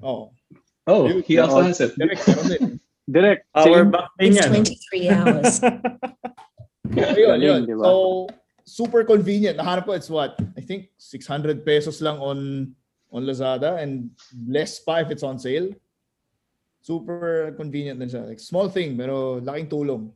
Oh. 0.03 0.29
Oh, 0.85 1.07
Dude, 1.09 1.25
he 1.25 1.39
also 1.41 1.65
has 1.65 1.81
it. 1.81 1.97
Direct, 1.97 2.21
meron 2.29 2.45
din. 2.45 2.63
Direct. 3.05 3.45
Power 3.53 3.85
bank 3.85 4.09
din 4.17 4.33
It's 4.33 4.41
yan. 4.41 4.49
23 4.49 5.09
hours. 5.13 5.53
Ayun, 6.95 7.37
yun. 7.41 7.61
Galing, 7.61 7.65
di 7.69 7.75
ba? 7.77 7.83
So, 7.85 7.93
super 8.65 9.05
convenient. 9.05 9.57
Nahanap 9.57 9.85
ko, 9.85 9.93
it's 9.93 10.09
what? 10.09 10.37
I 10.57 10.61
think 10.61 10.89
600 10.97 11.65
pesos 11.65 12.01
lang 12.01 12.17
on 12.17 12.71
on 13.13 13.21
Lazada 13.23 13.79
and 13.79 14.11
less 14.49 14.81
pa 14.81 15.05
if 15.05 15.13
it's 15.13 15.23
on 15.23 15.37
sale. 15.37 15.69
Super 16.81 17.53
convenient 17.57 18.01
din 18.01 18.09
siya. 18.09 18.25
Like, 18.25 18.41
small 18.41 18.69
thing, 18.69 18.97
pero 18.97 19.41
laking 19.41 19.69
tulong. 19.69 20.09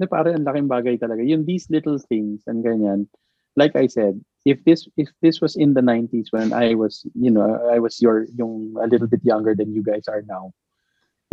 Na 0.00 0.06
parang 0.08 0.36
ang 0.36 0.46
laking 0.46 0.68
bagay 0.68 0.96
talaga. 1.00 1.24
Yung 1.24 1.44
these 1.44 1.68
little 1.72 1.96
things 1.96 2.44
and 2.46 2.64
ganyan. 2.64 3.08
Like 3.56 3.76
I 3.76 3.86
said, 3.86 4.18
if 4.44 4.58
this 4.66 4.88
if 4.98 5.08
this 5.22 5.40
was 5.40 5.54
in 5.54 5.72
the 5.72 5.84
90s 5.84 6.34
when 6.34 6.52
I 6.52 6.74
was, 6.74 7.06
you 7.14 7.30
know, 7.30 7.46
I 7.70 7.78
was 7.78 8.02
your 8.02 8.26
yung 8.34 8.74
a 8.82 8.88
little 8.90 9.06
bit 9.06 9.22
younger 9.22 9.54
than 9.54 9.72
you 9.72 9.80
guys 9.80 10.10
are 10.10 10.26
now. 10.26 10.52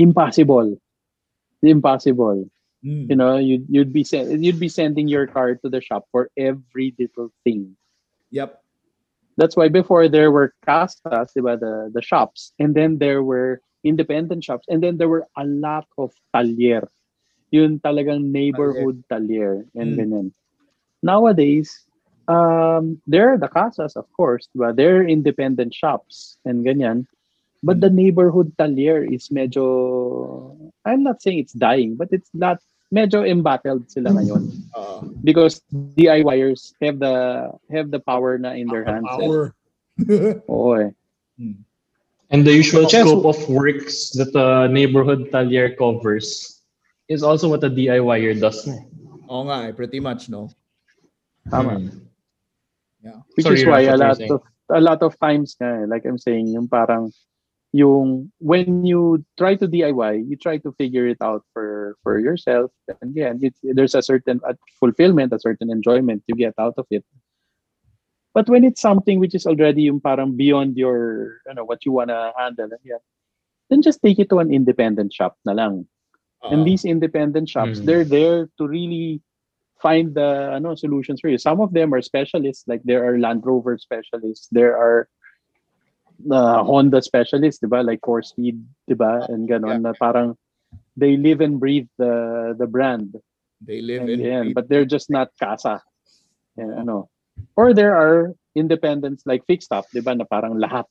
Impossible. 0.02 0.82
Impossible. 1.62 2.50
Mm. 2.82 3.10
You 3.10 3.16
know, 3.16 3.38
you'd 3.38 3.70
you'd 3.70 3.94
be 3.94 4.02
you'd 4.10 4.60
be 4.60 4.70
sending 4.70 5.08
your 5.08 5.28
car 5.30 5.54
to 5.62 5.70
the 5.70 5.82
shop 5.82 6.10
for 6.12 6.34
every 6.34 6.96
little 6.98 7.30
thing. 7.46 7.78
Yep. 8.34 8.58
That's 9.38 9.56
why 9.56 9.70
before 9.70 10.10
there 10.10 10.32
were 10.32 10.54
casas, 10.66 11.30
diba, 11.38 11.60
the 11.60 11.92
the 11.94 12.02
shops, 12.02 12.54
and 12.58 12.74
then 12.74 12.98
there 12.98 13.22
were 13.22 13.62
independent 13.86 14.44
shops, 14.44 14.66
and 14.70 14.82
then 14.82 14.98
there 14.98 15.10
were 15.10 15.28
a 15.38 15.46
lot 15.46 15.86
of 15.98 16.10
talyer. 16.34 16.90
Yun 17.54 17.80
talagang 17.80 18.32
neighborhood 18.34 19.04
talyer 19.12 19.66
and 19.78 19.94
Mm. 19.94 19.98
ganyan. 20.00 20.28
Nowadays, 21.04 21.86
um, 22.28 23.02
there 23.06 23.34
are 23.34 23.38
the 23.38 23.50
casas, 23.50 23.94
of 23.98 24.06
course, 24.14 24.48
but 24.56 24.76
There 24.78 25.02
are 25.02 25.08
independent 25.08 25.74
shops 25.74 26.38
and 26.46 26.66
ganyan. 26.66 27.06
But 27.64 27.80
the 27.80 27.90
neighborhood 27.94 28.58
talyer 28.58 29.06
is 29.06 29.30
medyo, 29.30 30.58
I'm 30.86 31.04
not 31.04 31.22
saying 31.22 31.40
it's 31.40 31.54
dying, 31.54 31.96
but 31.96 32.10
it's 32.12 32.30
not, 32.34 32.58
medyo 32.92 33.24
embattled 33.24 33.88
sila 33.90 34.12
ngayon 34.12 34.50
Uh, 34.76 35.04
because 35.24 35.62
DIYers 35.96 36.74
have 36.82 37.00
the 37.00 37.48
have 37.72 37.92
the 37.92 38.00
power 38.00 38.40
na 38.40 38.52
in 38.56 38.68
their 38.68 38.84
hands. 38.84 39.08
eh. 39.20 39.28
Oo 40.52 40.74
eh. 40.80 40.90
And 42.32 42.48
the 42.48 42.56
usual 42.56 42.88
Ches- 42.88 43.04
scope 43.04 43.28
of 43.28 43.38
works 43.52 44.12
that 44.16 44.32
the 44.32 44.68
neighborhood 44.72 45.28
talyer 45.32 45.76
covers 45.76 46.60
is 47.12 47.22
also 47.24 47.52
what 47.52 47.64
a 47.64 47.70
DIYer 47.70 48.40
does. 48.40 48.64
na. 48.68 48.80
Oo 49.28 49.44
nga 49.52 49.68
eh, 49.68 49.72
pretty 49.76 50.00
much, 50.00 50.32
no? 50.32 50.48
Tama. 51.52 51.80
Hmm. 51.80 52.10
Yeah. 53.04 53.20
Which 53.36 53.44
Sorry, 53.46 53.60
is 53.60 53.68
why 53.68 53.84
Raf, 53.88 53.96
a 53.96 53.98
lot 54.00 54.20
of 54.22 54.42
a 54.72 54.82
lot 54.82 55.00
of 55.04 55.12
times 55.20 55.56
nga, 55.60 55.84
eh, 55.84 55.86
like 55.88 56.08
I'm 56.08 56.20
saying, 56.20 56.48
yung 56.56 56.68
parang 56.72 57.12
yung 57.72 58.32
when 58.40 58.84
you 58.86 59.24
try 59.38 59.56
to 59.56 59.68
DIY, 59.68 60.28
you 60.28 60.36
try 60.36 60.58
to 60.60 60.72
figure 60.76 61.08
it 61.08 61.18
out 61.24 61.44
for 61.54 61.96
for 62.04 62.20
yourself. 62.20 62.72
And 63.02 63.16
again, 63.16 63.40
it's, 63.42 63.60
there's 63.64 63.96
a 63.96 64.04
certain 64.04 64.42
fulfillment, 64.80 65.32
a 65.32 65.40
certain 65.40 65.72
enjoyment 65.72 66.24
you 66.28 66.36
get 66.36 66.54
out 66.60 66.76
of 66.78 66.86
it. 66.92 67.06
But 68.34 68.48
when 68.48 68.64
it's 68.64 68.80
something 68.80 69.20
which 69.20 69.36
is 69.36 69.46
already 69.48 69.84
yung 69.92 70.00
parang 70.00 70.36
beyond 70.36 70.78
your, 70.78 71.40
you 71.48 71.54
know, 71.56 71.64
what 71.64 71.84
you 71.86 71.92
wanna 71.92 72.32
handle, 72.38 72.70
yeah, 72.84 73.04
then 73.70 73.82
just 73.82 74.02
take 74.04 74.20
it 74.20 74.30
to 74.32 74.40
an 74.40 74.54
independent 74.54 75.12
shop 75.12 75.36
na 75.44 75.52
lang. 75.52 75.88
Uh, 76.44 76.56
And 76.56 76.68
these 76.68 76.84
independent 76.84 77.48
shops, 77.48 77.80
Mm. 77.80 77.86
they're 77.86 78.08
there 78.08 78.48
to 78.60 78.64
really 78.68 79.20
find 79.84 80.16
the 80.16 80.52
ano, 80.56 80.76
solutions 80.76 81.20
for 81.20 81.28
you. 81.28 81.38
Some 81.38 81.60
of 81.60 81.74
them 81.74 81.92
are 81.92 82.02
specialists, 82.02 82.68
like 82.68 82.84
there 82.84 83.04
are 83.04 83.20
Land 83.20 83.44
Rover 83.44 83.78
specialists, 83.78 84.48
there 84.52 84.78
are 84.78 85.08
uh, 86.30 86.64
Honda 86.64 87.02
specialists, 87.02 87.64
diba? 87.64 87.86
Like 87.86 88.02
Core 88.02 88.22
Speed, 88.22 88.62
diba? 88.90 89.26
And 89.30 89.48
ganon, 89.50 89.82
na 89.82 89.94
parang 89.98 90.38
they 90.98 91.18
live 91.18 91.42
and 91.42 91.60
breathe 91.60 91.88
the 91.98 92.54
the 92.58 92.68
brand. 92.68 93.16
they 93.62 93.78
live 93.82 94.10
And, 94.10 94.10
in 94.10 94.20
yan, 94.22 94.46
but 94.54 94.66
they're 94.68 94.90
just 94.90 95.10
not 95.10 95.30
casa. 95.38 95.82
Yan, 96.58 96.86
ano. 96.86 97.10
Or 97.56 97.74
there 97.74 97.94
are 97.96 98.34
independents 98.58 99.24
like 99.26 99.46
Fix 99.46 99.66
Stop, 99.66 99.86
diba? 99.94 100.18
Na 100.18 100.26
parang 100.26 100.58
lahat. 100.58 100.86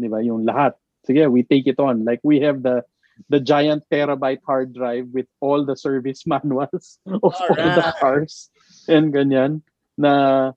Diba? 0.00 0.20
Yung 0.24 0.44
lahat. 0.46 0.76
Sige, 1.08 1.28
we 1.30 1.42
take 1.44 1.66
it 1.66 1.80
on. 1.80 2.04
Like 2.04 2.20
we 2.22 2.40
have 2.44 2.62
the 2.62 2.84
the 3.30 3.38
giant 3.38 3.86
terabyte 3.92 4.42
hard 4.44 4.74
drive 4.74 5.06
with 5.14 5.26
all 5.38 5.62
the 5.64 5.76
service 5.78 6.26
manuals 6.30 6.98
of 7.06 7.22
all 7.22 7.54
the 7.54 7.62
Alright. 7.62 7.94
cars 8.02 8.50
and 8.90 9.14
ganyan 9.14 9.62
na 9.94 10.50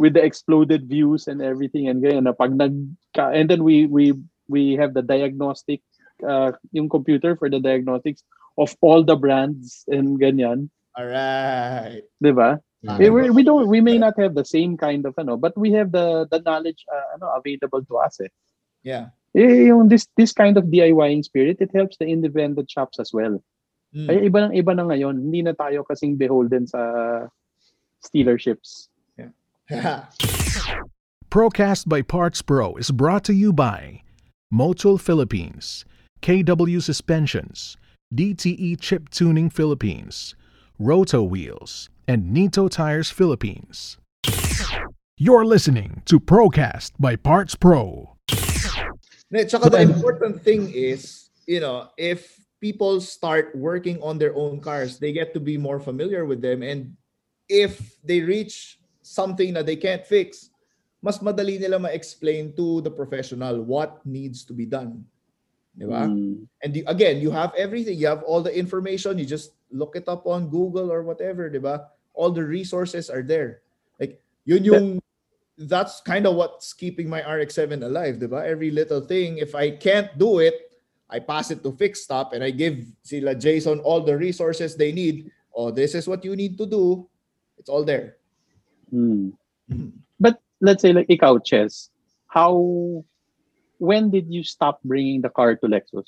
with 0.00 0.16
the 0.16 0.24
exploded 0.24 0.88
views 0.88 1.28
and 1.28 1.44
everything 1.44 1.92
and 1.92 2.00
ganyan 2.00 2.24
na 2.24 2.32
pag 2.32 2.56
nag 2.56 2.72
and 3.20 3.52
then 3.52 3.60
we 3.60 3.84
we 3.84 4.16
we 4.48 4.72
have 4.80 4.96
the 4.96 5.04
diagnostic 5.04 5.84
uh, 6.24 6.56
yung 6.72 6.88
computer 6.88 7.36
for 7.36 7.52
the 7.52 7.60
diagnostics 7.60 8.24
of 8.56 8.72
all 8.80 9.04
the 9.04 9.14
brands 9.14 9.84
and 9.92 10.16
ganyan 10.16 10.72
Alright. 10.96 12.08
'di 12.18 12.32
ba 12.32 12.56
Hmm. 12.80 12.96
Eh, 12.96 13.12
we, 13.12 13.28
we 13.28 13.44
don't 13.44 13.68
we 13.68 13.84
may 13.84 14.00
not 14.00 14.16
have 14.16 14.32
the 14.32 14.44
same 14.44 14.72
kind 14.72 15.04
of 15.04 15.12
ano 15.20 15.36
but 15.36 15.52
we 15.52 15.68
have 15.76 15.92
the 15.92 16.24
the 16.32 16.40
knowledge 16.48 16.80
uh, 16.88 17.20
ano 17.20 17.28
available 17.36 17.84
to 17.84 18.00
us 18.00 18.16
eh. 18.24 18.32
Yeah. 18.80 19.12
eh 19.36 19.68
yung 19.68 19.92
this 19.92 20.08
this 20.16 20.32
kind 20.32 20.56
of 20.56 20.72
DIYing 20.72 21.20
spirit 21.28 21.60
it 21.60 21.76
helps 21.76 22.00
the 22.00 22.08
independent 22.08 22.72
shops 22.72 22.96
as 22.96 23.12
well 23.12 23.36
Mm. 23.90 24.06
kaya 24.06 24.20
iba 24.22 24.38
ng 24.46 24.54
iba 24.54 24.70
na 24.70 24.86
ngayon 24.86 25.18
hindi 25.18 25.42
na 25.42 25.50
tayo 25.50 25.82
kasing 25.82 26.14
beholden 26.14 26.62
sa 26.62 26.78
stealerships 27.98 28.86
Procast 31.30 31.88
by 31.88 32.02
Parts 32.02 32.42
Pro 32.42 32.74
is 32.74 32.90
brought 32.90 33.22
to 33.22 33.32
you 33.32 33.52
by 33.52 34.02
Motul 34.52 35.00
Philippines, 35.00 35.84
KW 36.22 36.82
Suspensions, 36.82 37.76
DTE 38.12 38.80
Chip 38.80 39.08
Tuning 39.10 39.48
Philippines, 39.48 40.34
Rota 40.80 41.22
Wheels, 41.22 41.88
and 42.08 42.34
Nitto 42.34 42.68
Tires 42.68 43.10
Philippines. 43.10 43.96
You're 45.16 45.44
listening 45.44 46.02
to 46.06 46.18
Procast 46.18 46.90
by 46.98 47.14
Parts 47.14 47.54
Pro. 47.54 48.16
Tsaka 48.26 49.70
the 49.70 49.82
important 49.82 50.42
thing 50.42 50.72
is, 50.74 51.30
you 51.46 51.60
know, 51.60 51.90
if 51.96 52.44
people 52.60 53.00
start 53.00 53.54
working 53.54 54.02
on 54.02 54.18
their 54.18 54.34
own 54.34 54.60
cars, 54.60 54.98
they 54.98 55.12
get 55.12 55.32
to 55.34 55.38
be 55.38 55.56
more 55.56 55.78
familiar 55.78 56.24
with 56.24 56.42
them. 56.42 56.64
And 56.64 56.96
if 57.48 58.02
they 58.02 58.22
reach 58.22 58.79
something 59.02 59.54
that 59.54 59.66
they 59.66 59.76
can't 59.76 60.06
fix, 60.06 60.50
mas 61.02 61.18
madali 61.18 61.58
nila 61.58 61.78
ma-explain 61.78 62.52
to 62.52 62.80
the 62.82 62.90
professional 62.90 63.62
what 63.62 64.04
needs 64.04 64.44
to 64.44 64.52
be 64.52 64.66
done. 64.66 65.04
Di 65.76 65.86
ba? 65.86 66.10
Mm. 66.10 66.46
And 66.62 66.76
you, 66.76 66.84
again, 66.86 67.20
you 67.20 67.30
have 67.30 67.54
everything. 67.56 67.96
You 67.96 68.08
have 68.08 68.22
all 68.24 68.42
the 68.42 68.52
information. 68.52 69.18
You 69.18 69.24
just 69.24 69.52
look 69.70 69.96
it 69.96 70.08
up 70.08 70.26
on 70.26 70.50
Google 70.50 70.92
or 70.92 71.02
whatever, 71.02 71.48
di 71.48 71.58
ba? 71.58 71.88
All 72.12 72.30
the 72.30 72.44
resources 72.44 73.08
are 73.08 73.22
there. 73.22 73.62
Like, 73.98 74.20
yun 74.44 74.64
yung, 74.64 75.00
that's 75.56 76.00
kind 76.00 76.26
of 76.26 76.34
what's 76.36 76.72
keeping 76.72 77.08
my 77.08 77.24
RX-7 77.24 77.84
alive, 77.84 78.18
di 78.18 78.26
ba? 78.26 78.44
Every 78.44 78.70
little 78.70 79.00
thing, 79.00 79.38
if 79.38 79.54
I 79.54 79.70
can't 79.70 80.12
do 80.18 80.40
it, 80.40 80.68
I 81.08 81.18
pass 81.18 81.50
it 81.50 81.62
to 81.64 81.72
Fix 81.72 82.02
Stop 82.02 82.34
and 82.34 82.44
I 82.44 82.50
give 82.50 82.86
sila 83.02 83.34
Jason 83.34 83.80
all 83.80 84.00
the 84.00 84.16
resources 84.16 84.76
they 84.76 84.92
need. 84.92 85.30
Oh, 85.54 85.70
this 85.70 85.94
is 85.94 86.06
what 86.06 86.24
you 86.24 86.36
need 86.36 86.58
to 86.58 86.66
do. 86.66 87.08
It's 87.58 87.68
all 87.68 87.82
there. 87.82 88.19
Mm. 88.92 89.32
But 90.20 90.42
let's 90.60 90.82
say 90.82 90.92
like 90.92 91.08
ikaw 91.08 91.40
chess 91.42 91.88
how 92.28 92.52
when 93.80 94.10
did 94.10 94.28
you 94.28 94.44
stop 94.44 94.82
bringing 94.84 95.22
the 95.22 95.30
car 95.32 95.56
to 95.56 95.66
Lexus 95.66 96.06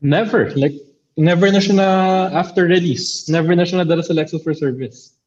Never. 0.00 0.50
Like, 0.54 0.74
never 1.18 1.50
na 1.50 1.58
siya 1.58 1.74
na 1.74 1.88
after 2.30 2.70
release. 2.70 3.26
Never 3.26 3.50
na 3.58 3.66
siya 3.66 3.82
nadala 3.82 4.06
sa 4.06 4.14
Lexus 4.14 4.42
for 4.46 4.54
service. 4.54 5.18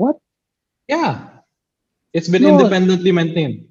what 0.00 0.16
Yeah. 0.88 1.40
It's 2.12 2.28
been 2.28 2.44
No. 2.44 2.56
independently 2.56 3.12
maintained. 3.12 3.68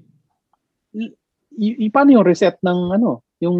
Y- 0.93 1.14
y- 1.58 1.89
paano 1.93 2.14
yung 2.14 2.26
reset 2.26 2.58
ng 2.62 2.80
ano? 2.93 3.22
Yung 3.41 3.58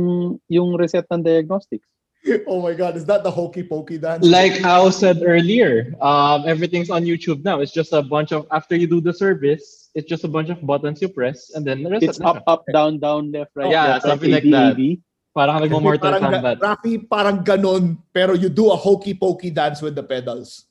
yung 0.50 0.78
reset 0.78 1.06
ng 1.10 1.22
diagnostics? 1.22 1.88
oh 2.47 2.61
my 2.61 2.74
god, 2.74 2.95
is 2.95 3.05
that 3.05 3.24
the 3.24 3.32
hokey 3.32 3.63
pokey 3.63 3.97
dance? 3.97 4.26
Like 4.26 4.63
Ao 4.63 4.89
said 4.89 5.21
earlier, 5.26 5.93
um, 6.01 6.47
everything's 6.47 6.89
on 6.89 7.03
YouTube 7.03 7.43
now. 7.43 7.59
It's 7.59 7.71
just 7.71 7.91
a 7.91 8.01
bunch 8.01 8.32
of 8.32 8.47
after 8.51 8.76
you 8.76 8.88
do 8.88 9.01
the 9.01 9.13
service, 9.13 9.89
it's 9.95 10.07
just 10.07 10.24
a 10.24 10.32
bunch 10.32 10.49
of 10.49 10.63
buttons 10.65 11.01
you 11.01 11.09
press 11.09 11.51
and 11.51 11.65
then 11.65 11.84
the 11.84 11.99
It's 11.99 12.21
up, 12.21 12.43
up, 12.47 12.63
down, 12.71 12.99
down, 12.99 13.32
left, 13.32 13.51
right. 13.55 13.69
Yeah, 13.69 13.99
left, 13.99 14.05
something 14.05 14.32
right, 14.32 14.43
like 14.43 14.51
that. 14.51 14.80
AD. 14.80 14.97
Parang 15.34 15.65
nagmo-Mortal 15.65 16.13
parang, 16.13 16.21
Kombat. 16.30 16.57
Rafi, 16.61 17.09
parang 17.09 17.43
ganon, 17.43 17.97
pero 18.13 18.34
you 18.34 18.49
do 18.49 18.69
a 18.71 18.78
hokey 18.78 19.13
pokey 19.13 19.49
dance 19.49 19.82
with 19.82 19.95
the 19.95 20.03
pedals. 20.03 20.65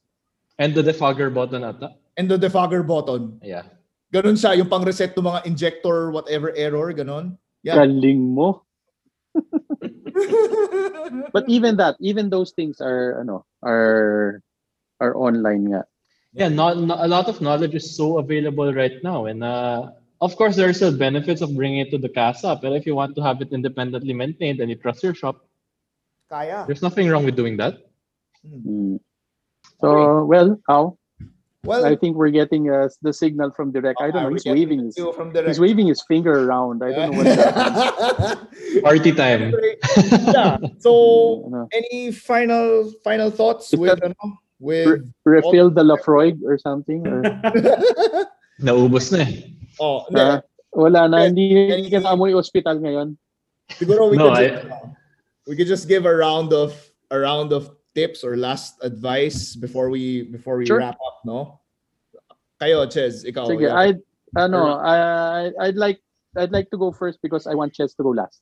And 0.59 0.75
the 0.75 0.83
defogger 0.83 1.35
button 1.35 1.65
ata. 1.65 1.99
And 2.17 2.31
the 2.31 2.39
defogger 2.39 2.87
button. 2.87 3.43
Yeah. 3.43 3.67
Ganon 4.15 4.39
siya, 4.39 4.57
yung 4.57 4.71
pang 4.71 4.85
reset 4.85 5.19
ng 5.19 5.25
mga 5.25 5.47
injector, 5.47 6.13
whatever 6.13 6.55
error, 6.55 6.95
ganon. 6.95 7.37
Yeah. 7.63 7.83
Galing 7.83 8.23
mo. 8.23 8.63
But 11.33 11.49
even 11.49 11.77
that, 11.77 11.97
even 12.01 12.31
those 12.31 12.53
things 12.53 12.81
are 12.81 13.21
ano, 13.21 13.45
are 13.63 14.41
are 15.01 15.15
online 15.17 15.69
nga. 15.73 15.85
Yeah, 16.33 16.49
not, 16.49 16.81
not 16.81 17.05
a 17.05 17.09
lot 17.09 17.29
of 17.29 17.41
knowledge 17.41 17.75
is 17.75 17.97
so 17.97 18.17
available 18.17 18.73
right 18.73 18.97
now, 19.05 19.27
and 19.27 19.45
uh, 19.45 19.93
of 20.21 20.37
course 20.37 20.57
there 20.57 20.69
are 20.69 20.73
still 20.73 20.97
benefits 20.97 21.43
of 21.43 21.55
bringing 21.55 21.85
it 21.85 21.91
to 21.91 21.99
the 21.99 22.09
casa. 22.09 22.57
But 22.57 22.73
if 22.73 22.87
you 22.87 22.95
want 22.95 23.17
to 23.17 23.23
have 23.23 23.43
it 23.43 23.53
independently 23.53 24.15
maintained 24.15 24.61
and 24.61 24.71
you 24.71 24.77
trust 24.77 25.03
your 25.03 25.15
shop, 25.15 25.45
Kaya. 26.31 26.65
there's 26.67 26.81
nothing 26.81 27.09
wrong 27.09 27.25
with 27.25 27.37
doing 27.37 27.59
that. 27.59 27.85
Mm. 28.47 29.01
So, 29.81 30.25
well, 30.25 30.61
how? 30.67 30.97
Well, 31.65 31.87
I 31.87 31.95
think 31.95 32.17
we're 32.17 32.31
getting 32.35 32.71
uh, 32.71 32.89
the 33.03 33.13
signal 33.13 33.53
from 33.55 33.71
Direct. 33.71 34.01
I 34.03 34.11
don't 34.11 34.25
know. 34.25 34.31
He's 34.35 34.45
waving 34.45 34.83
his, 34.91 34.99
from 35.15 35.31
he's 35.33 35.61
waving 35.61 35.87
his 35.87 36.03
finger 36.03 36.43
around. 36.43 36.83
I 36.83 36.91
don't 36.91 37.13
know 37.13 37.19
what 37.19 37.25
that 37.39 38.49
Party 38.83 39.13
time. 39.13 39.55
yeah. 40.35 40.59
So, 40.81 41.45
Ano, 41.47 41.69
any 41.73 42.11
final 42.11 42.91
final 43.05 43.31
thoughts 43.31 43.73
Is 43.73 43.79
with 43.79 43.95
that- 44.01 44.03
ano, 44.11 44.39
with 44.59 45.07
refill 45.25 45.71
the 45.71 45.85
Laphroaig 45.87 46.43
or 46.43 46.59
something? 46.59 47.07
Or, 47.07 47.23
Naubos 48.61 49.15
na 49.15 49.23
eh. 49.23 49.55
oh, 49.79 50.03
hindi. 50.11 50.19
Ah, 50.21 50.43
wala 50.75 51.07
na. 51.07 51.17
Yes. 51.23 51.27
Hindi 51.31 51.47
Any- 51.71 51.91
ka 51.95 51.99
amoy 52.11 52.35
hospital 52.35 52.75
ngayon. 52.83 53.15
Siguro 53.71 54.11
we 54.11 54.19
No, 54.19 54.35
could 54.35 54.39
I- 54.39 54.49
just, 54.51 54.67
we 55.47 55.55
could 55.55 55.71
just 55.71 55.87
give 55.87 56.07
a 56.11 56.15
round 56.15 56.51
of 56.53 56.75
a 57.15 57.23
round 57.23 57.55
of 57.55 57.71
tips 57.95 58.25
or 58.25 58.37
last 58.37 58.79
advice 58.83 59.55
before 59.55 59.91
we 59.91 60.25
before 60.33 60.57
we 60.57 60.67
Sure. 60.67 60.79
wrap 60.79 60.97
up, 61.01 61.21
no? 61.25 61.61
Kayo, 62.61 62.87
Ches, 62.87 63.25
ikaw. 63.25 63.51
Sige, 63.51 63.67
yeah. 63.67 63.75
I'd, 63.75 63.99
ano, 64.39 64.79
I, 64.79 65.51
I'd 65.59 65.75
like, 65.75 65.99
I'd 66.39 66.53
like 66.55 66.71
to 66.71 66.79
go 66.79 66.93
first 66.93 67.19
because 67.21 67.47
I 67.47 67.55
want 67.55 67.75
Ches 67.75 67.95
to 67.99 68.03
go 68.03 68.15
last. 68.15 68.41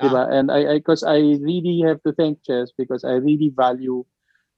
Ah. 0.00 0.08
Diba? 0.08 0.22
And 0.32 0.50
I, 0.50 0.74
I, 0.74 0.80
cause 0.80 1.04
I 1.04 1.36
really 1.36 1.84
have 1.84 2.00
to 2.08 2.12
thank 2.16 2.42
Ches 2.44 2.72
because 2.72 3.04
I 3.04 3.20
really 3.20 3.52
value 3.52 4.04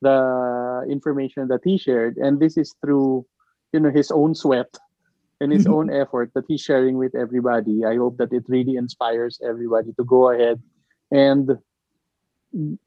the 0.01 0.87
information 0.89 1.49
that 1.49 1.61
he 1.65 1.77
shared. 1.77 2.17
And 2.17 2.39
this 2.39 2.57
is 2.57 2.75
through, 2.81 3.27
you 3.73 3.81
know, 3.81 3.91
his 3.91 4.11
own 4.11 4.35
sweat 4.35 4.71
and 5.41 5.51
his 5.53 5.67
own 5.75 5.91
effort 5.91 6.31
that 6.35 6.45
he's 6.47 6.63
sharing 6.63 6.97
with 6.97 7.15
everybody. 7.19 7.85
I 7.85 7.97
hope 7.97 8.17
that 8.19 8.33
it 8.33 8.45
really 8.49 8.77
inspires 8.77 9.41
everybody 9.43 9.93
to 9.99 10.05
go 10.05 10.31
ahead 10.31 10.63
and 11.11 11.51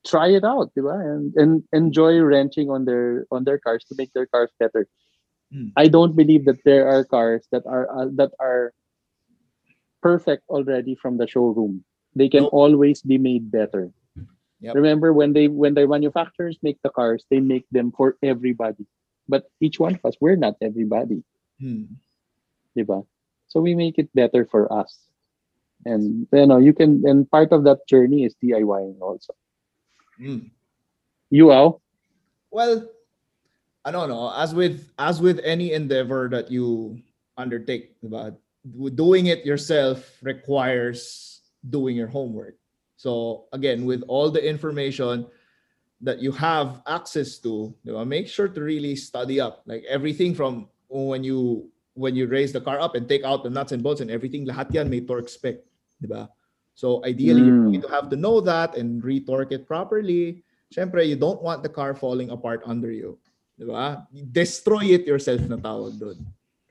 try 0.05 0.29
it 0.29 0.43
out, 0.43 0.71
diba? 0.77 0.95
And, 0.99 1.33
and 1.35 1.63
enjoy 1.71 2.19
wrenching 2.19 2.69
on 2.69 2.85
their, 2.85 3.25
on 3.31 3.43
their 3.43 3.57
cars 3.57 3.83
to 3.89 3.95
make 3.97 4.11
their 4.13 4.25
cars 4.27 4.51
better. 4.59 4.87
I 5.77 5.87
don't 5.87 6.15
believe 6.15 6.45
that 6.45 6.63
there 6.65 6.89
are 6.89 7.05
cars 7.05 7.45
that 7.51 7.61
are 7.67 7.85
uh, 7.85 8.09
that 8.17 8.31
are 8.41 8.73
perfect 10.01 10.43
already 10.49 10.95
from 10.95 11.17
the 11.17 11.27
showroom. 11.27 11.85
They 12.15 12.29
can 12.29 12.43
Nope. 12.49 12.53
always 12.53 13.01
be 13.01 13.17
made 13.17 13.51
better. 13.51 13.91
Yep. 14.61 14.75
Remember 14.75 15.13
when 15.13 15.33
they 15.33 15.47
when 15.47 15.73
the 15.75 15.85
manufacturers 15.87 16.57
make 16.63 16.81
the 16.81 16.89
cars, 16.89 17.25
they 17.29 17.39
make 17.39 17.65
them 17.69 17.91
for 17.91 18.17
everybody. 18.23 18.87
But 19.29 19.45
each 19.61 19.79
one 19.79 19.95
of 19.95 20.03
us, 20.05 20.15
we're 20.19 20.35
not 20.41 20.55
everybody, 20.61 21.23
Hmm. 21.61 22.01
diba? 22.75 23.05
So 23.47 23.61
we 23.61 23.75
make 23.75 23.99
it 23.99 24.09
better 24.15 24.45
for 24.49 24.71
us. 24.73 24.97
And 25.85 26.27
you 26.33 26.47
know, 26.47 26.57
you 26.57 26.73
can 26.73 27.03
and 27.05 27.29
part 27.29 27.51
of 27.51 27.63
that 27.65 27.85
journey 27.87 28.23
is 28.25 28.35
DIYing 28.41 29.01
also. 29.01 29.33
Hmm. 30.17 30.49
You 31.29 31.51
Al? 31.51 31.81
Well, 32.51 32.87
I 33.85 33.91
don't 33.91 34.09
know. 34.09 34.31
As 34.35 34.53
with 34.53 34.91
as 34.97 35.19
with 35.19 35.39
any 35.43 35.73
endeavor 35.73 36.29
that 36.29 36.51
you 36.51 37.01
undertake, 37.37 37.95
but 38.03 38.39
doing 38.95 39.27
it 39.27 39.45
yourself 39.45 40.17
requires 40.21 41.41
doing 41.69 41.95
your 41.95 42.07
homework. 42.07 42.55
So 42.95 43.45
again, 43.51 43.83
with 43.85 44.03
all 44.07 44.31
the 44.31 44.39
information 44.39 45.27
that 46.01 46.19
you 46.19 46.31
have 46.31 46.81
access 46.87 47.39
to, 47.39 47.73
make 48.05 48.27
sure 48.27 48.47
to 48.47 48.61
really 48.61 48.95
study 48.95 49.41
up. 49.41 49.63
Like 49.65 49.83
everything 49.89 50.35
from 50.35 50.69
when 50.87 51.23
you 51.23 51.69
when 51.95 52.15
you 52.15 52.27
raise 52.27 52.51
the 52.51 52.61
car 52.61 52.79
up 52.79 52.95
and 52.95 53.07
take 53.07 53.23
out 53.23 53.43
the 53.43 53.49
nuts 53.49 53.71
and 53.71 53.83
bolts 53.83 54.01
and 54.01 54.09
everything, 54.09 54.45
lahat 54.45 54.73
yan 54.73 54.89
may 54.89 55.01
torque 55.01 55.29
spec, 55.29 55.61
diba? 56.01 56.29
So 56.73 57.05
ideally, 57.05 57.53
you're 57.53 57.61
Mm. 57.61 57.71
going 57.77 57.85
to 57.85 57.93
have 57.93 58.09
to 58.09 58.17
know 58.17 58.41
that 58.41 58.75
and 58.75 59.03
retorque 59.03 59.53
it 59.53 59.69
properly. 59.69 60.41
Siyempre, 60.73 61.05
you 61.05 61.15
don't 61.15 61.41
want 61.41 61.61
the 61.61 61.69
car 61.69 61.93
falling 61.93 62.33
apart 62.33 62.65
under 62.65 62.89
you. 62.89 63.21
Di 63.61 63.65
ba? 63.69 64.09
Destroy 64.33 64.97
it 64.97 65.05
yourself 65.05 65.45
na 65.45 65.61
tawag 65.61 66.01
doon. 66.01 66.17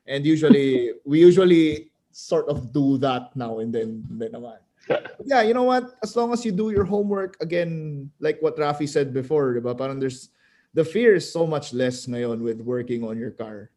And 0.03 0.27
usually, 0.27 0.91
we 1.07 1.23
usually 1.23 1.95
sort 2.11 2.51
of 2.51 2.75
do 2.75 2.99
that 2.99 3.31
now 3.39 3.63
and 3.63 3.71
then. 3.71 4.03
then 4.11 4.35
naman. 4.35 4.59
yeah, 5.23 5.39
you 5.39 5.55
know 5.55 5.63
what? 5.63 5.95
As 6.03 6.11
long 6.19 6.35
as 6.35 6.43
you 6.43 6.51
do 6.51 6.75
your 6.75 6.83
homework, 6.83 7.39
again, 7.39 8.11
like 8.19 8.43
what 8.43 8.59
Rafi 8.59 8.83
said 8.83 9.15
before, 9.15 9.55
di 9.55 9.63
ba? 9.63 9.71
Parang 9.71 10.03
there's, 10.03 10.27
the 10.75 10.83
fear 10.83 11.15
is 11.15 11.23
so 11.23 11.47
much 11.47 11.71
less 11.71 12.03
ngayon 12.03 12.43
with 12.43 12.59
working 12.59 13.07
on 13.07 13.15
your 13.15 13.31
car. 13.31 13.71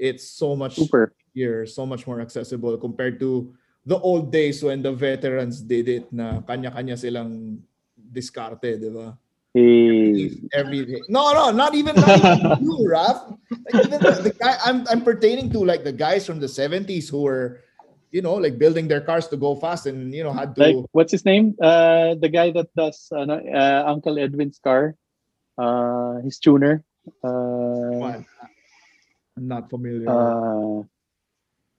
It's 0.00 0.24
so 0.24 0.56
much 0.56 0.80
Super. 0.80 1.12
easier, 1.36 1.68
so 1.68 1.84
much 1.84 2.08
more 2.08 2.24
accessible 2.24 2.80
compared 2.80 3.20
to 3.20 3.52
the 3.88 3.96
old 3.96 4.28
days 4.28 4.60
when 4.60 4.84
the 4.84 4.92
veterans 4.92 5.64
did 5.64 5.88
it 5.88 6.12
na 6.12 6.44
kanya-kanya 6.44 6.92
silang 6.92 7.56
diskarte, 7.96 8.76
di 8.76 8.92
ba? 8.92 9.16
Hey. 9.56 10.44
everything. 10.52 11.00
No, 11.08 11.32
no, 11.32 11.48
not 11.50 11.72
even, 11.72 11.96
not 11.96 12.20
even 12.20 12.60
you, 12.68 12.84
Raf. 12.84 13.32
Like 13.48 13.88
even 13.88 13.98
the, 14.04 14.12
the 14.28 14.34
guy 14.36 14.60
I'm 14.60 14.84
I'm 14.92 15.00
pertaining 15.00 15.48
to 15.56 15.64
like 15.64 15.88
the 15.88 15.96
guys 15.96 16.28
from 16.28 16.36
the 16.36 16.46
70s 16.46 17.08
who 17.08 17.24
were, 17.24 17.64
you 18.12 18.20
know, 18.20 18.36
like 18.36 18.60
building 18.60 18.86
their 18.86 19.00
cars 19.00 19.26
to 19.32 19.40
go 19.40 19.56
fast 19.56 19.88
and 19.88 20.12
you 20.12 20.22
know 20.22 20.36
had 20.36 20.52
to 20.56 20.60
Like 20.60 20.76
what's 20.92 21.10
his 21.10 21.24
name? 21.24 21.56
Uh 21.58 22.14
the 22.20 22.28
guy 22.28 22.52
that 22.52 22.68
does 22.76 23.08
ano, 23.10 23.40
uh, 23.40 23.88
Uncle 23.88 24.20
Edwin's 24.20 24.60
car. 24.60 24.94
Uh 25.56 26.20
his 26.22 26.36
tuner. 26.38 26.84
Uh 27.24 27.96
What? 28.04 28.20
I'm 29.34 29.48
not 29.48 29.72
familiar. 29.72 30.06
uh 30.12 30.84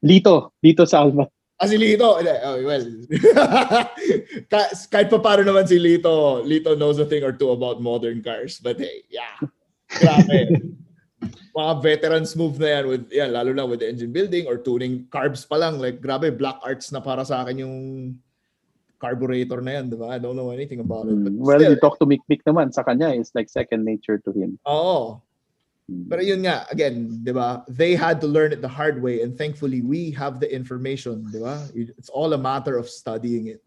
Lito, 0.04 0.52
Lito 0.66 0.90
Salva. 0.90 1.30
Ah, 1.60 1.68
si 1.68 1.76
Lito. 1.78 2.18
Oh, 2.18 2.58
well. 2.64 2.86
Ka- 4.52 4.74
kahit 4.90 5.08
pa 5.12 5.20
paano 5.20 5.44
naman 5.44 5.68
si 5.68 5.76
Lito, 5.78 6.42
Lito 6.44 6.76
knows 6.80 6.98
a 7.00 7.06
thing 7.06 7.24
or 7.24 7.36
two 7.36 7.52
about 7.52 7.84
modern 7.84 8.24
cars. 8.24 8.60
But 8.60 8.80
hey, 8.80 9.04
yeah. 9.12 9.38
Grabe. 10.00 10.48
Mga 11.60 11.74
veterans 11.84 12.32
move 12.40 12.56
na 12.62 12.80
yan 12.80 12.86
with, 12.88 13.04
yan, 13.12 13.30
lalo 13.36 13.52
na 13.52 13.68
with 13.68 13.84
engine 13.84 14.16
building 14.16 14.48
or 14.48 14.56
tuning 14.56 15.04
carbs 15.12 15.44
pa 15.44 15.60
lang. 15.60 15.76
Like, 15.76 16.00
grabe, 16.00 16.32
black 16.32 16.64
arts 16.64 16.96
na 16.96 17.04
para 17.04 17.26
sa 17.28 17.44
akin 17.44 17.68
yung 17.68 17.76
carburetor 19.00 19.60
na 19.60 19.80
yan, 19.80 19.92
di 19.92 19.98
ba? 20.00 20.16
I 20.16 20.20
don't 20.20 20.36
know 20.36 20.52
anything 20.52 20.80
about 20.80 21.08
it. 21.08 21.20
But 21.20 21.36
Mm, 21.36 21.44
Well, 21.44 21.60
still, 21.60 21.72
you 21.76 21.80
talk 21.80 22.00
to 22.00 22.08
Mick 22.08 22.24
Mick 22.32 22.44
naman 22.48 22.72
sa 22.72 22.84
kanya 22.84 23.12
it's 23.12 23.32
like 23.36 23.52
second 23.52 23.84
nature 23.84 24.20
to 24.24 24.32
him. 24.32 24.60
Oo. 24.68 25.20
Pero 26.10 26.22
yun 26.22 26.42
nga, 26.46 26.66
again, 26.70 27.22
di 27.24 27.32
ba? 27.32 27.64
They 27.68 27.96
had 27.96 28.22
to 28.22 28.28
learn 28.28 28.54
it 28.54 28.62
the 28.62 28.72
hard 28.72 29.02
way 29.02 29.22
and 29.22 29.38
thankfully 29.38 29.82
we 29.82 30.12
have 30.18 30.40
the 30.40 30.50
information, 30.50 31.26
di 31.32 31.40
ba? 31.40 31.66
It's 31.74 32.10
all 32.10 32.34
a 32.34 32.42
matter 32.42 32.78
of 32.78 32.90
studying 32.90 33.48
it 33.48 33.64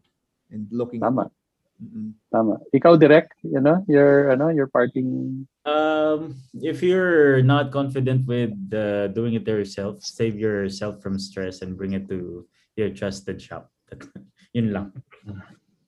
and 0.51 0.67
looking 0.71 1.01
Tama, 1.01 1.31
Mm-mm. 1.81 2.13
tama. 2.31 2.59
Ikaw 2.71 2.99
direct, 2.99 3.35
you 3.43 3.59
know, 3.59 3.83
your 3.87 4.31
ano, 4.31 4.49
your 4.49 4.67
parting 4.67 5.47
Um, 5.63 6.35
if 6.59 6.83
you're 6.83 7.41
not 7.41 7.71
confident 7.71 8.27
with 8.27 8.51
uh, 8.75 9.07
doing 9.15 9.33
it 9.39 9.47
yourself, 9.47 10.03
save 10.03 10.35
yourself 10.35 10.99
from 10.99 11.15
stress 11.15 11.63
and 11.63 11.77
bring 11.79 11.93
it 11.95 12.09
to 12.11 12.43
your 12.75 12.91
trusted 12.91 13.39
shop. 13.39 13.71
Yun 14.53 14.75
lang. 14.75 14.91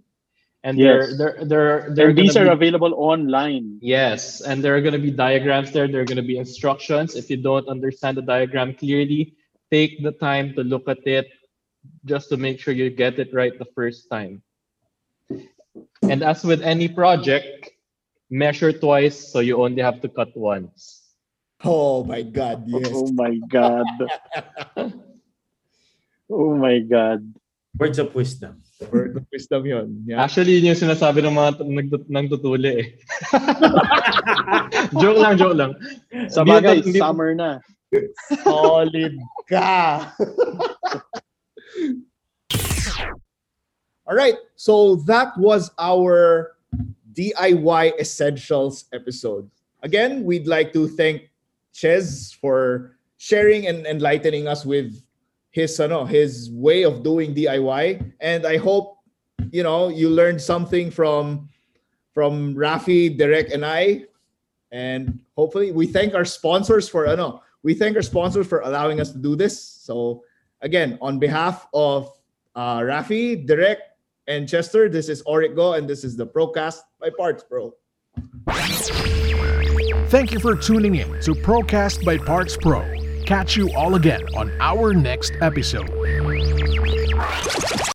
and 0.64 0.78
Yes. 0.78 1.18
they're 1.18 1.18
they're 1.18 1.38
they're 1.46 1.80
they're 1.96 2.14
these 2.14 2.38
are 2.38 2.46
be- 2.48 2.52
available 2.54 2.94
online. 2.96 3.80
Yes, 3.82 4.42
and 4.42 4.64
there 4.64 4.76
are 4.76 4.82
going 4.82 4.96
to 4.96 5.02
be 5.02 5.12
diagrams 5.12 5.72
there. 5.72 5.88
There 5.88 6.02
are 6.02 6.10
going 6.10 6.22
to 6.22 6.26
be 6.28 6.38
instructions. 6.38 7.16
If 7.16 7.30
you 7.30 7.38
don't 7.38 7.68
understand 7.68 8.18
the 8.18 8.24
diagram 8.26 8.74
clearly, 8.76 9.36
take 9.72 10.02
the 10.04 10.12
time 10.14 10.54
to 10.56 10.64
look 10.64 10.88
at 10.88 11.06
it 11.08 11.28
just 12.06 12.30
to 12.30 12.38
make 12.38 12.60
sure 12.60 12.74
you 12.74 12.90
get 12.90 13.20
it 13.20 13.34
right 13.34 13.58
the 13.58 13.68
first 13.76 14.10
time. 14.10 14.42
And 16.10 16.24
as 16.24 16.44
with 16.44 16.62
any 16.62 16.88
project, 16.88 17.70
measure 18.30 18.72
twice 18.74 19.32
so 19.32 19.40
you 19.40 19.62
only 19.64 19.82
have 19.82 20.02
to 20.02 20.10
cut 20.10 20.36
once. 20.36 20.99
Oh 21.64 22.04
my 22.04 22.22
God, 22.24 22.64
yes. 22.68 22.88
Oh 22.94 23.12
my 23.12 23.36
god. 23.52 23.84
oh 26.32 26.56
my 26.56 26.80
god. 26.80 27.20
Words 27.78 28.00
of 28.00 28.16
wisdom. 28.16 28.64
Word 28.92 29.18
of 29.18 29.28
wisdom 29.32 29.66
yun. 29.68 30.04
Yeah. 30.08 30.24
Actually, 30.24 30.56
yun 30.56 30.72
yung 30.72 30.80
sinasabi 30.80 31.20
ng 31.20 31.36
mga 31.36 31.52
nagtut- 31.68 32.08
nang 32.08 32.32
tutuli 32.32 32.72
eh. 32.80 32.88
joke 35.04 35.20
lang, 35.20 35.36
joke 35.36 35.58
lang. 35.60 35.76
Sa 36.32 36.48
bagay, 36.48 36.80
hindi- 36.80 37.00
summer 37.00 37.36
na. 37.36 37.60
Solid 38.48 39.20
ka. 39.52 40.16
All 44.08 44.16
right. 44.16 44.40
So 44.56 44.96
that 45.12 45.36
was 45.38 45.72
our 45.78 46.56
DIY 47.14 48.00
Essentials 48.00 48.86
episode. 48.96 49.50
Again, 49.84 50.24
we'd 50.24 50.48
like 50.48 50.72
to 50.74 50.88
thank 50.88 51.29
Ches 51.74 52.32
for 52.32 52.98
sharing 53.18 53.68
and 53.68 53.86
enlightening 53.86 54.48
us 54.48 54.66
with 54.66 55.02
his 55.52 55.80
ano, 55.80 56.06
his 56.06 56.50
way 56.52 56.84
of 56.84 57.04
doing 57.04 57.36
DIY. 57.36 58.14
And 58.20 58.46
I 58.46 58.58
hope 58.58 58.98
you 59.52 59.64
know 59.64 59.90
you 59.90 60.10
learned 60.10 60.42
something 60.42 60.92
from 60.92 61.50
from 62.14 62.56
Rafi, 62.56 63.18
Derek, 63.18 63.52
and 63.52 63.66
I. 63.66 64.06
And 64.72 65.20
hopefully 65.36 65.72
we 65.72 65.88
thank 65.88 66.14
our 66.14 66.26
sponsors 66.26 66.90
for 66.90 67.08
ano, 67.08 67.42
we 67.64 67.74
thank 67.74 67.96
our 67.96 68.02
sponsors 68.02 68.48
for 68.48 68.62
allowing 68.62 69.00
us 69.00 69.12
to 69.12 69.18
do 69.18 69.36
this. 69.36 69.60
So 69.60 70.24
again, 70.62 70.98
on 71.02 71.20
behalf 71.20 71.68
of 71.74 72.12
uh, 72.56 72.80
Rafi, 72.80 73.46
Derek, 73.46 73.80
and 74.28 74.48
Chester, 74.48 74.90
this 74.90 75.10
is 75.10 75.22
Origo, 75.24 75.74
and 75.74 75.90
this 75.90 76.04
is 76.04 76.16
the 76.16 76.28
Procast 76.28 76.82
by 77.00 77.10
Parts 77.10 77.44
Pro. 77.44 77.74
Thank 80.10 80.32
you 80.32 80.40
for 80.40 80.56
tuning 80.56 80.96
in 80.96 81.08
to 81.22 81.36
Procast 81.36 82.04
by 82.04 82.18
Parts 82.18 82.58
Pro. 82.58 82.84
Catch 83.28 83.56
you 83.56 83.72
all 83.74 83.94
again 83.94 84.24
on 84.36 84.52
our 84.60 84.92
next 84.92 85.34
episode. 85.40 85.88